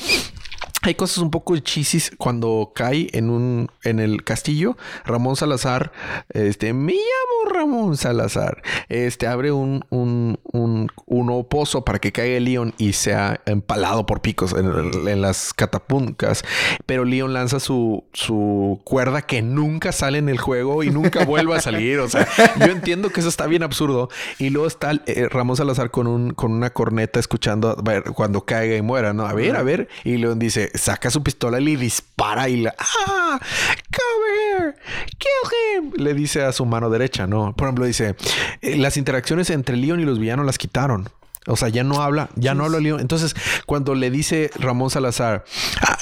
hay 0.83 0.95
cosas 0.95 1.19
un 1.19 1.31
poco 1.31 1.57
chisis 1.59 2.13
cuando 2.17 2.73
cae 2.75 3.09
en 3.13 3.31
un 3.31 3.71
en 3.85 4.01
el 4.01 4.25
castillo. 4.25 4.77
Ramón 5.05 5.37
Salazar, 5.37 5.93
este, 6.31 6.73
me 6.73 6.93
llamo 6.93 7.55
Ramón 7.55 7.97
Salazar. 7.97 8.63
Este 8.89 9.27
abre 9.27 9.53
un, 9.53 9.85
un, 9.91 10.39
un, 10.53 10.91
un 11.07 11.45
pozo 11.49 11.85
para 11.85 11.99
que 11.99 12.13
caiga 12.13 12.41
Leon 12.41 12.75
y 12.79 12.95
sea 12.95 13.41
empalado 13.47 14.07
por 14.07 14.23
picos 14.23 14.53
en, 14.53 15.09
en 15.09 15.21
las 15.21 15.53
catapuncas. 15.53 16.45
Pero 16.87 17.05
Leon 17.05 17.35
lanza 17.35 17.61
su, 17.61 18.05
su 18.13 18.81
cuerda 18.85 19.23
que 19.23 19.43
nunca 19.43 19.93
sale 19.93 20.19
en 20.19 20.29
el 20.29 20.39
juego 20.39 20.83
y 20.83 20.91
nunca 20.91 21.25
vuelve 21.27 21.57
a 21.57 21.61
salir. 21.61 21.99
O 21.99 22.09
sea, 22.09 22.27
yo 22.59 22.73
entiendo 22.73 23.11
que 23.11 23.21
eso 23.21 23.29
está 23.29 23.47
bien 23.47 23.63
absurdo. 23.63 24.09
Y 24.39 24.51
luego 24.51 24.67
está 24.67 24.93
eh, 25.07 25.29
Ramón 25.29 25.57
Salazar 25.57 25.91
con 25.91 26.07
un, 26.07 26.31
con 26.33 26.53
una 26.53 26.71
corneta 26.71 27.21
escuchando 27.21 27.69
a 27.69 27.83
ver, 27.83 28.05
cuando 28.15 28.45
caiga 28.45 28.77
y 28.77 28.83
muera, 28.83 29.13
¿no? 29.13 29.27
A 29.27 29.35
ver, 29.35 29.57
a 29.57 29.63
ver. 29.63 29.89
Y 30.05 30.17
Leon 30.17 30.39
dice, 30.39 30.70
saca 30.75 31.11
su 31.11 31.23
pistola 31.23 31.61
y 31.61 31.65
le 31.65 31.77
dispara 31.77 32.49
y 32.49 32.63
la 32.63 32.75
¡Ah! 32.79 33.41
Come 33.41 34.59
here, 34.59 34.75
kill 35.19 35.83
him. 35.85 35.93
Le 35.97 36.15
dice 36.15 36.43
a 36.43 36.53
su 36.53 36.65
mano 36.65 36.91
derecha, 36.91 37.27
¿no? 37.27 37.55
Por 37.55 37.67
ejemplo, 37.67 37.85
dice, 37.85 38.17
eh, 38.61 38.77
las 38.77 38.97
interacciones 38.97 39.51
entre 39.51 39.77
Leon 39.77 40.01
y 40.01 40.05
los 40.05 40.19
villanos 40.19 40.47
las 40.47 40.59
quitaron. 40.59 41.09
O 41.47 41.57
sea, 41.57 41.69
ya 41.69 41.85
no 41.85 42.03
habla, 42.03 42.29
ya 42.37 42.55
no 42.55 42.65
habla 42.65 42.81
Leon. 42.81 43.01
Entonces, 43.01 43.35
cuando 43.67 43.95
le 43.95 44.11
dice 44.11 44.51
Ramón 44.57 44.91
Salazar, 44.91 45.45
ah, 45.81 45.99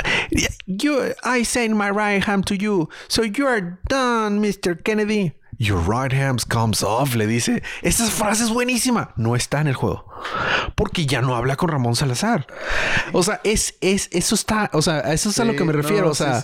you, 0.67 0.99
I 1.25 1.45
send 1.45 1.75
my 1.77 1.91
right 1.91 2.23
hand 2.23 2.45
to 2.47 2.55
you, 2.55 2.89
so 3.09 3.23
you're 3.23 3.79
done, 3.89 4.41
Mr. 4.41 4.83
Kennedy. 4.83 5.38
Your 5.59 5.81
right 5.81 6.13
hand 6.13 6.47
comes 6.49 6.85
off, 6.85 7.17
le 7.17 7.27
dice. 7.27 7.63
Esa 7.83 8.07
frase 8.07 8.45
es 8.45 8.51
buenísima. 8.51 9.11
No 9.17 9.35
está 9.35 9.61
en 9.61 9.67
el 9.67 9.75
juego. 9.75 10.07
Porque 10.75 11.07
ya 11.07 11.21
no 11.21 11.35
habla 11.35 11.57
con 11.57 11.69
Ramón 11.69 11.97
Salazar. 11.97 12.47
O 13.13 13.23
sea, 13.23 13.41
es, 13.43 13.75
es, 13.81 14.09
eso 14.13 14.35
está, 14.35 14.71
o 14.73 14.83
sea, 14.83 15.01
eso 15.13 15.31
es 15.31 15.41
a 15.41 15.45
lo 15.45 15.57
que 15.57 15.65
me 15.65 15.73
refiero. 15.73 16.11
o 16.11 16.15
sea, 16.15 16.43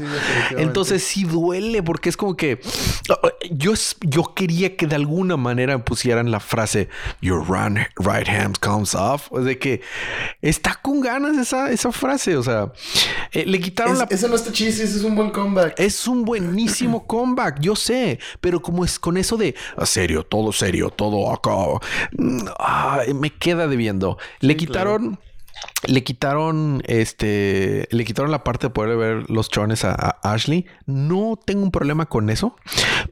entonces 0.57 1.05
sí 1.05 1.25
duele 1.25 1.83
porque 1.83 2.09
es 2.09 2.17
como 2.17 2.37
que 2.37 2.61
yo, 3.51 3.75
yo 4.01 4.35
quería 4.35 4.77
que 4.77 4.87
de 4.87 4.97
alguna 4.97 5.37
manera 5.37 5.85
pusieran 5.85 6.31
la 6.31 6.41
frase 6.41 6.89
Your 7.21 7.45
right 7.49 8.29
hand 8.29 8.59
comes 8.59 8.95
off. 8.95 9.29
O 9.31 9.41
de 9.41 9.59
que 9.59 9.81
está 10.43 10.75
con 10.83 11.01
ganas 11.01 11.37
esa, 11.37 11.71
esa 11.71 11.93
frase. 11.93 12.37
O 12.37 12.43
sea, 12.43 12.73
eh, 13.33 13.45
le 13.47 13.61
quitaron 13.61 13.99
la. 13.99 14.09
Eso 14.11 14.29
no 14.29 14.35
está 14.35 14.53
chiste, 14.53 14.83
ese 14.83 14.97
es 14.97 15.05
un 15.05 15.15
buen 15.15 15.31
comeback. 15.31 15.75
Es 15.79 16.07
un 16.09 16.25
buenísimo 16.25 17.07
comeback, 17.07 17.61
yo 17.61 17.77
sé, 17.77 18.19
pero 18.41 18.61
como 18.61 18.85
es 18.85 18.99
con 19.05 19.19
eso 19.19 19.37
de 19.37 19.55
serio, 19.85 20.23
todo 20.23 20.51
serio, 20.51 20.89
todo 20.89 21.31
acá, 21.31 21.53
mm, 22.13 23.15
me 23.21 23.29
queda 23.29 23.67
debiendo. 23.67 24.17
Le 24.41 24.57
quitaron. 24.57 25.21
Le 25.87 26.03
quitaron 26.03 26.83
este. 26.87 27.87
Le 27.91 28.05
quitaron 28.07 28.31
la 28.31 28.43
parte 28.43 28.69
de 28.69 28.71
poder 28.71 28.97
ver 28.97 29.31
los 29.31 29.51
chones 29.51 29.85
a, 29.85 29.93
Ashley. 30.23 30.65
No 30.87 31.39
tengo 31.45 31.63
un 31.63 31.71
problema 31.71 32.07
con 32.07 32.31
eso. 32.31 32.57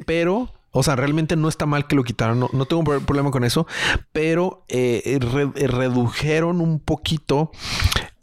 Pero. 0.06 0.50
O 0.70 0.82
sea, 0.82 0.96
realmente 0.96 1.36
no 1.36 1.48
está 1.50 1.66
mal 1.66 1.86
que 1.86 1.94
lo 1.94 2.04
quitaron. 2.04 2.40
No, 2.40 2.64
tengo 2.64 2.80
un 2.80 3.04
problema 3.04 3.30
con 3.30 3.44
eso. 3.44 3.66
Pero 4.12 4.64
eh, 4.68 5.18
redujeron 5.20 6.62
un 6.62 6.80
poquito 6.80 7.50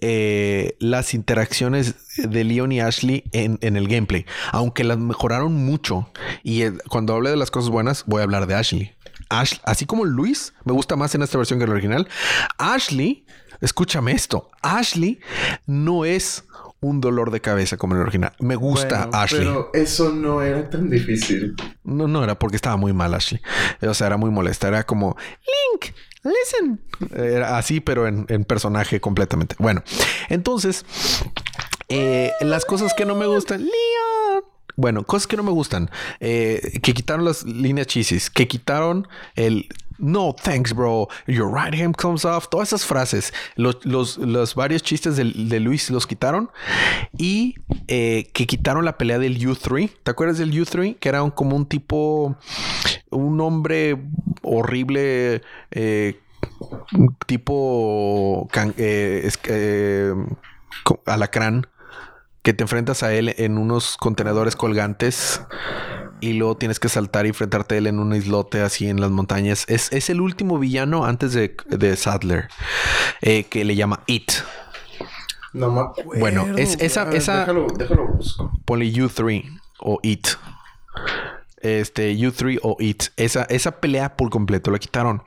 eh, 0.02 0.76
las 0.80 1.14
interacciones 1.14 1.95
de 2.18 2.43
Leon 2.43 2.72
y 2.72 2.82
Ashley 2.82 3.24
en, 3.32 3.58
el 3.62 3.88
gameplay. 3.88 4.26
Aunque 4.52 4.84
las 4.84 4.97
mejoraron 4.97 5.54
mucho. 5.54 6.10
Y 6.43 6.64
eh, 6.64 6.74
cuando 6.89 7.14
hable 7.14 7.30
de 7.30 7.38
las 7.38 7.52
cosas 7.52 7.70
buenas, 7.70 8.04
voy 8.06 8.22
a 8.22 8.24
hablar 8.24 8.47
de 8.47 8.56
Ashley 8.56 8.95
así 9.30 9.86
como 9.86 10.06
Luis, 10.06 10.54
me 10.66 10.74
gusta 10.74 10.95
más 10.95 11.14
en 11.16 11.22
esta 11.22 11.38
versión 11.38 11.60
que 11.60 11.64
en 11.64 11.70
la 11.70 11.76
original. 11.76 12.08
Ashley, 12.58 13.26
escúchame 13.62 14.12
esto, 14.12 14.50
Ashley 14.62 15.20
no 15.66 16.06
es 16.06 16.45
un 16.82 17.02
dolor 17.02 17.30
de 17.32 17.41
cabeza 17.41 17.78
como 17.78 17.93
en 17.93 18.00
el 18.00 18.04
original. 18.04 18.34
Me 18.39 18.56
gusta 18.56 19.10
Ashley. 19.12 19.41
Pero 19.41 19.70
eso 19.74 20.12
no 20.14 20.41
era 20.41 20.70
tan 20.70 20.89
difícil. 20.89 21.56
No, 21.84 22.08
no 22.08 22.24
era 22.24 22.39
porque 22.39 22.56
estaba 22.56 22.78
muy 22.78 22.93
mal 22.93 23.14
Ashley. 23.14 23.41
O 23.82 23.93
sea, 23.93 24.08
era 24.08 24.18
muy 24.18 24.32
molesta. 24.32 24.70
Era 24.70 24.86
como 24.86 25.18
Link, 25.74 25.93
listen. 26.24 26.82
Era 27.15 27.57
así, 27.57 27.80
pero 27.80 28.07
en, 28.07 28.26
personaje 28.45 28.99
completamente. 28.99 29.55
Bueno, 29.59 29.84
entonces, 30.30 30.86
eh, 31.88 32.32
las 32.41 32.65
cosas 32.65 32.93
que 32.93 33.05
no 33.05 33.15
me 33.15 33.26
gustan. 33.26 33.61
Leon. 33.61 34.43
Bueno, 34.80 35.03
cosas 35.03 35.27
que 35.27 35.36
no 35.36 35.43
me 35.43 35.51
gustan. 35.51 35.91
Eh, 36.21 36.80
que 36.82 36.93
quitaron 36.93 37.25
las 37.25 37.43
líneas 37.43 37.86
chisis. 37.88 38.30
Que 38.30 38.47
quitaron 38.47 39.09
el... 39.36 39.67
No, 39.97 40.34
thanks, 40.34 40.73
bro. 40.73 41.09
Your 41.27 41.53
right 41.53 41.73
hand 41.73 41.97
comes 41.97 42.23
off. 42.23 42.47
Todas 42.47 42.69
esas 42.69 42.86
frases. 42.86 43.34
Los, 43.57 43.86
los, 43.86 44.55
varios 44.55 44.82
chistes 44.82 45.17
de, 45.17 45.59
Luis 45.59 45.89
los 45.89 46.07
quitaron. 46.07 46.49
Y 47.17 47.55
eh, 47.89 48.30
que 48.32 48.47
quitaron 48.47 48.86
la 48.86 48.97
pelea 48.97 49.19
del 49.19 49.38
U3. 49.38 49.91
¿Te 50.01 50.11
acuerdas 50.11 50.38
del 50.38 50.53
U3? 50.53 50.95
Que 50.97 51.09
era 51.09 51.30
como 51.32 51.57
un 51.57 51.65
tipo... 51.65 52.38
Un 53.09 53.41
hombre 53.41 53.97
horrible. 54.43 55.41
Eh, 55.71 56.17
tipo... 57.27 58.47
alacrán 61.05 61.67
que 62.41 62.53
te 62.53 62.63
enfrentas 62.63 63.03
a 63.03 63.13
él 63.13 63.35
en 63.37 63.57
unos 63.57 63.97
contenedores 63.97 64.55
colgantes 64.55 65.41
y 66.21 66.33
luego 66.33 66.57
tienes 66.57 66.79
que 66.79 66.89
saltar 66.89 67.25
y 67.25 67.29
enfrentarte 67.29 67.75
a 67.75 67.77
él 67.77 67.87
en 67.87 67.99
un 67.99 68.13
islote 68.13 68.61
así 68.61 68.87
en 68.87 69.01
las 69.01 69.11
montañas. 69.11 69.65
Es, 69.67 70.09
el 70.09 70.21
último 70.21 70.59
villano 70.59 71.05
antes 71.05 71.33
de, 71.33 71.95
Sadler 71.95 72.49
eh, 73.21 73.43
que 73.45 73.63
le 73.63 73.75
llama 73.75 74.01
It. 74.07 74.31
No 75.53 75.93
Bueno, 76.05 76.45
es 76.57 76.77
esa, 76.79 77.09
esa. 77.11 77.39
Déjalo, 77.39 77.67
déjalo 77.75 78.07
busco. 78.07 78.51
U3 78.67 79.59
o 79.79 79.99
It 80.03 80.27
este, 81.62 82.14
U3 82.16 82.60
o 82.64 82.78
It. 82.80 83.03
Esa, 83.18 83.43
esa 83.43 83.80
pelea 83.80 84.16
por 84.16 84.30
completo 84.30 84.72
la 84.72 84.80
quitaron. 84.80 85.24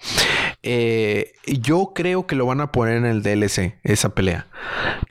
Eh, 0.63 1.33
yo 1.47 1.93
creo 1.95 2.27
que 2.27 2.37
lo 2.37 2.47
van 2.47 2.61
a 2.61 2.73
poner 2.73 2.97
en 2.97 3.07
el 3.07 3.23
DLC, 3.23 3.79
esa 3.83 4.15
pelea. 4.15 4.47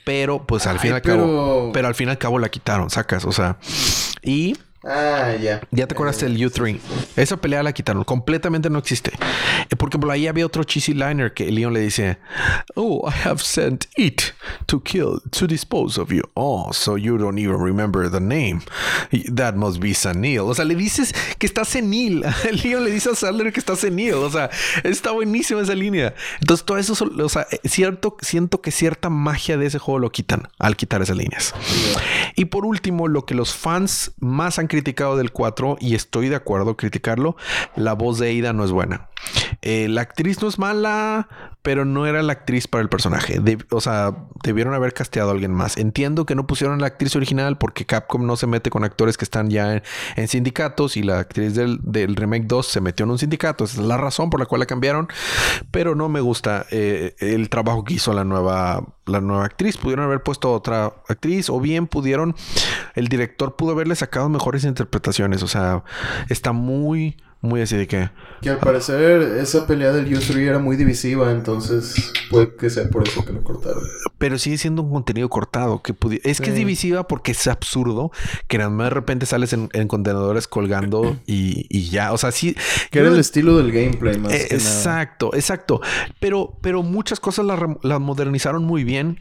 Pero, 0.05 0.45
pues 0.45 0.67
al 0.67 0.79
fin 0.79 0.91
y 0.91 0.93
al 0.93 1.01
cabo. 1.01 1.71
Pero 1.73 1.87
al 1.87 1.95
fin 1.95 2.07
y 2.07 2.11
al 2.11 2.17
cabo 2.17 2.39
la 2.39 2.49
quitaron, 2.49 2.89
sacas. 2.89 3.25
O 3.25 3.31
sea. 3.31 3.57
Y 4.23 4.55
Ah, 4.83 5.35
ya. 5.39 5.61
Ya 5.69 5.85
te 5.85 5.93
acuerdas 5.93 6.19
del 6.19 6.37
U3. 6.37 6.79
Esa 7.15 7.37
pelea 7.37 7.61
la 7.61 7.71
quitaron. 7.71 8.03
Completamente 8.03 8.69
no 8.69 8.79
existe. 8.79 9.11
Eh, 9.69 9.75
porque 9.75 9.99
por 9.99 10.09
ahí 10.09 10.25
había 10.25 10.45
otro 10.45 10.63
cheesy 10.63 10.93
liner 10.93 11.33
que 11.33 11.51
Leon 11.51 11.73
le 11.73 11.81
dice: 11.81 12.17
Oh, 12.75 13.07
I 13.07 13.27
have 13.27 13.39
sent 13.39 13.85
it 13.95 14.21
to 14.65 14.81
kill, 14.81 15.21
to 15.31 15.45
dispose 15.45 16.01
of 16.01 16.09
you. 16.11 16.23
Oh, 16.33 16.71
so 16.73 16.97
you 16.97 17.17
don't 17.17 17.37
even 17.37 17.59
remember 17.61 18.09
the 18.09 18.19
name. 18.19 18.61
That 19.35 19.53
must 19.53 19.79
be 19.79 19.93
senil. 19.93 20.41
O 20.41 20.55
sea, 20.55 20.65
le 20.65 20.73
dices 20.73 21.13
que 21.37 21.45
está 21.45 21.63
senil. 21.63 22.23
Leon 22.63 22.83
le 22.83 22.89
dice 22.89 23.11
a 23.11 23.15
Sadler 23.15 23.53
que 23.53 23.59
está 23.59 23.75
senil. 23.75 24.15
O 24.15 24.31
sea, 24.31 24.49
está 24.83 25.11
buenísima 25.11 25.61
esa 25.61 25.75
línea. 25.75 26.15
Entonces, 26.39 26.65
todo 26.65 26.79
eso, 26.79 26.93
o 27.19 27.29
sea, 27.29 27.45
eh, 27.51 27.59
cierto, 27.65 28.17
siento 28.21 28.61
que 28.61 28.71
cierta 28.71 29.11
magia 29.11 29.57
de 29.57 29.67
ese 29.67 29.77
juego 29.77 29.99
lo 29.99 30.11
quitan 30.11 30.47
al 30.57 30.75
quitar 30.75 31.03
esas 31.03 31.17
líneas. 31.17 31.53
Y 32.35 32.45
por 32.45 32.65
último, 32.65 33.07
lo 33.07 33.27
que 33.27 33.35
los 33.35 33.53
fans 33.53 34.13
más 34.19 34.57
han 34.57 34.70
criticado 34.71 35.17
del 35.17 35.31
4 35.31 35.77
y 35.81 35.95
estoy 35.95 36.29
de 36.29 36.37
acuerdo 36.37 36.77
criticarlo, 36.77 37.35
la 37.75 37.91
voz 37.91 38.19
de 38.19 38.31
Ida 38.31 38.53
no 38.53 38.63
es 38.63 38.71
buena. 38.71 39.09
Eh, 39.61 39.89
la 39.89 39.99
actriz 39.99 40.41
no 40.41 40.47
es 40.47 40.57
mala, 40.59 41.27
pero 41.61 41.85
no 41.85 42.07
era 42.07 42.23
la 42.23 42.33
actriz 42.33 42.67
para 42.67 42.81
el 42.81 42.89
personaje. 42.89 43.39
o 43.69 43.81
sea, 43.81 44.15
debieron 44.43 44.73
haber 44.73 44.93
casteado 44.93 45.29
a 45.29 45.33
alguien 45.33 45.53
más. 45.53 45.77
Entiendo 45.77 46.25
que 46.25 46.33
no 46.33 46.47
pusieron 46.47 46.81
la 46.81 46.87
actriz 46.87 47.15
original 47.15 47.57
porque 47.57 47.85
Capcom 47.85 48.25
no 48.25 48.35
se 48.35 48.47
mete 48.47 48.69
con 48.69 48.83
actores 48.83 49.17
que 49.17 49.25
están 49.25 49.49
ya 49.49 49.81
en, 50.15 50.27
sindicatos 50.27 50.97
y 50.97 51.03
la 51.03 51.19
actriz 51.19 51.53
del, 51.53 52.15
remake 52.15 52.45
2 52.47 52.65
se 52.65 52.81
metió 52.81 53.03
en 53.03 53.11
un 53.11 53.19
sindicato. 53.19 53.63
Esa 53.63 53.81
es 53.81 53.87
la 53.87 53.97
razón 53.97 54.29
por 54.29 54.39
la 54.39 54.47
cual 54.47 54.59
la 54.59 54.65
cambiaron. 54.65 55.07
Pero 55.69 55.93
no 55.93 56.09
me 56.09 56.21
gusta 56.21 56.65
eh, 56.71 57.15
el 57.19 57.49
trabajo 57.49 57.83
que 57.83 57.95
hizo 57.95 58.13
la 58.13 58.23
nueva, 58.23 58.83
la 59.05 59.21
nueva 59.21 59.45
actriz. 59.45 59.77
Pudieron 59.77 60.05
haber 60.05 60.23
puesto 60.23 60.51
otra 60.51 60.85
actriz 61.07 61.49
o 61.49 61.59
bien 61.59 61.85
pudieron, 61.85 62.35
el 62.95 63.07
director 63.07 63.55
pudo 63.55 63.71
haberle 63.71 63.95
sacado 63.95 64.29
mejores 64.29 64.63
interpretaciones. 64.63 65.43
O 65.43 65.47
sea, 65.47 65.83
está 66.27 66.53
muy 66.53 67.17
muy 67.41 67.61
así 67.61 67.75
de 67.75 67.87
que... 67.87 68.09
Que 68.41 68.49
al 68.49 68.59
parecer 68.59 69.21
esa 69.39 69.65
pelea 69.65 69.91
del 69.91 70.07
U3 70.07 70.37
era 70.37 70.59
muy 70.59 70.77
divisiva, 70.77 71.31
entonces 71.31 72.13
puede 72.29 72.55
que 72.55 72.69
sea 72.69 72.89
por 72.89 73.07
eso 73.07 73.25
que 73.25 73.33
lo 73.33 73.43
cortaron. 73.43 73.83
Pero 74.17 74.37
sigue 74.37 74.57
siendo 74.57 74.83
un 74.83 74.91
contenido 74.91 75.29
cortado. 75.29 75.81
que 75.81 75.95
Es 76.23 76.39
que 76.39 76.49
es 76.51 76.55
divisiva 76.55 77.07
porque 77.07 77.31
es 77.31 77.47
absurdo 77.47 78.11
que 78.47 78.57
nada 78.57 78.69
más 78.69 78.87
de 78.87 78.89
repente 78.91 79.25
sales 79.25 79.53
en, 79.53 79.69
contenedores 79.87 80.47
colgando 80.47 81.17
y, 81.25 81.89
ya. 81.89 82.13
O 82.13 82.17
sea, 82.17 82.31
sí... 82.31 82.55
Que 82.91 82.99
era 82.99 83.09
el 83.09 83.19
estilo 83.19 83.57
del 83.57 83.71
gameplay 83.71 84.17
más 84.17 84.33
Exacto, 84.33 85.33
exacto. 85.33 85.81
Pero, 86.19 86.57
pero 86.61 86.83
muchas 86.83 87.19
cosas 87.19 87.45
las 87.45 87.99
modernizaron 87.99 88.63
muy 88.63 88.83
bien 88.83 89.17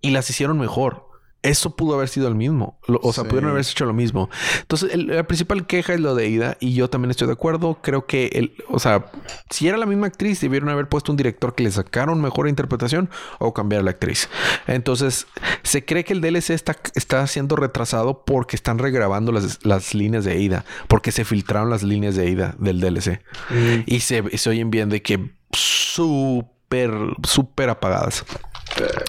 y 0.00 0.10
las 0.10 0.30
hicieron 0.30 0.58
mejor 0.58 1.07
eso 1.42 1.76
pudo 1.76 1.94
haber 1.94 2.08
sido 2.08 2.26
el 2.28 2.34
mismo. 2.34 2.78
o 2.86 3.12
sea, 3.12 3.24
pudieron 3.24 3.50
haber 3.50 3.62
hecho 3.62 3.84
lo 3.84 3.94
mismo. 3.94 4.28
Entonces, 4.60 4.96
la 4.96 5.22
principal 5.24 5.66
queja 5.66 5.94
es 5.94 6.00
lo 6.00 6.14
de 6.14 6.28
Ida 6.28 6.56
y 6.60 6.74
yo 6.74 6.90
también 6.90 7.10
estoy 7.10 7.26
de 7.28 7.34
acuerdo. 7.34 7.78
Creo 7.80 8.06
que, 8.06 8.26
el, 8.34 8.54
o 8.68 8.78
sea, 8.78 9.06
si 9.50 9.68
era 9.68 9.78
la 9.78 9.86
misma 9.86 10.08
actriz, 10.08 10.40
debieron 10.40 10.68
haber 10.68 10.88
puesto 10.88 11.12
un 11.12 11.16
director 11.16 11.54
que 11.54 11.62
le 11.62 11.70
sacaron 11.70 12.20
mejor 12.20 12.48
interpretación 12.48 13.08
o 13.38 13.54
cambiar 13.54 13.84
la 13.84 13.92
actriz. 13.92 14.28
Entonces, 14.66 15.26
se 15.62 15.84
cree 15.84 16.04
que 16.04 16.12
el 16.12 16.20
DLC 16.20 16.50
está, 16.50 16.76
está 16.94 17.26
siendo 17.26 17.56
retrasado 17.56 18.24
porque 18.24 18.56
están 18.56 18.78
regrabando 18.78 19.30
las, 19.30 19.64
las 19.64 19.94
líneas 19.94 20.24
de 20.24 20.40
Ida, 20.40 20.64
porque 20.88 21.12
se 21.12 21.24
filtraron 21.24 21.70
las 21.70 21.82
líneas 21.82 22.16
de 22.16 22.28
Ida 22.28 22.56
del 22.58 22.80
DLC 22.80 23.20
mm. 23.50 23.82
y 23.86 24.00
se, 24.00 24.36
se 24.36 24.50
oyen 24.50 24.70
bien 24.70 24.88
de 24.88 25.02
que 25.02 25.30
súper, 25.52 26.92
súper 27.22 27.70
apagadas. 27.70 28.24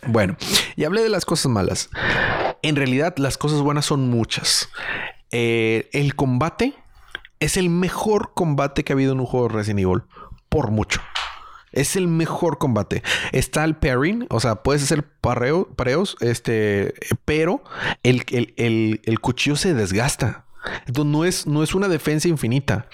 Bueno, 0.08 0.38
y 0.76 0.84
hablé 0.84 1.02
de 1.02 1.10
las 1.10 1.26
cosas 1.26 1.52
malas. 1.52 1.90
En 2.62 2.76
realidad, 2.76 3.16
las 3.18 3.38
cosas 3.38 3.62
buenas 3.62 3.86
son 3.86 4.10
muchas. 4.10 4.70
Eh, 5.32 5.90
el 5.94 6.16
combate 6.16 6.74
es 7.40 7.58
el 7.58 7.70
mejor 7.70 8.34
combate 8.34 8.84
que 8.84 8.94
ha 8.94 8.96
habido 8.96 9.14
en 9.14 9.20
un 9.20 9.26
juego 9.26 9.48
de 9.48 9.56
Resident 9.56 9.80
Evil. 9.82 10.04
Por 10.50 10.72
mucho. 10.72 11.02
Es 11.72 11.96
el 11.96 12.08
mejor 12.08 12.58
combate. 12.58 13.04
Está 13.32 13.64
el 13.64 13.76
pairing, 13.76 14.26
o 14.30 14.40
sea, 14.40 14.56
puedes 14.56 14.84
hacer 14.84 15.04
pareo, 15.22 15.68
pareos, 15.76 16.18
este, 16.20 16.96
pero 17.26 17.64
el, 18.02 18.24
el, 18.58 19.20
cuchillo 19.20 19.56
se 19.56 19.76
desgasta. 19.76 20.46
Entonces 20.88 21.12
no 21.12 21.26
es, 21.26 21.48
no 21.48 21.62
es 21.62 21.76
una 21.76 21.88
defensa 21.88 22.28
infinita. 22.28 22.88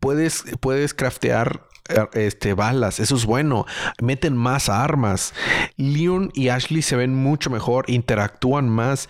Puedes, 0.00 0.44
puedes 0.60 0.94
craftear 0.94 1.67
este, 2.12 2.54
balas. 2.54 3.00
Eso 3.00 3.16
es 3.16 3.24
bueno. 3.24 3.66
Meten 4.00 4.36
más 4.36 4.68
armas. 4.68 5.34
Leon 5.76 6.30
y 6.34 6.48
Ashley 6.48 6.82
se 6.82 6.96
ven 6.96 7.14
mucho 7.14 7.50
mejor, 7.50 7.84
interactúan 7.88 8.68
más. 8.68 9.08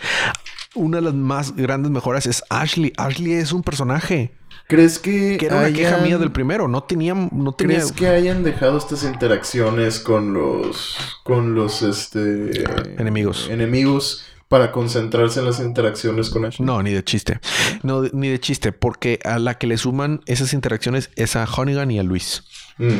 Una 0.74 0.98
de 0.98 1.02
las 1.04 1.14
más 1.14 1.56
grandes 1.56 1.90
mejoras 1.90 2.26
es 2.26 2.42
Ashley. 2.50 2.92
Ashley 2.96 3.32
es 3.32 3.52
un 3.52 3.62
personaje. 3.62 4.32
¿Crees 4.68 4.98
que, 4.98 5.38
que 5.38 5.46
era 5.46 5.60
una 5.60 5.72
queja 5.72 5.96
mía 5.98 6.18
del 6.18 6.30
primero? 6.30 6.68
No 6.68 6.82
tenía, 6.82 7.14
no 7.14 7.52
tenía... 7.52 7.78
¿Crees 7.78 7.92
que 7.92 8.06
hayan 8.06 8.44
dejado 8.44 8.76
estas 8.76 9.02
interacciones 9.02 9.98
con 9.98 10.34
los, 10.34 10.98
con 11.24 11.54
los, 11.54 11.80
este, 11.80 12.50
enemigos, 12.98 13.48
enemigos 13.50 14.26
para 14.48 14.70
concentrarse 14.70 15.40
en 15.40 15.46
las 15.46 15.60
interacciones 15.60 16.28
con 16.28 16.44
Ashley? 16.44 16.66
No, 16.66 16.82
ni 16.82 16.92
de 16.92 17.02
chiste, 17.02 17.40
no, 17.82 18.02
ni 18.12 18.28
de 18.28 18.40
chiste, 18.40 18.72
porque 18.72 19.20
a 19.24 19.38
la 19.38 19.56
que 19.56 19.66
le 19.66 19.78
suman 19.78 20.20
esas 20.26 20.52
interacciones 20.52 21.08
es 21.16 21.34
a 21.34 21.44
Honeygan 21.44 21.90
y 21.90 21.98
a 21.98 22.02
Luis. 22.02 22.44
Mm. 22.78 22.98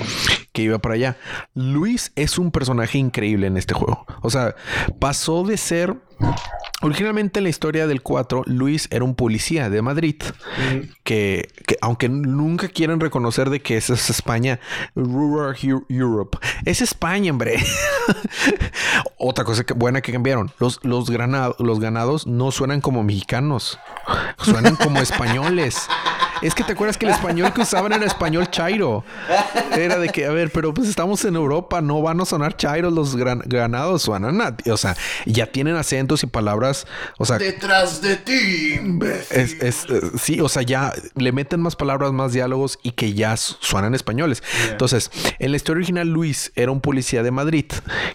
Que 0.53 0.63
iba 0.63 0.79
para 0.79 0.95
allá. 0.95 1.17
Luis 1.55 2.13
es 2.17 2.39
un 2.39 2.51
personaje 2.51 2.99
increíble 2.99 3.47
en 3.47 3.57
este 3.57 3.75
juego. 3.75 4.05
O 4.23 4.31
sea, 4.31 4.55
pasó 4.99 5.45
de 5.45 5.57
ser 5.57 5.97
Originalmente 6.81 7.41
en 7.41 7.45
la 7.45 7.49
historia 7.49 7.89
del 7.89 8.03
4, 8.03 8.45
Luis 8.47 8.87
era 8.93 9.05
un 9.05 9.17
policía 9.17 9.69
de 9.69 9.83
Madrid 9.83 10.23
que, 11.03 11.49
aunque 11.81 12.09
nunca 12.09 12.69
quieren 12.69 13.01
reconocer 13.01 13.51
de 13.51 13.61
que 13.61 13.77
esa 13.77 13.95
es 13.95 14.11
España, 14.11 14.61
Rural 14.95 15.57
Europe, 15.89 16.39
es 16.65 16.81
España, 16.81 17.33
hombre. 17.33 17.57
Otra 19.19 19.45
cosa 19.45 19.65
que, 19.65 19.75
buena 19.75 20.03
que 20.03 20.13
cambiaron, 20.13 20.53
los, 20.61 20.79
los, 20.85 21.09
los 21.11 21.81
ganados 21.81 22.27
no 22.29 22.53
suenan 22.53 22.81
como 22.81 23.03
mexicanos, 23.03 23.81
suenan 24.39 24.77
como 24.77 24.99
españoles. 25.01 25.89
Es 26.43 26.55
que 26.55 26.65
te 26.65 26.73
acuerdas 26.73 26.97
que 26.97 27.07
el 27.07 27.13
español 27.13 27.53
que 27.53 27.63
usaban 27.63 27.93
era 27.93 28.05
español 28.05 28.51
chairo. 28.51 29.05
Era 29.77 29.99
de 29.99 30.09
que, 30.09 30.27
a 30.27 30.31
ver, 30.31 30.51
pero 30.53 30.73
pues 30.75 30.89
estamos 30.89 31.25
en 31.25 31.37
Europa, 31.37 31.81
no 31.81 32.03
van 32.03 32.21
a 32.21 32.25
sonar 32.25 32.57
chairos 32.57 32.93
los 32.93 33.17
ganados, 33.17 34.03
suenan 34.03 34.41
O 34.71 34.77
sea, 34.77 34.97
ya 35.27 35.47
tienen 35.47 35.77
acentos 35.77 36.23
y 36.23 36.27
palabras. 36.27 36.87
O 37.19 37.25
sea, 37.25 37.39
detrás 37.39 38.01
de 38.03 38.17
ti. 38.17 38.81
Es, 39.31 39.55
es, 39.61 39.87
eh, 39.89 40.01
sí, 40.19 40.41
o 40.41 40.49
sea, 40.49 40.63
ya 40.63 40.93
le 41.15 41.33
meten 41.33 41.61
más 41.61 41.77
palabras, 41.77 42.13
más 42.13 42.33
diálogos 42.33 42.79
y 42.83 42.93
que 42.93 43.15
ya 43.15 43.37
suenan 43.37 43.95
españoles. 43.95 44.43
Entonces, 44.71 45.11
en 45.39 45.51
la 45.51 45.57
historia 45.57 45.79
original, 45.79 46.09
Luis 46.09 46.53
era 46.55 46.71
un 46.73 46.81
policía 46.81 47.23
de 47.23 47.31
Madrid 47.31 47.67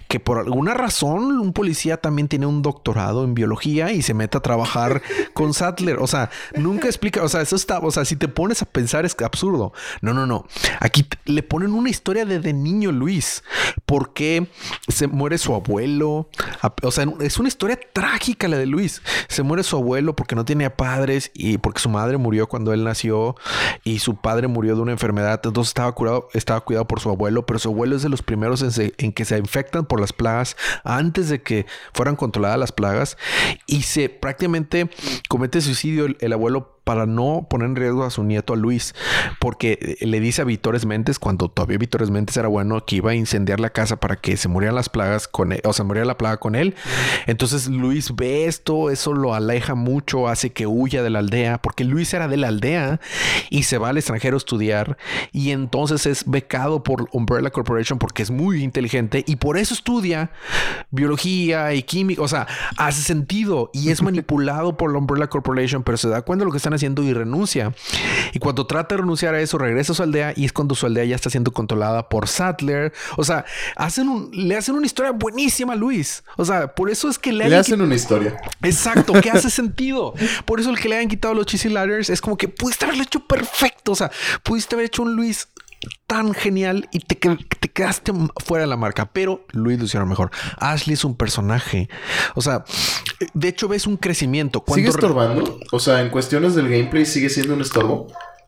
que 0.08 0.20
por 0.20 0.38
alguna 0.38 0.74
razón, 0.74 1.40
un 1.40 1.54
policía 1.54 1.98
también 1.98 2.28
tiene 2.28 2.46
un 2.46 2.62
doctorado 2.62 3.24
en 3.24 3.34
biología 3.34 3.92
y 3.92 4.02
se 4.02 4.14
mete 4.14 4.38
a 4.38 4.42
trabajar 4.42 5.02
con 5.34 5.54
Sattler. 5.54 5.98
O 6.00 6.08
sea, 6.08 6.30
nunca 6.56 6.88
explica, 6.88 7.24
o 7.24 7.30
sea, 7.30 7.42
eso 7.42 7.56
está, 7.56 7.80
o 7.80 7.92
sea, 7.92 8.06
si 8.14 8.18
te 8.18 8.28
pones 8.28 8.62
a 8.62 8.66
pensar 8.66 9.06
es 9.06 9.16
absurdo. 9.24 9.74
No, 10.02 10.14
no, 10.14 10.28
no. 10.28 10.46
Aquí 10.80 11.08
le 11.26 11.42
ponen 11.42 11.74
una 11.74 11.90
historia 11.90 12.26
de, 12.26 12.40
de 12.40 12.54
niño 12.54 12.92
Luis. 12.92 13.44
¿Por 13.88 14.14
qué 14.14 14.52
se 14.88 15.08
muere 15.08 15.40
su 15.40 15.56
abuelo? 15.56 16.30
O 16.84 16.92
sea, 16.92 17.08
es 17.22 17.40
una 17.40 17.48
historia 17.48 17.80
trágica 17.92 18.48
la 18.48 18.60
de 18.60 18.68
Luis. 18.68 19.02
Se 19.30 19.42
muere 19.42 19.64
su 19.64 19.78
abuelo 19.78 20.16
porque 20.16 20.36
no 20.36 20.46
tenía 20.46 20.78
padres 20.78 21.32
y 21.34 21.58
porque 21.58 21.80
su 21.80 21.90
madre 21.90 22.18
murió 22.18 22.46
cuando 22.46 22.72
él 22.72 22.84
nació 22.84 23.36
y 23.84 23.98
su 23.98 24.16
padre 24.18 24.48
murió 24.48 24.76
de 24.76 24.82
una 24.84 24.92
enfermedad. 24.92 25.42
Entonces 25.44 25.70
estaba 25.70 25.92
curado, 25.94 26.30
estaba 26.34 26.62
cuidado 26.62 26.86
por 26.86 27.00
su 27.00 27.10
abuelo, 27.10 27.48
pero 27.48 27.58
su 27.58 27.70
abuelo 27.70 27.96
es 27.96 28.04
de 28.04 28.10
los 28.10 28.22
primeros 28.22 28.62
en, 28.62 29.12
que 29.12 29.26
se 29.26 29.40
infectan 29.40 29.86
por 29.86 30.00
las 30.00 30.14
plagas 30.14 30.56
antes 30.84 31.30
de 31.30 31.42
que 31.42 31.66
fueran 31.96 32.16
controladas 32.16 32.60
las 32.60 32.72
plagas 32.72 33.18
y 33.66 33.82
se 33.82 34.10
prácticamente 34.10 34.92
comete 35.30 35.62
suicidio 35.62 36.06
el 36.20 36.34
abuelo 36.34 36.74
para 36.84 37.06
no 37.06 37.48
poner 37.50 37.70
en 37.70 37.76
riesgo 37.76 38.04
a 38.04 38.10
su 38.10 38.24
nieto 38.24 38.54
a 38.54 38.56
Luis, 38.56 38.94
porque 39.40 39.98
le 40.02 40.20
dice 40.20 40.42
a 40.42 40.46
Vitores 40.46 40.86
Mentes, 40.86 41.20
cuando 41.20 41.50
todavía 41.50 41.78
Vitores 41.78 42.10
Mentes 42.10 42.36
era 42.38 42.48
bueno, 42.48 42.86
que 42.86 42.98
iba 42.98 43.12
a 43.12 43.16
incendiar 43.16 43.60
la 43.60 43.70
casa 43.70 43.98
para 43.98 44.16
que 44.16 44.38
se 44.38 44.48
murieran 44.48 44.76
las 44.76 44.90
plagas 44.90 45.28
con 45.28 45.54
él, 45.54 45.62
o 45.64 45.74
se 45.74 45.84
muriera 45.84 46.06
la 46.06 46.18
plaga 46.18 46.38
con 46.38 46.56
él. 46.56 46.76
Entonces 47.26 47.68
Luis 47.68 48.16
ve 48.16 48.46
esto, 48.46 48.90
eso 48.90 49.14
lo 49.14 49.34
aleja 49.34 49.76
mucho, 49.76 50.28
hace 50.28 50.52
que 50.52 50.68
huya 50.68 51.04
de 51.04 51.10
la 51.10 51.20
aldea, 51.20 51.62
porque 51.62 51.84
Luis 51.84 52.14
era 52.14 52.28
de 52.28 52.38
la 52.38 52.50
aldea 52.50 53.00
y 53.50 53.64
se 53.64 53.78
va 53.78 53.90
al 53.90 53.98
extranjero 53.98 54.36
a 54.36 54.38
estudiar 54.38 54.98
y 55.32 55.52
entonces 55.52 56.06
es 56.06 56.24
becado 56.30 56.84
por 56.84 57.10
Umbrella 57.12 57.50
Corporation 57.50 58.00
porque 58.00 58.24
es 58.24 58.32
muy 58.32 58.64
inteligente 58.64 59.24
y 59.28 59.38
por 59.38 59.58
eso 59.58 59.74
estudia 59.74 60.32
biología 60.92 61.74
y 61.74 61.84
química, 61.84 62.22
o 62.22 62.28
sea, 62.28 62.48
hace 62.78 63.02
sentido 63.02 63.70
y 63.74 63.90
es 63.90 64.02
manipulado 64.04 64.78
por 64.78 64.92
la 64.92 64.98
Umbrella 64.98 65.28
Corporation, 65.28 65.84
pero 65.84 65.98
se 65.98 66.10
da 66.10 66.22
cuenta 66.22 66.44
de 66.44 66.46
lo 66.48 66.52
que 66.52 66.58
están 66.58 66.73
haciendo 66.74 67.04
y 67.04 67.14
renuncia. 67.14 67.74
Y 68.34 68.40
cuando 68.40 68.66
trata 68.66 68.96
de 68.96 69.02
renunciar 69.02 69.36
a 69.36 69.42
eso, 69.42 69.58
regresa 69.58 69.94
a 69.94 69.96
su 69.96 70.04
aldea 70.04 70.34
y 70.36 70.46
es 70.46 70.54
cuando 70.54 70.76
su 70.76 70.86
aldea 70.86 71.06
ya 71.06 71.16
está 71.16 71.30
siendo 71.30 71.52
controlada 71.52 72.10
por 72.10 72.28
Sattler. 72.28 72.94
O 73.18 73.24
sea, 73.24 73.46
hacen 73.76 74.10
un, 74.10 74.30
le 74.34 74.56
hacen 74.58 74.76
una 74.76 74.86
historia 74.86 75.12
buenísima 75.12 75.74
a 75.74 75.76
Luis. 75.76 76.24
O 76.38 76.46
sea, 76.46 76.74
por 76.74 76.90
eso 76.90 77.10
es 77.10 77.20
que 77.20 77.32
le, 77.32 77.50
le 77.50 77.56
hacen 77.56 77.82
una 77.82 77.96
historia. 77.96 78.38
Exacto, 78.62 79.14
que 79.22 79.30
hace 79.30 79.50
sentido. 79.52 80.14
Por 80.46 80.60
eso 80.60 80.70
el 80.70 80.80
que 80.80 80.90
le 80.90 80.98
hayan 80.98 81.10
quitado 81.10 81.34
los 81.34 81.46
Cheesy 81.46 81.70
Ladders 81.70 82.10
es 82.10 82.22
como 82.22 82.38
que 82.38 82.48
pudiste 82.48 82.86
haberlo 82.86 83.04
hecho 83.04 83.26
perfecto. 83.26 83.92
O 83.92 83.96
sea, 83.96 84.12
pudiste 84.44 84.76
haber 84.76 84.88
hecho 84.88 85.04
un 85.04 85.16
Luis 85.16 85.48
tan 86.08 86.34
genial 86.34 86.88
y 86.92 87.00
te, 87.00 87.16
te, 87.16 87.70
quedaste 87.70 88.14
fuera 88.44 88.64
de 88.64 88.68
la 88.68 88.78
marca. 88.78 89.12
Pero 89.12 89.46
Luis 89.52 89.80
lo 89.80 89.86
hicieron 89.86 90.10
mejor. 90.10 90.32
Ashley 90.58 90.94
es 90.94 91.04
un 91.04 91.16
personaje. 91.16 91.90
O 92.36 92.42
sea, 92.42 92.64
de 93.34 93.48
hecho 93.48 93.68
ves 93.68 93.88
un 93.88 93.98
crecimiento. 93.98 94.64
¿Sigue 94.74 94.90
estorbando? 94.90 95.60
O 95.72 95.80
sea, 95.80 96.02
en 96.02 96.10
cuestiones 96.10 96.56
del 96.56 96.70
gameplay 96.70 97.06
sigue 97.06 97.30
siendo 97.30 97.54
un 97.54 97.62
estorbo. 97.62 98.08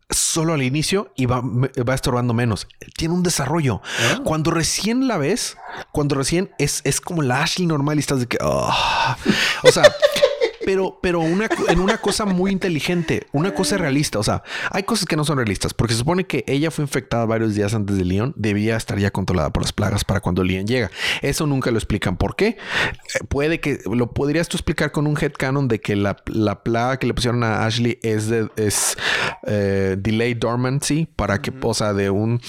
Solo 0.10 0.54
al 0.54 0.62
inicio 0.62 1.12
y 1.16 1.26
va, 1.26 1.42
va 1.42 1.96
estorbando 1.96 2.34
menos. 2.34 2.68
Tiene 2.96 3.16
un 3.16 3.24
desarrollo. 3.24 3.82
Ah. 4.00 4.22
Cuando 4.24 4.52
recién 4.52 5.08
la 5.08 5.18
ves, 5.18 5.58
cuando 5.92 6.14
recién 6.14 6.52
es, 6.60 6.82
es 6.84 7.02
como 7.02 7.24
la 7.24 7.42
Ashley 7.42 7.66
normal 7.66 7.98
y 7.98 8.02
estás 8.02 8.20
de 8.20 8.28
que... 8.28 8.38
Ah". 8.40 9.18
O 9.64 9.72
sea... 9.72 9.84
pero, 10.66 10.98
pero 11.02 11.20
una, 11.20 11.48
en 11.70 11.80
una 11.80 12.00
cosa 12.00 12.26
muy 12.26 12.52
inteligente, 12.52 13.28
una 13.32 13.54
cosa 13.54 13.78
realista. 13.78 14.18
O 14.18 14.24
sea, 14.24 14.44
hay 14.72 14.84
cosas 14.84 15.06
que 15.06 15.16
no 15.16 15.24
son 15.24 15.38
realistas, 15.38 15.74
porque 15.74 15.94
se 15.94 16.00
supone 16.00 16.26
que 16.26 16.44
ella 16.48 16.72
fue 16.72 16.84
infectada 16.84 17.26
varios 17.26 17.54
días 17.54 17.74
antes 17.76 17.98
de 17.98 18.04
Leon, 18.04 18.34
debía 18.36 18.76
estar 18.76 18.98
ya 18.98 19.12
controlada 19.12 19.52
por 19.52 19.62
las 19.62 19.72
plagas 19.72 20.04
para 20.04 20.22
cuando 20.22 20.44
Leon 20.44 20.66
llega. 20.66 20.90
Eso 21.22 21.46
nunca 21.46 21.70
lo 21.70 21.78
explican. 21.78 22.18
¿Por 22.18 22.36
qué? 22.36 22.48
Eh, 22.48 23.24
puede 23.30 23.60
que 23.60 23.80
lo 23.86 24.12
podrías 24.12 24.50
tú 24.50 24.58
explicar 24.58 24.92
con 24.92 25.06
un 25.06 25.16
headcanon 25.16 25.68
de 25.68 25.80
que 25.80 25.96
la, 25.96 26.16
plaga 26.64 26.98
que 26.98 27.08
le 27.08 27.14
pusieron 27.14 27.44
a 27.44 27.66
Ashley 27.66 28.00
es 28.02 28.28
de 28.28 28.50
es 28.56 28.98
eh, 29.46 29.96
delay 30.00 30.34
dormancy 30.34 31.08
para 31.16 31.42
que, 31.42 31.54
o 31.62 31.74
sea, 31.74 31.94
de 31.94 32.10
un 32.10 32.42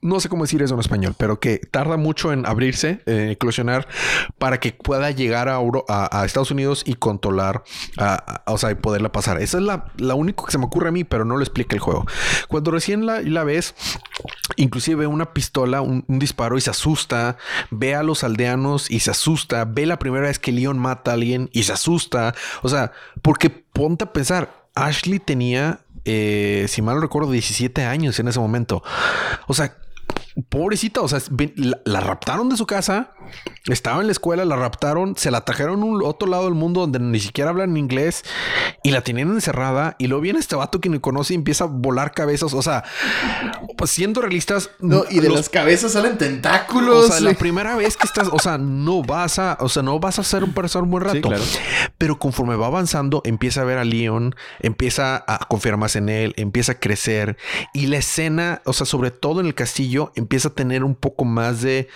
no 0.00 0.20
sé 0.20 0.28
cómo 0.28 0.44
decir 0.44 0.62
eso 0.62 0.74
en 0.74 0.80
español, 0.80 1.14
pero 1.18 1.40
que 1.40 1.58
tarda 1.58 1.96
mucho 1.96 2.32
en 2.32 2.46
abrirse, 2.46 3.00
en 3.06 3.30
eclosionar, 3.30 3.88
para 4.38 4.60
que 4.60 4.72
pueda 4.72 5.10
llegar 5.10 5.48
a, 5.48 5.58
a, 5.88 6.24
Estados 6.24 6.50
Unidos 6.50 6.82
y 6.86 6.94
controlar, 6.94 7.64
o 8.46 8.58
sea, 8.58 8.70
y 8.70 8.74
poderla 8.76 9.10
pasar. 9.10 9.42
Esa 9.42 9.58
es 9.58 9.64
la, 9.64 9.92
la 9.96 10.14
único 10.14 10.44
que 10.44 10.52
se 10.52 10.58
me 10.58 10.66
ocurre 10.66 10.88
a 10.88 10.92
mí, 10.92 11.02
pero 11.02 11.24
no 11.24 11.36
lo 11.36 11.42
explica 11.42 11.74
el 11.74 11.80
juego. 11.80 12.06
Cuando 12.46 12.70
recién 12.70 13.06
la, 13.06 13.20
la 13.22 13.42
ves, 13.42 13.74
inclusive 14.56 15.00
ve 15.00 15.06
una 15.06 15.32
pistola, 15.32 15.80
un, 15.80 16.04
disparo 16.06 16.56
y 16.56 16.60
se 16.60 16.70
asusta, 16.70 17.36
ve 17.70 17.94
a 17.94 18.02
los 18.02 18.22
aldeanos 18.22 18.90
y 18.90 19.00
se 19.00 19.10
asusta, 19.10 19.64
ve 19.64 19.86
la 19.86 19.98
primera 19.98 20.26
vez 20.26 20.38
que 20.38 20.52
Leon 20.52 20.78
mata 20.78 21.10
a 21.10 21.14
alguien 21.14 21.50
y 21.52 21.64
se 21.64 21.72
asusta. 21.72 22.34
O 22.62 22.68
sea, 22.68 22.92
porque 23.20 23.50
ponte 23.50 24.04
a 24.04 24.12
pensar, 24.12 24.66
Ashley 24.74 25.18
tenía 25.18 25.80
eh, 26.10 26.64
si 26.68 26.80
mal 26.80 27.02
recuerdo, 27.02 27.30
17 27.30 27.84
años 27.84 28.18
en 28.18 28.28
ese 28.28 28.40
momento. 28.40 28.82
O 29.46 29.52
sea, 29.52 29.76
pobrecita, 30.42 31.00
o 31.00 31.08
sea, 31.08 31.20
la, 31.84 32.00
raptaron 32.00 32.48
de 32.48 32.56
su 32.56 32.66
casa, 32.66 33.10
estaba 33.66 34.00
en 34.00 34.06
la 34.06 34.12
escuela, 34.12 34.44
la 34.44 34.56
raptaron, 34.56 35.16
se 35.16 35.30
la 35.30 35.44
trajeron 35.44 35.82
a 35.82 35.84
un 35.84 36.02
otro 36.04 36.28
lado 36.28 36.44
del 36.44 36.54
mundo 36.54 36.82
donde 36.82 37.00
ni 37.00 37.18
siquiera 37.18 37.50
hablan 37.50 37.76
inglés 37.76 38.24
y 38.84 38.92
la 38.92 39.02
tenían 39.02 39.30
encerrada 39.30 39.96
y 39.98 40.06
luego 40.06 40.22
viene 40.22 40.38
este 40.38 40.56
vato 40.56 40.80
que 40.80 40.88
ni 40.88 41.00
conoce 41.00 41.34
y 41.34 41.36
empieza 41.36 41.64
a 41.64 41.66
volar 41.66 42.12
cabezas, 42.12 42.54
o 42.54 42.62
sea, 42.62 42.84
pues 43.76 43.90
siendo 43.90 44.22
realistas, 44.22 44.70
no, 44.78 45.04
y 45.10 45.20
de 45.20 45.28
las 45.28 45.48
cabezas 45.48 45.92
salen 45.92 46.16
tentáculos. 46.18 47.06
O 47.06 47.12
sea, 47.12 47.20
la 47.20 47.34
primera 47.34 47.76
vez 47.76 47.96
que 47.96 48.06
estás, 48.06 48.28
o 48.30 48.38
sea, 48.38 48.58
no 48.58 49.02
vas 49.02 49.38
a, 49.38 49.58
o 49.60 49.68
sea, 49.68 49.82
no 49.82 49.98
vas 49.98 50.18
a 50.18 50.24
ser 50.24 50.44
un 50.44 50.52
personaje 50.52 50.78
un 50.78 50.90
buen 50.90 51.04
rato. 51.04 51.30
Pero 51.96 52.18
conforme 52.18 52.56
va 52.56 52.66
avanzando, 52.66 53.22
empieza 53.24 53.62
a 53.62 53.64
ver 53.64 53.78
a 53.78 53.84
Leon, 53.84 54.34
empieza 54.60 55.24
a 55.26 55.46
confiar 55.48 55.76
más 55.76 55.96
en 55.96 56.08
él, 56.08 56.34
empieza 56.36 56.72
a 56.72 56.74
crecer 56.76 57.36
y 57.72 57.86
la 57.86 57.98
escena, 57.98 58.62
o 58.64 58.72
sea, 58.72 58.86
sobre 58.86 59.10
todo 59.10 59.40
en 59.40 59.46
el 59.46 59.54
castillo, 59.54 60.12
empieza 60.14 60.27
a 60.36 60.54
tener 60.54 60.84
un 60.84 60.94
poco 60.94 61.24
más 61.24 61.62
de. 61.62 61.88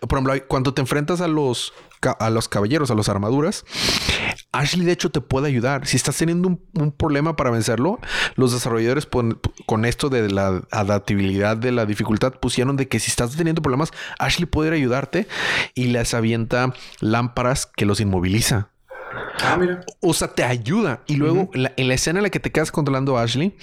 Por 0.00 0.18
ejemplo, 0.18 0.34
cuando 0.48 0.74
te 0.74 0.80
enfrentas 0.80 1.20
a 1.20 1.28
los, 1.28 1.72
a 2.18 2.30
los 2.30 2.48
caballeros, 2.48 2.90
a 2.90 2.94
las 2.94 3.08
armaduras, 3.08 3.64
Ashley 4.52 4.84
de 4.84 4.92
hecho 4.92 5.10
te 5.10 5.20
puede 5.20 5.48
ayudar. 5.48 5.86
Si 5.86 5.96
estás 5.96 6.16
teniendo 6.16 6.48
un, 6.48 6.92
problema 6.92 7.36
para 7.36 7.50
vencerlo, 7.50 8.00
los 8.34 8.52
desarrolladores 8.52 9.06
con 9.66 9.84
esto 9.84 10.08
de 10.08 10.30
la 10.30 10.62
adaptabilidad 10.70 11.56
de 11.56 11.72
la 11.72 11.86
dificultad 11.86 12.34
pusieron 12.34 12.76
de 12.76 12.88
que 12.88 12.98
si 12.98 13.10
estás 13.10 13.36
teniendo 13.36 13.62
problemas, 13.62 13.90
Ashley 14.18 14.46
puede 14.46 14.74
ayudarte 14.74 15.28
y 15.74 15.86
les 15.86 16.14
avienta 16.14 16.74
lámparas 17.00 17.66
que 17.66 17.86
los 17.86 18.00
inmoviliza. 18.00 18.70
Ah, 19.42 19.56
mira. 19.58 19.80
O 20.00 20.14
sea, 20.14 20.28
te 20.28 20.44
ayuda. 20.44 21.02
Y 21.06 21.16
luego 21.16 21.50
en 21.54 21.88
la 21.88 21.94
escena 21.94 22.18
en 22.18 22.24
la 22.24 22.30
que 22.30 22.40
te 22.40 22.50
quedas 22.50 22.70
controlando 22.70 23.18
a 23.18 23.22
Ashley, 23.22 23.56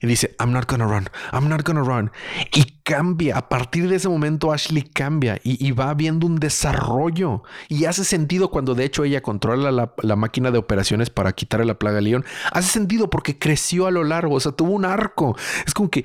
y 0.00 0.06
dice, 0.06 0.34
I'm 0.40 0.52
not 0.52 0.70
gonna 0.70 0.86
run, 0.86 1.08
I'm 1.32 1.48
not 1.48 1.62
gonna 1.62 1.82
run. 1.82 2.10
Y 2.54 2.80
cambia, 2.82 3.36
a 3.36 3.48
partir 3.48 3.88
de 3.88 3.96
ese 3.96 4.08
momento 4.08 4.52
Ashley 4.52 4.82
cambia 4.82 5.38
y, 5.44 5.70
va 5.72 5.92
viendo 5.94 6.26
un 6.26 6.36
desarrollo 6.36 7.42
y 7.68 7.84
hace 7.84 8.04
sentido 8.04 8.50
cuando 8.50 8.74
de 8.74 8.84
hecho 8.84 9.04
ella 9.04 9.22
controla 9.22 9.70
la, 9.70 10.16
máquina 10.16 10.50
de 10.50 10.58
operaciones 10.58 11.10
para 11.10 11.32
quitarle 11.32 11.66
la 11.66 11.78
plaga 11.78 11.98
a 11.98 12.00
León. 12.00 12.24
Hace 12.52 12.68
sentido 12.68 13.10
porque 13.10 13.38
creció 13.38 13.86
a 13.86 13.90
lo 13.90 14.04
largo, 14.04 14.34
o 14.34 14.40
sea, 14.40 14.52
tuvo 14.52 14.72
un 14.72 14.84
arco. 14.84 15.36
Es 15.66 15.74
como 15.74 15.90
que... 15.90 16.04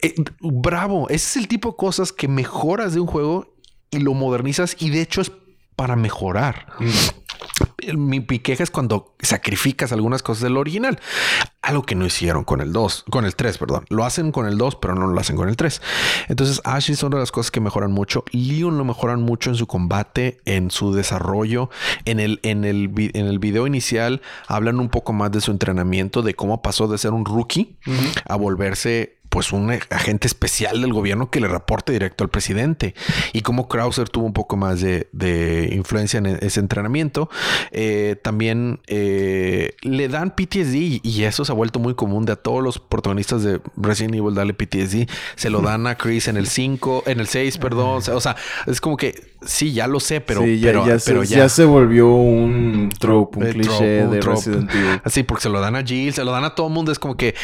Eh, 0.00 0.14
bravo, 0.40 1.08
ese 1.08 1.26
es 1.26 1.36
el 1.36 1.48
tipo 1.48 1.70
de 1.70 1.76
cosas 1.76 2.12
que 2.12 2.28
mejoras 2.28 2.94
de 2.94 3.00
un 3.00 3.06
juego 3.06 3.56
y 3.90 3.98
lo 3.98 4.14
modernizas 4.14 4.76
y 4.78 4.90
de 4.90 5.02
hecho 5.02 5.20
es 5.20 5.32
para 5.76 5.96
mejorar. 5.96 6.66
Mm. 6.78 7.71
Mi, 7.96 8.22
queja 8.22 8.62
es 8.62 8.70
cuando 8.70 9.14
sacrificas 9.20 9.92
algunas 9.92 10.22
cosas 10.22 10.42
del 10.42 10.56
original. 10.56 11.00
Algo 11.62 11.82
que 11.84 11.94
no 11.94 12.06
hicieron 12.06 12.44
con 12.44 12.60
el 12.60 12.72
2, 12.72 13.04
con 13.10 13.24
el 13.24 13.34
3, 13.36 13.58
perdón. 13.58 13.84
Lo 13.88 14.04
hacen 14.04 14.32
con 14.32 14.46
el 14.46 14.58
2, 14.58 14.76
pero 14.76 14.94
no 14.94 15.06
lo 15.06 15.20
hacen 15.20 15.36
con 15.36 15.48
el 15.48 15.56
3. 15.56 15.80
Entonces, 16.28 16.60
Ashley 16.64 16.96
son 16.96 17.10
de 17.12 17.18
las 17.18 17.32
cosas 17.32 17.50
que 17.50 17.60
mejoran 17.60 17.92
mucho. 17.92 18.24
Leon 18.32 18.78
lo 18.78 18.84
mejoran 18.84 19.22
mucho 19.22 19.50
en 19.50 19.56
su 19.56 19.66
combate, 19.66 20.40
en 20.44 20.70
su 20.70 20.92
desarrollo. 20.92 21.70
En 22.04 22.20
el, 22.20 22.40
en 22.42 22.64
el, 22.64 22.90
en 22.96 23.26
el 23.26 23.38
video 23.38 23.66
inicial 23.66 24.22
hablan 24.46 24.80
un 24.80 24.88
poco 24.88 25.12
más 25.12 25.30
de 25.30 25.40
su 25.40 25.50
entrenamiento, 25.50 26.22
de 26.22 26.34
cómo 26.34 26.62
pasó 26.62 26.88
de 26.88 26.98
ser 26.98 27.12
un 27.12 27.24
rookie 27.24 27.76
a 28.28 28.36
volverse 28.36 29.21
pues 29.32 29.50
un 29.50 29.70
agente 29.70 30.26
especial 30.26 30.82
del 30.82 30.92
gobierno 30.92 31.30
que 31.30 31.40
le 31.40 31.48
reporte 31.48 31.90
directo 31.90 32.22
al 32.22 32.28
presidente. 32.28 32.94
Y 33.32 33.40
como 33.40 33.66
Krauser 33.66 34.10
tuvo 34.10 34.26
un 34.26 34.34
poco 34.34 34.58
más 34.58 34.82
de, 34.82 35.70
influencia 35.72 36.18
en 36.18 36.26
ese 36.26 36.60
entrenamiento, 36.60 37.30
eh, 37.70 38.16
también 38.22 38.80
eh, 38.88 39.74
le 39.80 40.08
dan 40.08 40.36
PTSD 40.36 41.00
y 41.02 41.24
eso 41.24 41.46
se 41.46 41.50
ha 41.52 41.54
vuelto 41.54 41.78
muy 41.78 41.94
común 41.94 42.26
de 42.26 42.32
a 42.32 42.36
todos 42.36 42.62
los 42.62 42.78
protagonistas 42.78 43.42
de 43.42 43.62
Resident 43.74 44.16
Evil 44.16 44.34
darle 44.34 44.52
PTSD. 44.52 45.08
Se 45.36 45.48
lo 45.48 45.62
dan 45.62 45.86
a 45.86 45.94
Chris 45.94 46.28
en 46.28 46.36
el 46.36 46.46
5, 46.46 47.04
en 47.06 47.18
el 47.18 47.26
6, 47.26 47.56
perdón. 47.56 48.02
O 48.12 48.20
sea, 48.20 48.36
es 48.66 48.82
como 48.82 48.98
que 48.98 49.31
sí, 49.44 49.72
ya 49.72 49.86
lo 49.86 50.00
sé, 50.00 50.20
pero, 50.20 50.46
ya, 50.46 50.98
se, 51.48 51.64
volvió 51.64 52.08
un 52.08 52.90
trope, 52.98 53.38
un 53.38 53.52
cliché 53.52 54.06
de 54.06 54.20
Resident 54.20 54.70
Evil. 54.74 55.00
Así, 55.04 55.22
porque 55.22 55.42
se 55.42 55.48
lo 55.48 55.60
dan 55.60 55.76
a 55.76 55.82
Jill, 55.82 56.12
se 56.12 56.24
lo 56.24 56.32
dan 56.32 56.44
a 56.44 56.54
todo 56.54 56.68
el 56.68 56.72
mundo. 56.72 56.92
Es 56.92 56.98
como 56.98 57.16
que 57.16 57.34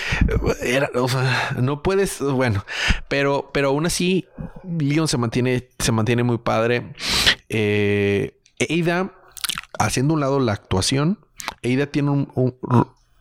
era, 0.63 0.91
o 0.95 1.09
sea, 1.09 1.57
no 1.61 1.83
puedes, 1.83 2.21
bueno, 2.21 2.65
pero, 3.09 3.51
pero 3.53 3.69
aún 3.69 3.87
así, 3.87 4.27
Leon 4.65 5.09
se 5.09 5.19
mantiene, 5.19 5.69
se 5.79 5.93
mantiene 5.93 6.23
muy 6.23 6.39
padre. 6.39 6.93
Eh, 7.49 8.35
Ada, 8.61 9.13
haciendo 9.79 10.15
un 10.15 10.21
lado 10.21 10.41
la 10.41 10.53
actuación, 10.53 11.19
Ada 11.63 11.87
tiene 11.87 12.11
un, 12.11 12.29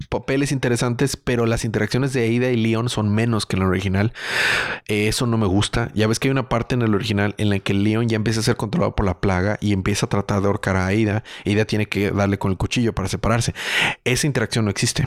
papeles 0.10 0.52
interesantes, 0.52 1.18
pero 1.18 1.45
las 1.45 1.66
interacciones 1.66 2.14
de 2.14 2.26
Ada 2.26 2.50
y 2.52 2.58
Leon 2.58 2.89
son 2.89 3.14
menos 3.14 3.45
que 3.45 3.56
en 3.56 3.64
el 3.64 3.68
original. 3.70 4.14
Eh, 4.88 5.08
eso 5.08 5.26
no 5.26 5.38
me 5.38 5.48
gusta. 5.48 5.89
Ya 5.93 6.08
ves 6.08 6.20
que 6.20 6.28
hay 6.28 6.32
una 6.32 6.50
parte 6.50 6.76
en 6.76 6.82
el 6.82 6.93
original 6.95 7.36
en 7.38 7.50
la 7.50 7.60
que 7.60 7.74
Leon 7.74 8.08
ya 8.08 8.16
empieza 8.16 8.39
a 8.39 8.43
ser 8.43 8.56
controlado 8.56 8.95
por 8.95 9.06
la 9.06 9.20
plaga 9.20 9.58
y 9.60 9.74
empieza 9.74 10.06
a 10.06 10.10
tratar 10.10 10.41
de 10.41 10.48
ahorcar 10.48 10.76
a 10.76 10.88
Ada. 10.88 11.24
Ada 11.45 11.66
tiene 11.66 11.88
que 11.88 12.12
darle 12.12 12.38
con 12.38 12.52
el 12.52 12.58
cuchillo 12.58 12.93
para 12.93 13.08
separarse. 13.08 13.54
Esa 14.04 14.28
interacción 14.28 14.66
no 14.66 14.72
existe 14.72 15.06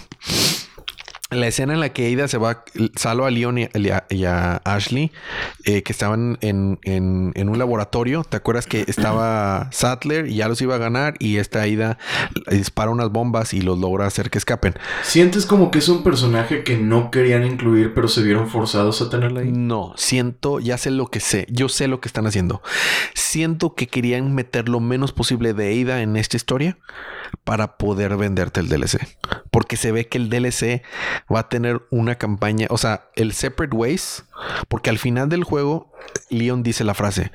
la 1.30 1.46
escena 1.46 1.74
en 1.74 1.80
la 1.80 1.90
que 1.90 2.12
Ada 2.12 2.28
se 2.28 2.38
va, 2.38 2.64
salvo 2.96 3.24
a 3.24 3.30
Leon 3.30 3.58
y 3.58 4.24
a, 4.24 4.56
Ashley, 4.64 5.12
eh, 5.64 5.82
que 5.82 5.92
estaban 5.92 6.38
en, 6.40 6.78
un 6.84 7.58
laboratorio. 7.58 8.24
¿Te 8.24 8.36
acuerdas 8.36 8.66
que 8.66 8.84
estaba 8.86 9.68
Sattler 9.72 10.26
y 10.26 10.36
ya 10.36 10.48
los 10.48 10.60
iba 10.60 10.74
a 10.74 10.78
ganar? 10.78 11.14
Y 11.18 11.36
esta 11.36 11.62
Ada 11.62 11.98
dispara 12.50 12.90
unas 12.90 13.10
bombas 13.10 13.54
y 13.54 13.60
los 13.60 13.78
logra 13.78 14.06
hacer 14.06 14.30
que 14.30 14.38
escapen. 14.38 14.74
¿Sientes 15.02 15.46
como 15.46 15.70
que 15.70 15.78
es 15.78 15.88
un 15.88 16.02
personaje 16.02 16.64
que 16.64 16.76
no 16.76 17.10
querían 17.10 17.44
incluir, 17.46 17.94
pero 17.94 18.08
se 18.08 18.22
vieron 18.22 18.48
forzados 18.48 19.00
a 19.00 19.08
tenerla 19.08 19.40
ahí? 19.40 19.52
No, 19.52 19.92
siento, 19.96 20.58
ya 20.58 20.78
sé 20.78 20.90
lo 20.90 21.06
que 21.06 21.20
sé. 21.20 21.46
Yo 21.48 21.68
sé 21.68 21.86
lo 21.86 22.00
que 22.00 22.08
están 22.08 22.26
haciendo. 22.26 22.62
Siento 23.14 23.74
que 23.74 23.86
querían 23.86 24.34
meter 24.34 24.68
lo 24.68 24.80
menos 24.80 25.12
posible 25.12 25.54
de 25.54 25.80
Ada 25.80 26.02
en 26.02 26.16
esta 26.16 26.36
historia 26.36 26.76
para 27.44 27.76
poder 27.76 28.16
venderte 28.16 28.60
el 28.60 28.68
DLC. 28.68 28.98
Porque 29.50 29.76
se 29.76 29.92
ve 29.92 30.08
que 30.08 30.18
el 30.18 30.28
DLC 30.28 30.82
va 31.32 31.40
a 31.40 31.48
tener 31.48 31.82
una 31.90 32.16
campaña, 32.16 32.66
o 32.70 32.78
sea, 32.78 33.08
el 33.14 33.32
Separate 33.32 33.76
Ways, 33.76 34.24
porque 34.68 34.91
al 34.91 34.99
final 34.99 35.28
del 35.28 35.45
juego 35.45 35.91
Leon 36.30 36.62
dice 36.62 36.84
la 36.84 36.95
frase, 36.95 37.32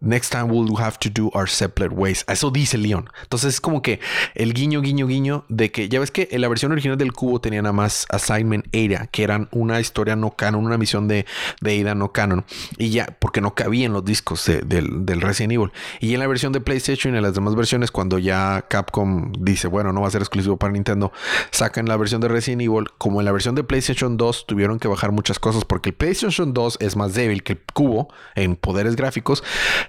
next 0.00 0.30
time 0.30 0.44
we'll 0.44 0.78
have 0.78 0.98
to 0.98 1.08
do 1.10 1.30
our 1.34 1.48
separate 1.48 1.94
ways. 1.94 2.24
Eso 2.28 2.50
dice 2.50 2.78
Leon. 2.78 3.08
Entonces 3.22 3.54
es 3.54 3.60
como 3.60 3.82
que 3.82 4.00
el 4.34 4.52
guiño, 4.52 4.80
guiño, 4.80 5.06
guiño 5.06 5.44
de 5.48 5.70
que 5.70 5.88
ya 5.88 6.00
ves 6.00 6.10
que 6.10 6.28
en 6.30 6.40
la 6.40 6.48
versión 6.48 6.72
original 6.72 6.98
del 6.98 7.12
cubo 7.12 7.40
tenía 7.40 7.62
nada 7.62 7.72
más 7.72 8.06
Assignment 8.10 8.66
Ada, 8.74 9.06
que 9.06 9.22
eran 9.22 9.48
una 9.50 9.80
historia 9.80 10.16
no 10.16 10.32
canon, 10.36 10.64
una 10.64 10.78
misión 10.78 11.08
de, 11.08 11.26
de 11.60 11.80
Ada 11.80 11.94
no 11.94 12.12
canon. 12.12 12.44
Y 12.78 12.90
ya, 12.90 13.16
porque 13.18 13.40
no 13.40 13.54
cabía 13.54 13.86
en 13.86 13.92
los 13.92 14.04
discos 14.04 14.44
del, 14.46 15.06
del 15.06 15.20
Resident 15.20 15.54
Evil. 15.54 15.72
Y 16.00 16.14
en 16.14 16.20
la 16.20 16.26
versión 16.26 16.52
de 16.52 16.60
PlayStation 16.60 17.14
y 17.14 17.16
en 17.16 17.22
las 17.22 17.34
demás 17.34 17.54
versiones, 17.54 17.90
cuando 17.90 18.18
ya 18.18 18.66
Capcom 18.68 19.32
dice, 19.38 19.68
bueno, 19.68 19.92
no 19.92 20.02
va 20.02 20.08
a 20.08 20.10
ser 20.10 20.20
exclusivo 20.20 20.56
para 20.56 20.72
Nintendo, 20.72 21.12
sacan 21.50 21.86
la 21.86 21.96
versión 21.96 22.20
de 22.20 22.28
Resident 22.28 22.62
Evil. 22.62 22.84
Como 22.98 23.20
en 23.20 23.24
la 23.24 23.32
versión 23.32 23.54
de 23.54 23.64
PlayStation 23.64 24.16
2 24.16 24.46
tuvieron 24.46 24.78
que 24.78 24.88
bajar 24.88 25.12
muchas 25.12 25.38
cosas 25.38 25.64
porque 25.64 25.90
el 25.90 25.94
PlayStation 25.94 26.43
2 26.52 26.78
es 26.80 26.96
más 26.96 27.14
débil 27.14 27.42
que 27.42 27.54
el 27.54 27.60
cubo 27.72 28.08
en 28.34 28.56
poderes 28.56 28.96
gráficos, 28.96 29.42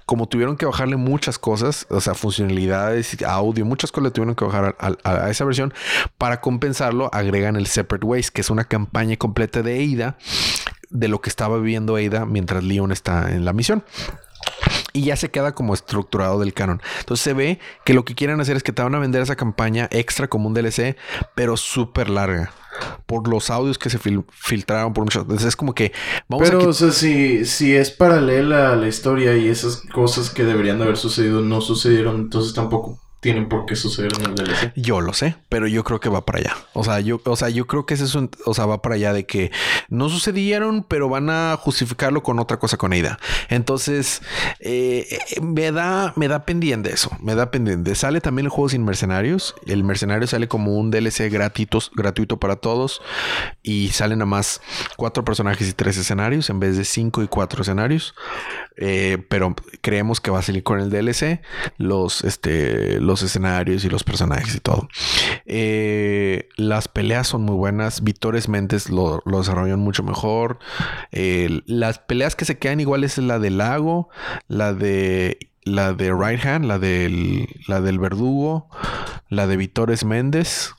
como 0.06 0.28
tuvieron 0.28 0.56
que 0.56 0.66
bajarle 0.66 0.96
muchas 0.96 1.38
cosas, 1.38 1.86
o 1.90 2.00
sea, 2.00 2.14
funcionalidades, 2.14 3.22
audio, 3.22 3.64
muchas 3.64 3.92
cosas 3.92 4.04
le 4.04 4.10
tuvieron 4.12 4.34
que 4.34 4.44
bajar 4.44 4.76
a, 4.78 5.30
esa 5.30 5.44
versión. 5.44 5.74
Para 6.18 6.40
compensarlo, 6.40 7.10
agregan 7.12 7.56
el 7.56 7.66
Separate 7.66 8.06
Ways, 8.06 8.30
que 8.30 8.40
es 8.40 8.50
una 8.50 8.64
campaña 8.64 9.16
completa 9.16 9.62
de 9.62 9.94
Ada 9.94 10.16
de 10.88 11.08
lo 11.08 11.20
que 11.20 11.28
estaba 11.28 11.58
viviendo 11.58 11.96
Ada 11.96 12.26
mientras 12.26 12.62
Leon 12.62 12.92
está 12.92 13.32
en 13.32 13.44
la 13.44 13.52
misión 13.52 13.84
y 14.96 15.02
ya 15.02 15.16
se 15.16 15.30
queda 15.30 15.54
como 15.54 15.74
estructurado 15.74 16.40
del 16.40 16.54
canon. 16.54 16.80
Entonces 17.00 17.22
se 17.22 17.34
ve 17.34 17.58
que 17.84 17.92
lo 17.92 18.04
que 18.04 18.14
quieren 18.14 18.40
hacer 18.40 18.56
es 18.56 18.62
que 18.62 18.72
te 18.72 18.82
van 18.82 18.94
a 18.94 18.98
vender 18.98 19.20
esa 19.20 19.36
campaña 19.36 19.88
extra 19.90 20.26
como 20.26 20.48
un 20.48 20.54
DLC, 20.54 20.96
pero 21.34 21.58
súper 21.58 22.08
larga 22.08 22.52
por 23.06 23.28
los 23.28 23.50
audios 23.50 23.78
que 23.78 23.90
se 23.90 23.98
filtraron 23.98 24.94
por 24.94 25.04
muchos. 25.04 25.22
Entonces 25.22 25.48
es 25.48 25.56
como 25.56 25.74
que 25.74 25.92
vamos 26.28 26.48
Pero, 26.48 26.66
o 26.66 26.72
sea, 26.72 26.92
si, 26.92 27.44
si 27.44 27.74
es 27.74 27.90
paralela 27.90 28.72
a 28.72 28.76
la 28.76 28.88
historia 28.88 29.36
y 29.36 29.48
esas 29.48 29.82
cosas 29.92 30.30
que 30.30 30.44
deberían 30.44 30.78
de 30.78 30.84
haber 30.84 30.96
sucedido 30.96 31.42
no 31.42 31.60
sucedieron, 31.60 32.16
entonces 32.16 32.54
tampoco 32.54 32.98
tienen 33.20 33.48
por 33.48 33.66
qué 33.66 33.76
suceder 33.76 34.12
en 34.18 34.26
el 34.26 34.34
DLC. 34.34 34.72
Yo 34.76 35.00
lo 35.00 35.12
sé, 35.12 35.36
pero 35.48 35.66
yo 35.66 35.84
creo 35.84 36.00
que 36.00 36.08
va 36.08 36.24
para 36.24 36.38
allá. 36.38 36.56
O 36.74 36.84
sea, 36.84 37.00
yo, 37.00 37.20
o 37.24 37.36
sea, 37.36 37.48
yo 37.48 37.66
creo 37.66 37.86
que 37.86 37.94
es 37.94 38.00
eso, 38.00 38.28
o 38.44 38.54
sea, 38.54 38.66
va 38.66 38.82
para 38.82 38.94
allá 38.96 39.12
de 39.12 39.26
que 39.26 39.50
no 39.88 40.08
sucedieron, 40.08 40.84
pero 40.84 41.08
van 41.08 41.30
a 41.30 41.56
justificarlo 41.56 42.22
con 42.22 42.38
otra 42.38 42.58
cosa 42.58 42.76
con 42.76 42.92
Ada. 42.92 43.18
Entonces, 43.48 44.22
eh, 44.60 45.18
me 45.40 45.72
da, 45.72 46.12
me 46.16 46.28
da 46.28 46.44
pendiente 46.44 46.92
eso, 46.92 47.10
me 47.20 47.34
da 47.34 47.50
pendiente. 47.50 47.94
Sale 47.94 48.20
también 48.20 48.46
el 48.46 48.50
juego 48.50 48.68
sin 48.68 48.84
mercenarios. 48.84 49.54
El 49.66 49.82
mercenario 49.82 50.26
sale 50.26 50.48
como 50.48 50.76
un 50.76 50.90
DLC 50.90 51.30
gratuito, 51.30 51.78
gratuito 51.94 52.38
para 52.38 52.56
todos 52.56 53.00
y 53.62 53.88
salen 53.88 54.22
a 54.22 54.26
más 54.26 54.60
cuatro 54.96 55.24
personajes 55.24 55.68
y 55.68 55.72
tres 55.72 55.96
escenarios 55.96 56.50
en 56.50 56.60
vez 56.60 56.76
de 56.76 56.84
cinco 56.84 57.22
y 57.22 57.28
cuatro 57.28 57.62
escenarios. 57.62 58.14
Eh, 58.76 59.18
pero 59.28 59.54
creemos 59.80 60.20
que 60.20 60.30
va 60.30 60.40
a 60.40 60.42
salir 60.42 60.62
con 60.62 60.80
el 60.80 60.90
DLC 60.90 61.40
los, 61.78 62.24
este, 62.24 63.00
los 63.00 63.22
escenarios 63.22 63.84
y 63.84 63.88
los 63.88 64.04
personajes 64.04 64.54
y 64.54 64.60
todo. 64.60 64.88
Eh, 65.46 66.48
las 66.56 66.88
peleas 66.88 67.28
son 67.28 67.42
muy 67.42 67.56
buenas. 67.56 68.02
Vitores 68.02 68.48
Mentes 68.48 68.90
lo, 68.90 69.22
desarrollan 69.24 69.80
mucho 69.80 70.02
mejor. 70.02 70.58
las 71.10 71.98
peleas 72.00 72.36
que 72.36 72.44
se 72.44 72.58
quedan 72.58 72.80
iguales 72.80 73.18
es 73.18 73.24
la 73.24 73.38
del 73.38 73.58
lago, 73.58 74.08
la 74.48 74.72
de 74.72 75.38
la 75.66 75.92
de 75.92 76.14
Right 76.14 76.44
Hand, 76.46 76.64
la 76.64 76.78
del, 76.78 77.48
la 77.66 77.80
del 77.80 77.98
verdugo, 77.98 78.70
la 79.28 79.46
de 79.46 79.56
Vitores 79.56 80.04
Méndez. 80.04 80.74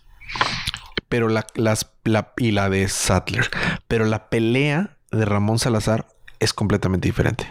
Pero 1.09 1.29
la, 1.29 1.45
las, 1.55 1.91
y 2.37 2.51
la 2.51 2.69
de 2.69 2.87
Sattler. 2.87 3.49
Pero 3.87 4.05
la 4.05 4.29
pelea 4.29 4.97
de 5.11 5.25
Ramón 5.25 5.59
Salazar 5.59 6.07
es 6.39 6.53
completamente 6.53 7.07
diferente. 7.07 7.47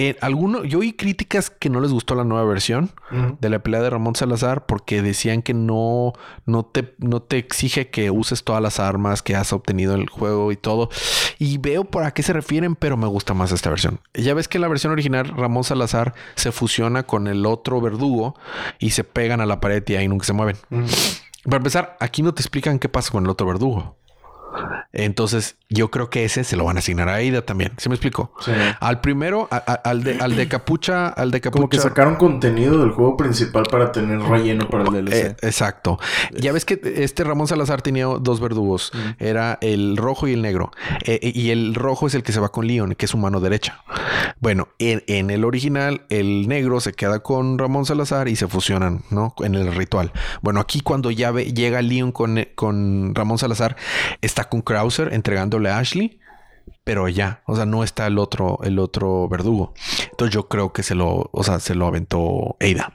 Eh, 0.00 0.16
alguno, 0.20 0.62
yo 0.62 0.78
oí 0.78 0.92
críticas 0.92 1.50
que 1.50 1.70
no 1.70 1.80
les 1.80 1.90
gustó 1.90 2.14
la 2.14 2.22
nueva 2.22 2.44
versión 2.44 2.92
de 3.40 3.50
la 3.50 3.58
pelea 3.58 3.82
de 3.82 3.90
Ramón 3.90 4.14
Salazar 4.14 4.64
porque 4.64 5.02
decían 5.02 5.42
que 5.42 5.54
no, 5.54 6.12
no, 6.46 6.64
te, 6.64 6.94
no 6.98 7.20
te 7.20 7.36
exige 7.36 7.90
que 7.90 8.12
uses 8.12 8.44
todas 8.44 8.62
las 8.62 8.78
armas 8.78 9.22
que 9.22 9.34
has 9.34 9.52
obtenido 9.52 9.94
en 9.96 10.02
el 10.02 10.08
juego 10.08 10.52
y 10.52 10.56
todo. 10.56 10.88
Y 11.40 11.58
veo 11.58 11.84
por 11.84 12.04
a 12.04 12.12
qué 12.12 12.22
se 12.22 12.32
refieren, 12.32 12.76
pero 12.76 12.96
me 12.96 13.08
gusta 13.08 13.34
más 13.34 13.50
esta 13.50 13.70
versión. 13.70 13.98
Ya 14.14 14.34
ves 14.34 14.46
que 14.46 14.58
en 14.58 14.62
la 14.62 14.68
versión 14.68 14.92
original 14.92 15.30
Ramón 15.36 15.64
Salazar 15.64 16.14
se 16.36 16.52
fusiona 16.52 17.02
con 17.02 17.26
el 17.26 17.44
otro 17.44 17.80
verdugo 17.80 18.36
y 18.78 18.90
se 18.90 19.02
pegan 19.02 19.40
a 19.40 19.46
la 19.46 19.58
pared 19.58 19.82
y 19.84 19.96
ahí 19.96 20.06
nunca 20.06 20.26
se 20.26 20.32
mueven. 20.32 20.58
Para 21.42 21.56
empezar, 21.56 21.96
aquí 21.98 22.22
no 22.22 22.32
te 22.34 22.42
explican 22.42 22.78
qué 22.78 22.88
pasa 22.88 23.10
con 23.10 23.24
el 23.24 23.30
otro 23.30 23.48
verdugo. 23.48 23.96
Entonces, 24.92 25.56
yo 25.68 25.90
creo 25.90 26.08
que 26.10 26.24
ese 26.24 26.44
se 26.44 26.56
lo 26.56 26.64
van 26.64 26.76
a 26.76 26.80
asignar 26.80 27.08
a 27.08 27.14
Aida 27.14 27.42
también. 27.42 27.72
¿Sí 27.76 27.88
me 27.88 27.94
explico? 27.94 28.32
Sí. 28.40 28.52
Al 28.80 29.00
primero, 29.00 29.48
a- 29.50 29.56
a- 29.56 29.74
al, 29.74 30.02
de, 30.02 30.18
al 30.18 30.34
de 30.36 30.48
capucha, 30.48 31.08
al 31.08 31.30
de 31.30 31.40
capucha. 31.40 31.58
Como 31.58 31.68
que 31.68 31.78
sacaron 31.78 32.16
contenido 32.16 32.78
del 32.80 32.90
juego 32.92 33.16
principal 33.16 33.64
para 33.70 33.92
tener 33.92 34.20
relleno 34.20 34.68
para 34.68 34.84
el 34.84 35.04
DLC. 35.04 35.14
Eh, 35.14 35.36
exacto. 35.42 35.98
Ya 36.32 36.52
ves 36.52 36.64
que 36.64 36.80
este 36.96 37.24
Ramón 37.24 37.46
Salazar 37.48 37.82
tenía 37.82 38.06
dos 38.06 38.40
verdugos. 38.40 38.92
Era 39.18 39.58
el 39.60 39.96
rojo 39.96 40.26
y 40.26 40.32
el 40.32 40.42
negro. 40.42 40.70
Eh, 41.04 41.32
y 41.34 41.50
el 41.50 41.74
rojo 41.74 42.06
es 42.06 42.14
el 42.14 42.22
que 42.22 42.32
se 42.32 42.40
va 42.40 42.48
con 42.50 42.66
Leon, 42.66 42.94
que 42.94 43.04
es 43.04 43.10
su 43.10 43.18
mano 43.18 43.40
derecha. 43.40 43.82
Bueno, 44.40 44.68
en, 44.78 45.30
el 45.30 45.44
original, 45.44 46.02
el 46.10 46.48
negro 46.48 46.80
se 46.80 46.92
queda 46.92 47.20
con 47.20 47.58
Ramón 47.58 47.84
Salazar 47.86 48.28
y 48.28 48.36
se 48.36 48.48
fusionan, 48.48 49.02
¿no? 49.10 49.34
En 49.40 49.54
el 49.54 49.74
ritual. 49.74 50.12
Bueno, 50.42 50.60
aquí 50.60 50.80
cuando 50.80 51.10
ya 51.10 51.30
ve- 51.30 51.52
llega 51.52 51.82
Leon 51.82 52.12
con, 52.12 52.46
con 52.54 53.14
Ramón 53.14 53.38
Salazar, 53.38 53.76
está 54.20 54.48
con 54.48 54.62
Krauser 54.62 55.12
entregándole 55.12 55.70
a 55.70 55.78
Ashley. 55.78 56.20
Pero 56.84 57.06
ya, 57.08 57.42
o 57.46 57.54
sea, 57.54 57.66
no 57.66 57.84
está 57.84 58.06
el 58.06 58.18
otro, 58.18 58.60
el 58.62 58.78
otro 58.78 59.28
verdugo. 59.28 59.74
Entonces 60.10 60.34
yo 60.34 60.48
creo 60.48 60.72
que 60.72 60.82
se 60.82 60.94
lo, 60.94 61.28
o 61.32 61.44
sea, 61.44 61.60
se 61.60 61.74
lo 61.74 61.86
aventó 61.86 62.56
Ada. 62.60 62.94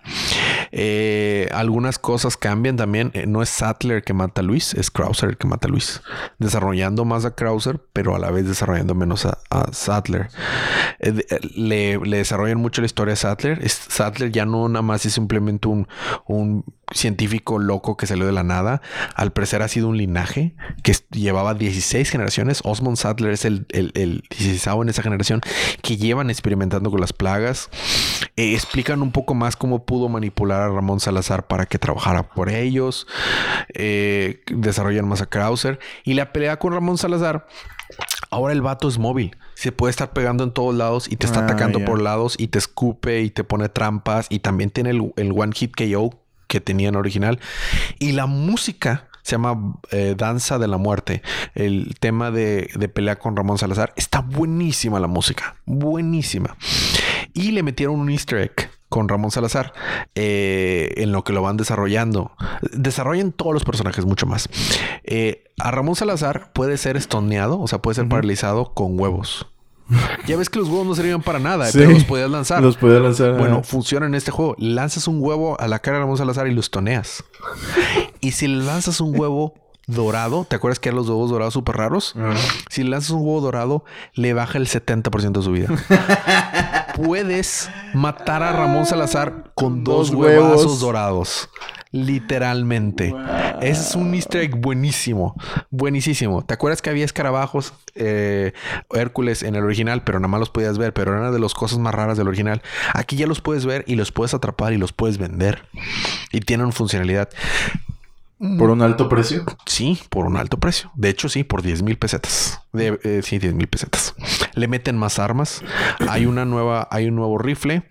Eh, 0.76 1.50
algunas 1.52 2.00
cosas 2.00 2.36
cambian 2.36 2.76
también. 2.76 3.12
Eh, 3.14 3.26
no 3.28 3.44
es 3.44 3.50
Sattler 3.50 4.04
que 4.04 4.14
mata 4.14 4.42
a 4.42 4.44
Luis, 4.44 4.74
es 4.74 4.90
Krauser 4.90 5.30
el 5.30 5.38
que 5.38 5.48
mata 5.48 5.68
a 5.68 5.72
Luis. 5.72 6.02
Desarrollando 6.40 7.06
más 7.06 7.26
a 7.26 7.36
Krauser, 7.36 7.80
pero 7.94 8.16
a 8.16 8.20
la 8.20 8.32
vez 8.32 8.48
desarrollando 8.48 8.96
menos 8.96 9.28
a, 9.28 9.38
Sattler. 9.72 10.30
Eh, 11.00 11.24
le, 11.56 12.00
desarrollan 12.00 12.58
mucho 12.58 12.82
la 12.82 12.88
historia 12.88 13.14
a 13.14 13.18
Sattler. 13.18 13.70
Sattler 13.70 14.32
ya 14.32 14.46
no 14.46 14.68
nada 14.68 14.82
más 14.82 15.06
es 15.06 15.14
simplemente 15.14 15.68
un, 15.68 15.88
un 16.26 16.66
científico 16.92 17.60
loco 17.60 17.98
que 17.98 18.08
salió 18.08 18.26
de 18.26 18.32
la 18.32 18.44
nada. 18.44 18.82
Al 19.16 19.32
parecer 19.32 19.62
ha 19.62 19.68
sido 19.68 19.88
un 19.88 19.98
linaje 19.98 20.56
que 20.84 20.96
llevaba 21.12 21.54
16 21.54 22.10
generaciones. 22.10 22.62
Osmond 22.64 22.98
Sattler 22.98 23.32
es 23.32 23.46
el, 23.46 23.66
el, 23.70 23.92
el 23.96 24.24
16 24.30 24.68
en 24.82 24.90
esa 24.90 25.02
generación 25.02 25.42
que 25.82 25.98
llevan 25.98 26.30
experimentando 26.30 26.92
con 26.92 27.00
las 27.00 27.14
plagas. 27.14 27.70
Eh, 28.36 28.54
explican 28.54 29.02
un 29.02 29.12
poco 29.12 29.34
más 29.34 29.56
cómo 29.56 29.86
pudo 29.86 30.10
manipular 30.10 30.62
a 30.62 30.70
Ramón 30.70 31.00
Salazar 31.00 31.48
para 31.48 31.66
que 31.66 31.80
trabajara 31.80 32.24
por 32.24 32.50
ellos. 32.50 33.08
Eh, 33.74 34.42
desarrollan 34.52 35.08
más 35.08 35.22
a 35.22 35.26
Krauser. 35.26 35.80
Y 36.04 36.14
la 36.14 36.32
pelea 36.34 36.58
con 36.58 36.74
Ramón 36.74 36.98
Salazar. 36.98 37.48
Ahora 38.30 38.54
el 38.54 38.62
vato 38.62 38.88
es 38.88 38.98
móvil. 38.98 39.36
Se 39.54 39.72
puede 39.72 39.92
estar 39.92 40.14
pegando 40.14 40.44
en 40.44 40.52
todos 40.52 40.74
lados 40.74 41.12
y 41.12 41.18
te 41.18 41.28
está 41.28 41.42
Ah, 41.42 41.44
atacando 41.44 41.84
por 41.86 42.02
lados 42.02 42.36
y 42.38 42.48
te 42.48 42.58
escupe 42.58 43.22
y 43.22 43.30
te 43.30 43.44
pone 43.44 43.70
trampas. 43.70 44.28
Y 44.30 44.40
también 44.40 44.72
tiene 44.72 44.90
el, 44.92 45.14
el 45.18 45.32
One 45.32 45.52
Hit 45.54 45.76
KO 45.76 46.23
que 46.54 46.62
tenía 46.62 46.90
en 46.90 46.96
original. 46.96 47.40
Y 47.98 48.12
la 48.12 48.28
música 48.28 49.08
se 49.24 49.32
llama 49.32 49.80
eh, 49.90 50.14
Danza 50.16 50.60
de 50.60 50.68
la 50.68 50.78
Muerte. 50.78 51.24
El 51.56 51.96
tema 52.00 52.30
de, 52.30 52.70
de 52.76 52.90
pelea 52.90 53.18
con 53.18 53.36
Ramón 53.36 53.58
Salazar. 53.58 53.92
Está 53.96 54.22
buenísima 54.22 55.00
la 55.00 55.08
música. 55.08 55.56
Buenísima. 55.66 56.56
Y 57.34 57.52
le 57.52 57.64
metieron 57.64 58.00
un 58.00 58.12
easter 58.12 58.40
egg 58.40 58.70
con 58.90 59.10
Ramón 59.10 59.32
Salazar 59.32 59.74
eh, 60.14 60.94
en 60.98 61.12
lo 61.12 61.24
que 61.24 61.34
lo 61.34 61.42
van 61.42 61.58
desarrollando. 61.58 62.34
Desarrollan 62.74 63.32
todos 63.32 63.52
los 63.52 63.64
personajes 63.64 64.06
mucho 64.06 64.28
más. 64.28 64.48
Eh, 65.04 65.46
a 65.58 65.72
Ramón 65.72 65.96
Salazar 65.96 66.54
puede 66.54 66.78
ser 66.78 66.96
estoneado, 66.96 67.60
o 67.60 67.68
sea, 67.68 67.82
puede 67.82 67.96
ser 67.96 68.08
paralizado 68.08 68.76
con 68.76 69.00
huevos. 69.00 69.48
Ya 70.28 70.38
ves 70.38 70.50
que 70.50 70.60
los 70.60 70.70
huevos 70.70 70.86
no 70.86 70.96
servían 70.96 71.22
para 71.22 71.40
nada, 71.40 71.66
Sí. 71.68 71.78
pero 71.78 71.92
los 71.92 72.04
podías 72.06 72.30
lanzar. 72.30 72.62
Los 72.62 72.78
podía 72.78 73.00
lanzar. 73.00 73.38
Bueno, 73.38 73.60
ah. 73.62 73.64
funciona 73.64 74.06
en 74.06 74.16
este 74.16 74.32
juego. 74.32 74.56
Lanzas 74.58 75.08
un 75.08 75.18
huevo 75.22 75.60
a 75.60 75.68
la 75.68 75.80
cara 75.80 75.98
de 75.98 76.04
Ramón 76.04 76.18
Salazar 76.18 76.48
y 76.48 76.54
los 76.54 76.72
toneas. 76.72 77.24
Y 78.22 78.32
si 78.32 78.48
lanzas 78.48 79.02
un 79.02 79.20
huevo 79.20 79.54
dorado, 79.88 80.46
¿te 80.50 80.56
acuerdas 80.56 80.80
que 80.80 80.90
eran 80.90 80.98
los 80.98 81.10
huevos 81.10 81.30
dorados 81.30 81.54
súper 81.54 81.76
raros? 81.78 82.14
Ah. 82.18 82.34
Si 82.70 82.84
le 82.84 82.90
lanzas 82.92 83.12
un 83.12 83.22
huevo 83.22 83.42
dorado, 83.42 83.84
le 84.14 84.34
baja 84.34 84.58
el 84.58 84.68
70% 84.68 85.32
de 85.32 85.42
su 85.42 85.52
vida. 85.52 85.68
Puedes 86.96 87.70
matar 87.94 88.44
a 88.44 88.52
Ramón 88.54 88.86
Salazar 88.86 89.52
con 89.56 89.84
dos, 89.84 90.12
Dos 90.12 90.16
huevazos 90.20 90.58
huevos. 90.66 90.80
dorados. 90.80 91.50
Literalmente. 91.92 93.14
Ese 93.62 93.82
es 93.82 93.96
un 93.96 94.14
easter 94.16 94.42
egg 94.42 94.56
buenísimo. 94.56 95.36
Buenísimo. 95.70 96.44
¿Te 96.44 96.56
acuerdas 96.56 96.82
que 96.82 96.90
había 96.90 97.06
escarabajos 97.06 97.74
eh, 97.94 98.54
Hércules 98.92 99.44
en 99.44 99.56
el 99.56 99.64
original, 99.64 100.04
pero 100.04 100.20
nada 100.20 100.28
más 100.28 100.40
los 100.40 100.50
podías 100.50 100.80
ver, 100.80 100.94
pero 100.94 101.16
eran 101.16 101.32
de 101.32 101.40
las 101.40 101.54
cosas 101.54 101.78
más 101.78 101.94
raras 101.94 102.18
del 102.18 102.28
original? 102.28 102.64
Aquí 102.96 103.16
ya 103.16 103.28
los 103.28 103.42
puedes 103.42 103.66
ver 103.68 103.84
y 103.88 103.96
los 103.96 104.12
puedes 104.12 104.34
atrapar 104.34 104.74
y 104.74 104.78
los 104.78 104.92
puedes 104.92 105.20
vender. 105.20 105.66
Y 106.32 106.40
tienen 106.42 106.72
funcionalidad. 106.72 107.30
Por 108.58 108.72
un 108.72 108.82
alto 108.82 109.08
precio. 109.08 109.46
Sí, 109.66 109.98
por 110.10 110.26
un 110.26 110.36
alto 110.36 110.60
precio. 110.60 110.92
De 110.96 111.08
hecho, 111.08 111.30
sí, 111.30 111.46
por 111.46 111.62
10 111.62 111.82
mil 111.82 111.98
pesetas. 111.98 112.62
De, 112.74 113.00
eh, 113.04 113.22
sí, 113.24 113.40
10 113.40 113.54
mil 113.54 113.68
pesetas. 113.68 114.16
Le 114.54 114.68
meten 114.68 114.98
más 114.98 115.18
armas. 115.18 115.64
Hay 116.10 116.26
una 116.26 116.44
nueva, 116.44 116.90
hay 116.92 117.08
un 117.08 117.16
nuevo 117.16 117.38
rifle. 117.38 117.88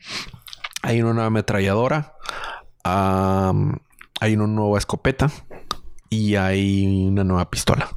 Hay 0.82 1.00
una 1.00 1.14
nueva 1.14 1.28
ametralladora. 1.28 2.16
am, 2.84 3.78
hay 4.20 4.34
una 4.34 4.46
nueva 4.46 4.76
escopeta. 4.76 5.30
Y 6.10 6.36
hay 6.36 7.06
una 7.06 7.24
nueva 7.24 7.48
pistola. 7.50 7.88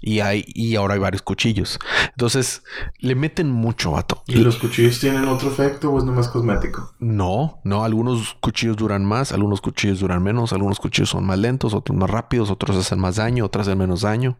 Y 0.00 0.20
hay, 0.20 0.44
y 0.46 0.76
ahora 0.76 0.94
hay 0.94 1.00
varios 1.00 1.22
cuchillos. 1.22 1.78
Entonces, 2.10 2.62
le 2.98 3.14
meten 3.14 3.50
mucho, 3.50 3.92
vato. 3.92 4.22
¿Y 4.26 4.36
los 4.36 4.56
cuchillos 4.56 5.00
tienen 5.00 5.24
otro 5.26 5.50
efecto 5.50 5.90
o 5.90 5.98
es 5.98 6.04
nomás 6.04 6.28
cosmético? 6.28 6.94
No, 7.00 7.60
no, 7.64 7.84
algunos 7.84 8.36
cuchillos 8.40 8.76
duran 8.76 9.04
más, 9.04 9.32
algunos 9.32 9.60
cuchillos 9.60 10.00
duran 10.00 10.22
menos, 10.22 10.52
algunos 10.52 10.78
cuchillos 10.78 11.10
son 11.10 11.24
más 11.26 11.38
lentos, 11.38 11.74
otros 11.74 11.98
más 11.98 12.08
rápidos, 12.08 12.50
otros 12.50 12.76
hacen 12.76 13.00
más 13.00 13.16
daño, 13.16 13.44
otros 13.44 13.66
hacen 13.66 13.78
menos 13.78 14.02
daño. 14.02 14.38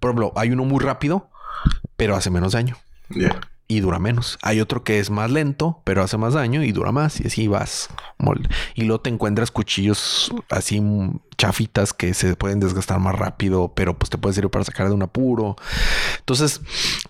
Por 0.00 0.10
ejemplo, 0.10 0.32
hay 0.36 0.50
uno 0.50 0.64
muy 0.64 0.80
rápido, 0.80 1.30
pero 1.96 2.14
hace 2.14 2.30
menos 2.30 2.52
daño. 2.52 2.76
Y 3.70 3.80
dura 3.80 3.98
menos. 3.98 4.38
Hay 4.42 4.60
otro 4.60 4.82
que 4.82 4.98
es 4.98 5.10
más 5.10 5.30
lento, 5.30 5.82
pero 5.84 6.02
hace 6.02 6.16
más 6.16 6.32
daño 6.34 6.64
y 6.64 6.72
dura 6.72 6.90
más 6.90 7.20
y 7.20 7.26
así 7.26 7.46
vas. 7.48 7.88
Y 8.74 8.84
luego 8.84 9.02
te 9.02 9.10
encuentras 9.10 9.50
cuchillos 9.50 10.32
así 10.48 10.82
chafitas 11.36 11.92
que 11.92 12.14
se 12.14 12.34
pueden 12.34 12.60
desgastar 12.60 12.98
más 12.98 13.14
rápido, 13.14 13.72
pero 13.74 13.96
pues 13.98 14.08
te 14.10 14.18
puede 14.18 14.34
servir 14.34 14.50
para 14.50 14.64
sacar 14.64 14.88
de 14.88 14.94
un 14.94 15.02
apuro. 15.02 15.56
Entonces, 16.18 16.62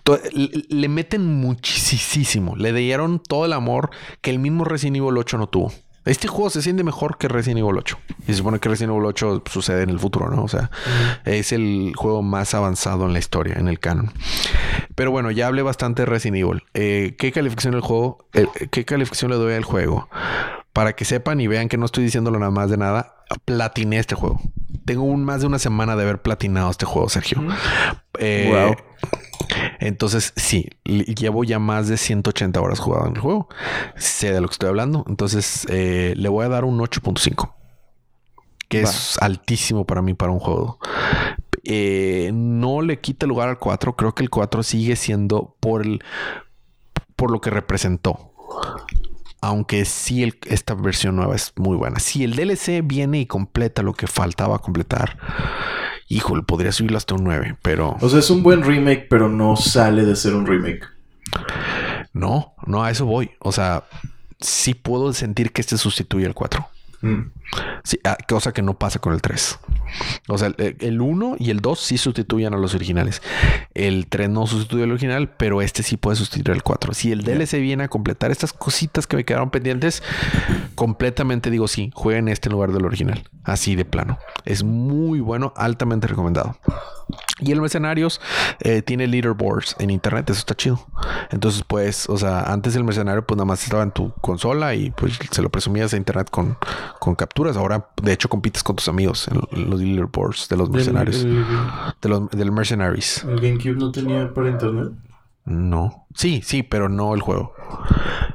to- 0.03 0.19
le, 0.33 0.65
le 0.69 0.89
meten 0.89 1.25
muchísimo. 1.25 2.55
Le 2.55 2.73
dieron 2.73 3.19
todo 3.19 3.45
el 3.45 3.53
amor 3.53 3.89
que 4.21 4.29
el 4.29 4.39
mismo 4.39 4.65
Resident 4.65 4.97
Evil 4.97 5.17
8 5.17 5.37
no 5.37 5.47
tuvo. 5.47 5.71
Este 6.05 6.27
juego 6.27 6.49
se 6.49 6.61
siente 6.61 6.83
mejor 6.83 7.17
que 7.17 7.27
Resident 7.27 7.59
Evil 7.59 7.77
8. 7.77 7.97
Y 8.23 8.25
se 8.31 8.35
supone 8.35 8.59
que 8.59 8.69
Resident 8.69 8.93
Evil 8.95 9.05
8 9.05 9.43
sucede 9.49 9.83
en 9.83 9.89
el 9.89 9.99
futuro, 9.99 10.29
¿no? 10.29 10.43
O 10.43 10.47
sea, 10.47 10.71
es 11.25 11.51
el 11.51 11.93
juego 11.95 12.21
más 12.21 12.53
avanzado 12.53 13.05
en 13.05 13.13
la 13.13 13.19
historia, 13.19 13.55
en 13.57 13.67
el 13.67 13.79
canon. 13.79 14.11
Pero 14.95 15.11
bueno, 15.11 15.31
ya 15.31 15.47
hablé 15.47 15.61
bastante 15.61 16.01
de 16.01 16.05
Resident 16.07 16.37
Evil. 16.37 16.63
Eh, 16.73 17.15
¿Qué 17.17 17.31
calificación 17.31 17.73
el 17.73 17.81
juego? 17.81 18.25
eh, 18.33 18.47
¿Qué 18.71 18.85
calificación 18.85 19.31
le 19.31 19.37
doy 19.37 19.53
al 19.53 19.63
juego? 19.63 20.09
Para 20.73 20.93
que 20.93 21.05
sepan 21.05 21.41
y 21.41 21.47
vean 21.47 21.67
que 21.69 21.77
no 21.77 21.85
estoy 21.85 22.03
diciéndolo 22.03 22.39
nada 22.39 22.51
más 22.51 22.69
de 22.69 22.77
nada, 22.77 23.15
platiné 23.45 23.99
este 23.99 24.15
juego. 24.15 24.39
Tengo 24.85 25.03
un, 25.03 25.23
más 25.23 25.41
de 25.41 25.47
una 25.47 25.59
semana 25.59 25.95
de 25.95 26.03
haber 26.03 26.21
platinado 26.21 26.71
este 26.71 26.85
juego, 26.85 27.09
Sergio. 27.09 27.43
Eh, 28.17 28.49
Wow. 28.51 28.75
Entonces, 29.79 30.33
sí, 30.35 30.69
llevo 30.83 31.43
ya 31.43 31.59
más 31.59 31.87
de 31.87 31.97
180 31.97 32.59
horas 32.61 32.79
jugado 32.79 33.07
en 33.07 33.15
el 33.15 33.21
juego. 33.21 33.47
Sé 33.95 34.31
de 34.33 34.41
lo 34.41 34.47
que 34.47 34.53
estoy 34.53 34.69
hablando. 34.69 35.05
Entonces, 35.07 35.65
eh, 35.69 36.13
le 36.17 36.29
voy 36.29 36.45
a 36.45 36.49
dar 36.49 36.65
un 36.65 36.79
8.5. 36.79 37.53
Que 38.67 38.81
es 38.81 39.17
altísimo 39.21 39.85
para 39.85 40.01
mí 40.01 40.13
para 40.13 40.31
un 40.31 40.39
juego. 40.39 40.79
Eh, 41.63 42.29
no 42.33 42.81
le 42.81 42.99
quita 42.99 43.25
lugar 43.25 43.49
al 43.49 43.57
4. 43.57 43.95
Creo 43.95 44.13
que 44.13 44.21
el 44.23 44.29
4 44.29 44.61
sigue 44.63 44.95
siendo 44.95 45.55
por 45.59 45.81
el 45.81 46.03
por 47.15 47.31
lo 47.31 47.41
que 47.41 47.49
representó. 47.49 48.31
Aunque 49.41 49.85
sí, 49.85 50.23
el- 50.23 50.37
esta 50.47 50.73
versión 50.73 51.15
nueva 51.15 51.35
es 51.35 51.53
muy 51.55 51.75
buena. 51.77 51.99
Si 51.99 52.23
el 52.23 52.35
DLC 52.35 52.81
viene 52.83 53.19
y 53.21 53.25
completa 53.25 53.81
lo 53.83 53.93
que 53.93 54.05
faltaba 54.07 54.59
completar, 54.59 55.17
híjole, 56.09 56.43
podría 56.43 56.71
subirlo 56.71 56.97
hasta 56.97 57.15
un 57.15 57.23
9, 57.23 57.55
pero 57.61 57.95
O 58.01 58.09
sea, 58.09 58.19
es 58.19 58.29
un 58.29 58.43
buen 58.43 58.63
remake, 58.63 59.07
pero 59.09 59.29
no 59.29 59.55
sale 59.55 60.03
de 60.03 60.15
ser 60.15 60.35
un 60.35 60.45
remake. 60.45 60.83
no, 62.13 62.53
no 62.65 62.83
a 62.83 62.91
eso 62.91 63.05
voy. 63.05 63.31
O 63.39 63.51
sea, 63.51 63.83
sí 64.41 64.73
puedo 64.73 65.13
sentir 65.13 65.51
que 65.51 65.61
este 65.61 65.77
sustituye 65.77 66.25
al 66.25 66.33
4. 66.33 66.67
Mm. 67.01 67.31
Sí, 67.83 67.99
ah, 68.03 68.17
cosa 68.27 68.51
que 68.51 68.61
no 68.61 68.77
pasa 68.77 68.99
con 68.99 69.13
el 69.13 69.21
3. 69.21 69.57
O 70.27 70.37
sea, 70.37 70.51
el- 70.57 70.75
el 70.79 71.01
1 71.01 71.35
y 71.39 71.49
el 71.49 71.61
2 71.61 71.79
sí 71.79 71.97
sustituyen 71.97 72.53
a 72.53 72.57
los 72.57 72.75
originales. 72.75 73.21
El 73.73 74.07
3 74.07 74.29
no 74.29 74.45
sustituye 74.47 74.83
al 74.83 74.91
original, 74.91 75.29
pero 75.35 75.61
este 75.61 75.81
sí 75.81 75.97
puede 75.97 76.17
sustituir 76.17 76.55
al 76.55 76.61
4. 76.63 76.93
Si 76.93 77.11
el 77.11 77.23
DLC 77.23 77.59
viene 77.59 77.85
a 77.85 77.87
completar 77.87 78.31
estas 78.31 78.53
cositas 78.53 79.07
que 79.07 79.15
me 79.15 79.23
quedaron 79.25 79.49
pendientes, 79.49 80.03
completamente 80.75 81.49
digo 81.49 81.67
sí, 81.67 81.91
jueguen 81.95 82.27
este 82.27 82.49
en 82.49 82.53
lugar 82.53 82.71
del 82.71 82.85
original. 82.85 83.23
Así 83.43 83.75
de 83.75 83.85
plano. 83.85 84.19
Es 84.45 84.63
muy 84.63 85.19
bueno, 85.21 85.53
altamente 85.55 86.07
recomendado. 86.07 86.57
Y 87.39 87.51
el 87.51 87.61
Mercenarios 87.61 88.19
eh, 88.59 88.81
tiene 88.81 89.07
leaderboards 89.07 89.75
en 89.79 89.89
internet, 89.89 90.29
eso 90.29 90.39
está 90.39 90.55
chido. 90.55 90.85
Entonces, 91.31 91.63
pues, 91.65 92.09
o 92.09 92.17
sea, 92.17 92.41
antes 92.51 92.75
el 92.75 92.83
Mercenario, 92.83 93.25
pues 93.25 93.37
nada 93.37 93.45
más 93.45 93.63
estaba 93.63 93.83
en 93.83 93.91
tu 93.91 94.11
consola 94.21 94.75
y 94.75 94.91
pues 94.91 95.17
se 95.31 95.41
lo 95.41 95.49
presumías 95.49 95.93
en 95.93 95.99
internet 95.99 96.29
con, 96.29 96.57
con 96.99 97.15
capturas. 97.15 97.55
Ahora, 97.55 97.87
de 98.01 98.13
hecho, 98.13 98.29
compites 98.29 98.63
con 98.63 98.75
tus 98.75 98.87
amigos 98.87 99.27
en, 99.27 99.69
los 99.69 99.79
leaderboards 99.79 100.49
de 100.49 100.57
los 100.57 100.69
mercenarios. 100.69 101.23
de 101.23 102.09
los, 102.09 102.29
del 102.29 102.51
Mercenaries. 102.51 103.23
¿El 103.23 103.39
GameCube 103.39 103.77
no 103.77 103.91
tenía 103.91 104.33
para 104.33 104.49
internet? 104.49 104.91
No. 105.49 106.05
Sí, 106.13 106.41
sí, 106.43 106.63
pero 106.63 106.89
no 106.89 107.15
el 107.15 107.21
juego. 107.21 107.53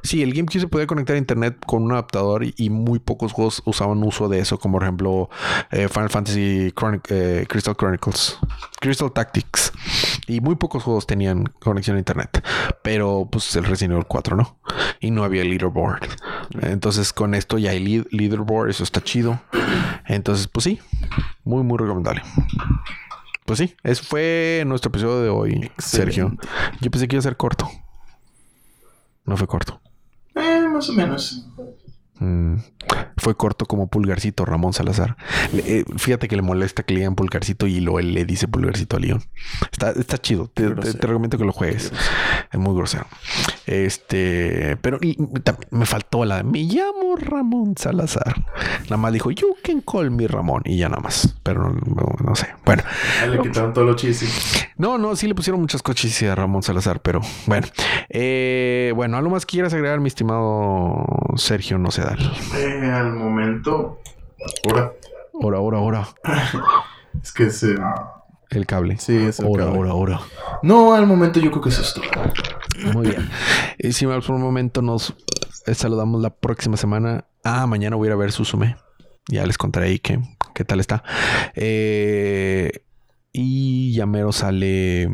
Sí, 0.03 0.23
el 0.23 0.35
GameCube 0.35 0.61
se 0.61 0.69
podía 0.69 0.87
conectar 0.87 1.15
a 1.15 1.19
internet 1.19 1.59
con 1.65 1.83
un 1.83 1.93
adaptador 1.93 2.45
y, 2.45 2.71
muy 2.71 2.99
pocos 2.99 3.33
juegos 3.33 3.63
usaban 3.65 4.03
uso 4.03 4.29
de 4.29 4.41
eso, 4.41 4.59
como 4.59 4.75
por 4.75 4.83
ejemplo 4.83 5.31
eh, 5.71 5.89
Final 5.89 6.11
Fantasy 6.11 6.73
eh, 7.09 7.47
Crystal 7.49 7.77
Chronicles, 7.77 8.39
Crystal 8.81 9.13
Tactics. 9.13 9.73
Y 10.27 10.41
muy 10.41 10.57
pocos 10.57 10.83
juegos 10.83 11.07
tenían 11.07 11.45
conexión 11.45 11.97
a 11.97 12.01
internet. 12.01 12.45
Pero 12.83 13.29
pues 13.31 13.55
el 13.57 13.65
Resident 13.65 13.93
Evil 13.93 14.07
4 14.07 14.37
no. 14.37 14.59
Y 15.01 15.11
no 15.11 15.23
había 15.23 15.45
leaderboard. 15.45 16.09
Entonces 16.63 17.13
con 17.13 17.35
esto 17.35 17.59
ya 17.59 17.71
hay 17.71 18.05
leaderboard, 18.11 18.71
eso 18.71 18.83
está 18.83 19.03
chido. 19.03 19.41
Entonces 20.07 20.49
pues 20.49 20.65
sí, 20.65 20.81
muy 21.45 21.63
muy 21.63 21.79
recomendable. 21.79 22.23
Pues 23.45 23.59
sí, 23.59 23.75
eso 23.83 24.03
fue 24.05 24.65
nuestro 24.67 24.89
episodio 24.89 25.21
de 25.21 25.29
hoy, 25.29 25.71
Sergio. 25.79 26.33
Yo 26.81 26.91
pensé 26.91 27.07
que 27.07 27.17
iba 27.17 27.21
a 27.21 27.23
ser 27.23 27.37
corto. 27.37 27.71
No 29.27 29.37
fue 29.37 29.47
corto. 29.47 29.81
Eh, 30.35 30.67
más 30.69 30.89
o 30.89 30.93
menos. 30.95 31.47
Mm, 32.19 32.57
fue 33.25 33.39
corto 33.39 33.65
como 33.65 33.87
Pulgarcito 33.87 34.45
Ramón 34.45 34.75
Salazar. 34.75 35.17
Eh, 35.55 35.85
fíjate 35.97 36.29
que 36.29 36.37
le 36.37 36.43
molesta 36.43 36.83
que 36.83 36.93
le 36.93 37.01
digan 37.01 37.15
Pulgarcito 37.15 37.67
y 37.67 37.81
lo 37.81 37.99
él 37.99 38.13
le 38.13 38.27
dice 38.27 38.49
Pulgarcito 38.49 38.99
a 38.99 39.01
León. 39.01 39.23
Está, 39.73 39.93
está 39.93 40.19
chido. 40.19 40.51
Te, 40.53 40.69
recomiendo 40.69 41.39
que 41.39 41.45
lo 41.47 41.53
juegues. 41.53 41.91
Es 42.53 42.61
muy 42.61 42.77
grosero. 42.77 43.07
Este, 43.65 44.77
pero 44.83 44.99
me 45.71 45.87
faltó 45.87 46.27
la. 46.27 46.43
Me 46.43 46.65
llamo 46.65 47.17
Ramón 47.17 47.75
Salazar. 47.79 48.45
Nada 48.83 48.99
más 48.99 49.11
dijo, 49.15 49.31
You 49.31 49.57
can 49.63 49.81
call 49.81 50.11
me 50.11 50.29
Ramón. 50.29 50.61
Y 50.67 50.77
ya 50.77 50.91
nada 50.91 51.01
más. 51.01 51.35
Pero 51.43 51.73
no, 51.73 52.35
sé. 52.35 52.49
Bueno. 52.67 52.83
le 53.27 53.41
quitaron 53.41 53.73
todo 53.73 53.85
lo 53.85 53.97
chis. 53.97 54.69
No, 54.77 54.99
no, 54.99 55.17
sí 55.17 55.27
le 55.27 55.35
pusieron 55.35 55.63
muchas 55.63 55.83
coches 55.83 56.23
a 56.25 56.35
Ramón 56.35 56.63
Salazar, 56.63 57.01
pero 57.01 57.23
bueno. 57.47 57.67
Eh, 58.11 58.93
bueno, 58.95 59.17
¿algo 59.17 59.31
más 59.31 59.47
quieras 59.47 59.73
agregar, 59.73 60.01
mi 60.01 60.09
estimado 60.09 61.07
Sergio? 61.37 61.79
No 61.79 61.91
sé 61.91 62.03
eh, 62.03 63.14
momento. 63.15 64.01
Ahora. 64.65 64.93
Ahora, 65.43 65.59
ahora, 65.59 65.79
ahora. 65.79 66.09
es 67.23 67.33
que 67.33 67.45
es 67.45 67.67
el 68.51 68.67
cable. 68.67 68.99
Sí, 68.99 69.17
es 69.17 69.41
el 69.41 69.47
ahora, 69.47 69.65
ahora, 69.65 69.91
ahora. 69.91 70.21
No, 70.63 70.95
al 70.95 71.07
momento 71.07 71.41
yo 71.41 71.51
creo 71.51 71.63
que 71.63 71.71
eso 71.71 71.83
es 71.83 71.95
todo. 71.95 72.05
Muy 72.93 73.09
bien. 73.09 73.29
Y 73.79 73.93
si 73.93 74.07
por 74.07 74.31
un 74.31 74.43
momento 74.43 74.83
nos 74.83 75.15
saludamos 75.73 76.21
la 76.21 76.31
próxima 76.31 76.77
semana. 76.77 77.27
Ah, 77.43 77.67
mañana 77.67 77.97
voy 77.97 78.07
a 78.07 78.11
ir 78.11 78.13
a 78.13 78.17
ver 78.17 78.33
Susume. 78.33 78.77
Ya 79.29 79.47
les 79.47 79.59
contaré 79.59 79.87
ahí 79.87 79.99
qué, 79.99 80.21
qué 80.55 80.65
tal 80.65 80.81
está. 80.81 81.03
Eh, 81.55 82.85
y 83.33 83.93
ya 83.95 84.07
mero 84.07 84.33
sale 84.33 85.09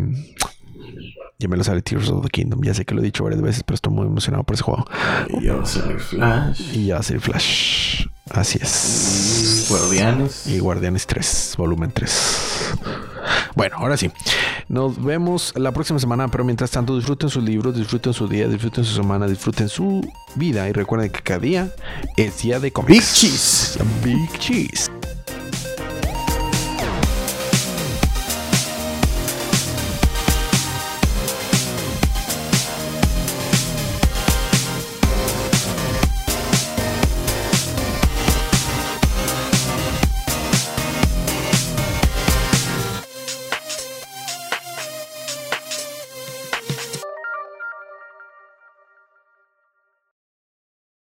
ya 1.41 1.49
me 1.49 1.57
lo 1.57 1.65
sale 1.65 1.81
Tears 1.81 2.11
of 2.11 2.23
the 2.23 2.29
Kingdom. 2.29 2.63
Ya 2.63 2.75
sé 2.75 2.85
que 2.85 2.95
lo 2.95 3.01
he 3.01 3.05
dicho 3.05 3.25
varias 3.25 3.41
veces, 3.41 3.63
pero 3.65 3.75
estoy 3.75 3.93
muy 3.93 4.07
emocionado 4.07 4.45
por 4.45 4.55
ese 4.55 4.63
juego. 4.63 4.85
Y 5.41 5.47
ya 5.47 5.55
va 5.55 5.63
a 5.63 5.67
salir 5.67 5.99
Flash. 5.99 6.77
Y 6.77 6.87
ya 6.87 6.95
va 6.95 7.01
a 7.01 7.03
salir 7.03 7.23
Flash. 7.23 8.07
Así 8.31 8.59
es. 8.61 9.67
Y 9.67 9.73
Guardianes. 9.73 10.47
Y 10.47 10.59
Guardianes 10.59 11.07
3, 11.07 11.55
volumen 11.57 11.91
3. 11.93 12.75
Bueno, 13.57 13.77
ahora 13.79 13.97
sí. 13.97 14.11
Nos 14.69 15.03
vemos 15.03 15.55
la 15.57 15.73
próxima 15.73 15.99
semana, 15.99 16.29
pero 16.29 16.45
mientras 16.45 16.71
tanto 16.71 16.95
disfruten 16.95 17.31
sus 17.31 17.43
libros, 17.43 17.75
disfruten 17.75 18.13
su 18.13 18.29
día, 18.29 18.47
disfruten 18.47 18.85
su 18.85 18.95
semana, 18.95 19.27
disfruten 19.27 19.69
su 19.69 20.07
vida 20.37 20.69
y 20.69 20.73
recuerden 20.73 21.11
que 21.11 21.23
cada 21.23 21.41
día 21.41 21.75
es 22.17 22.43
día 22.43 22.61
de 22.61 22.71
comer. 22.71 22.93
Big 22.93 23.03
Cheese. 23.03 23.79
Big 24.05 24.39
Cheese. 24.39 24.91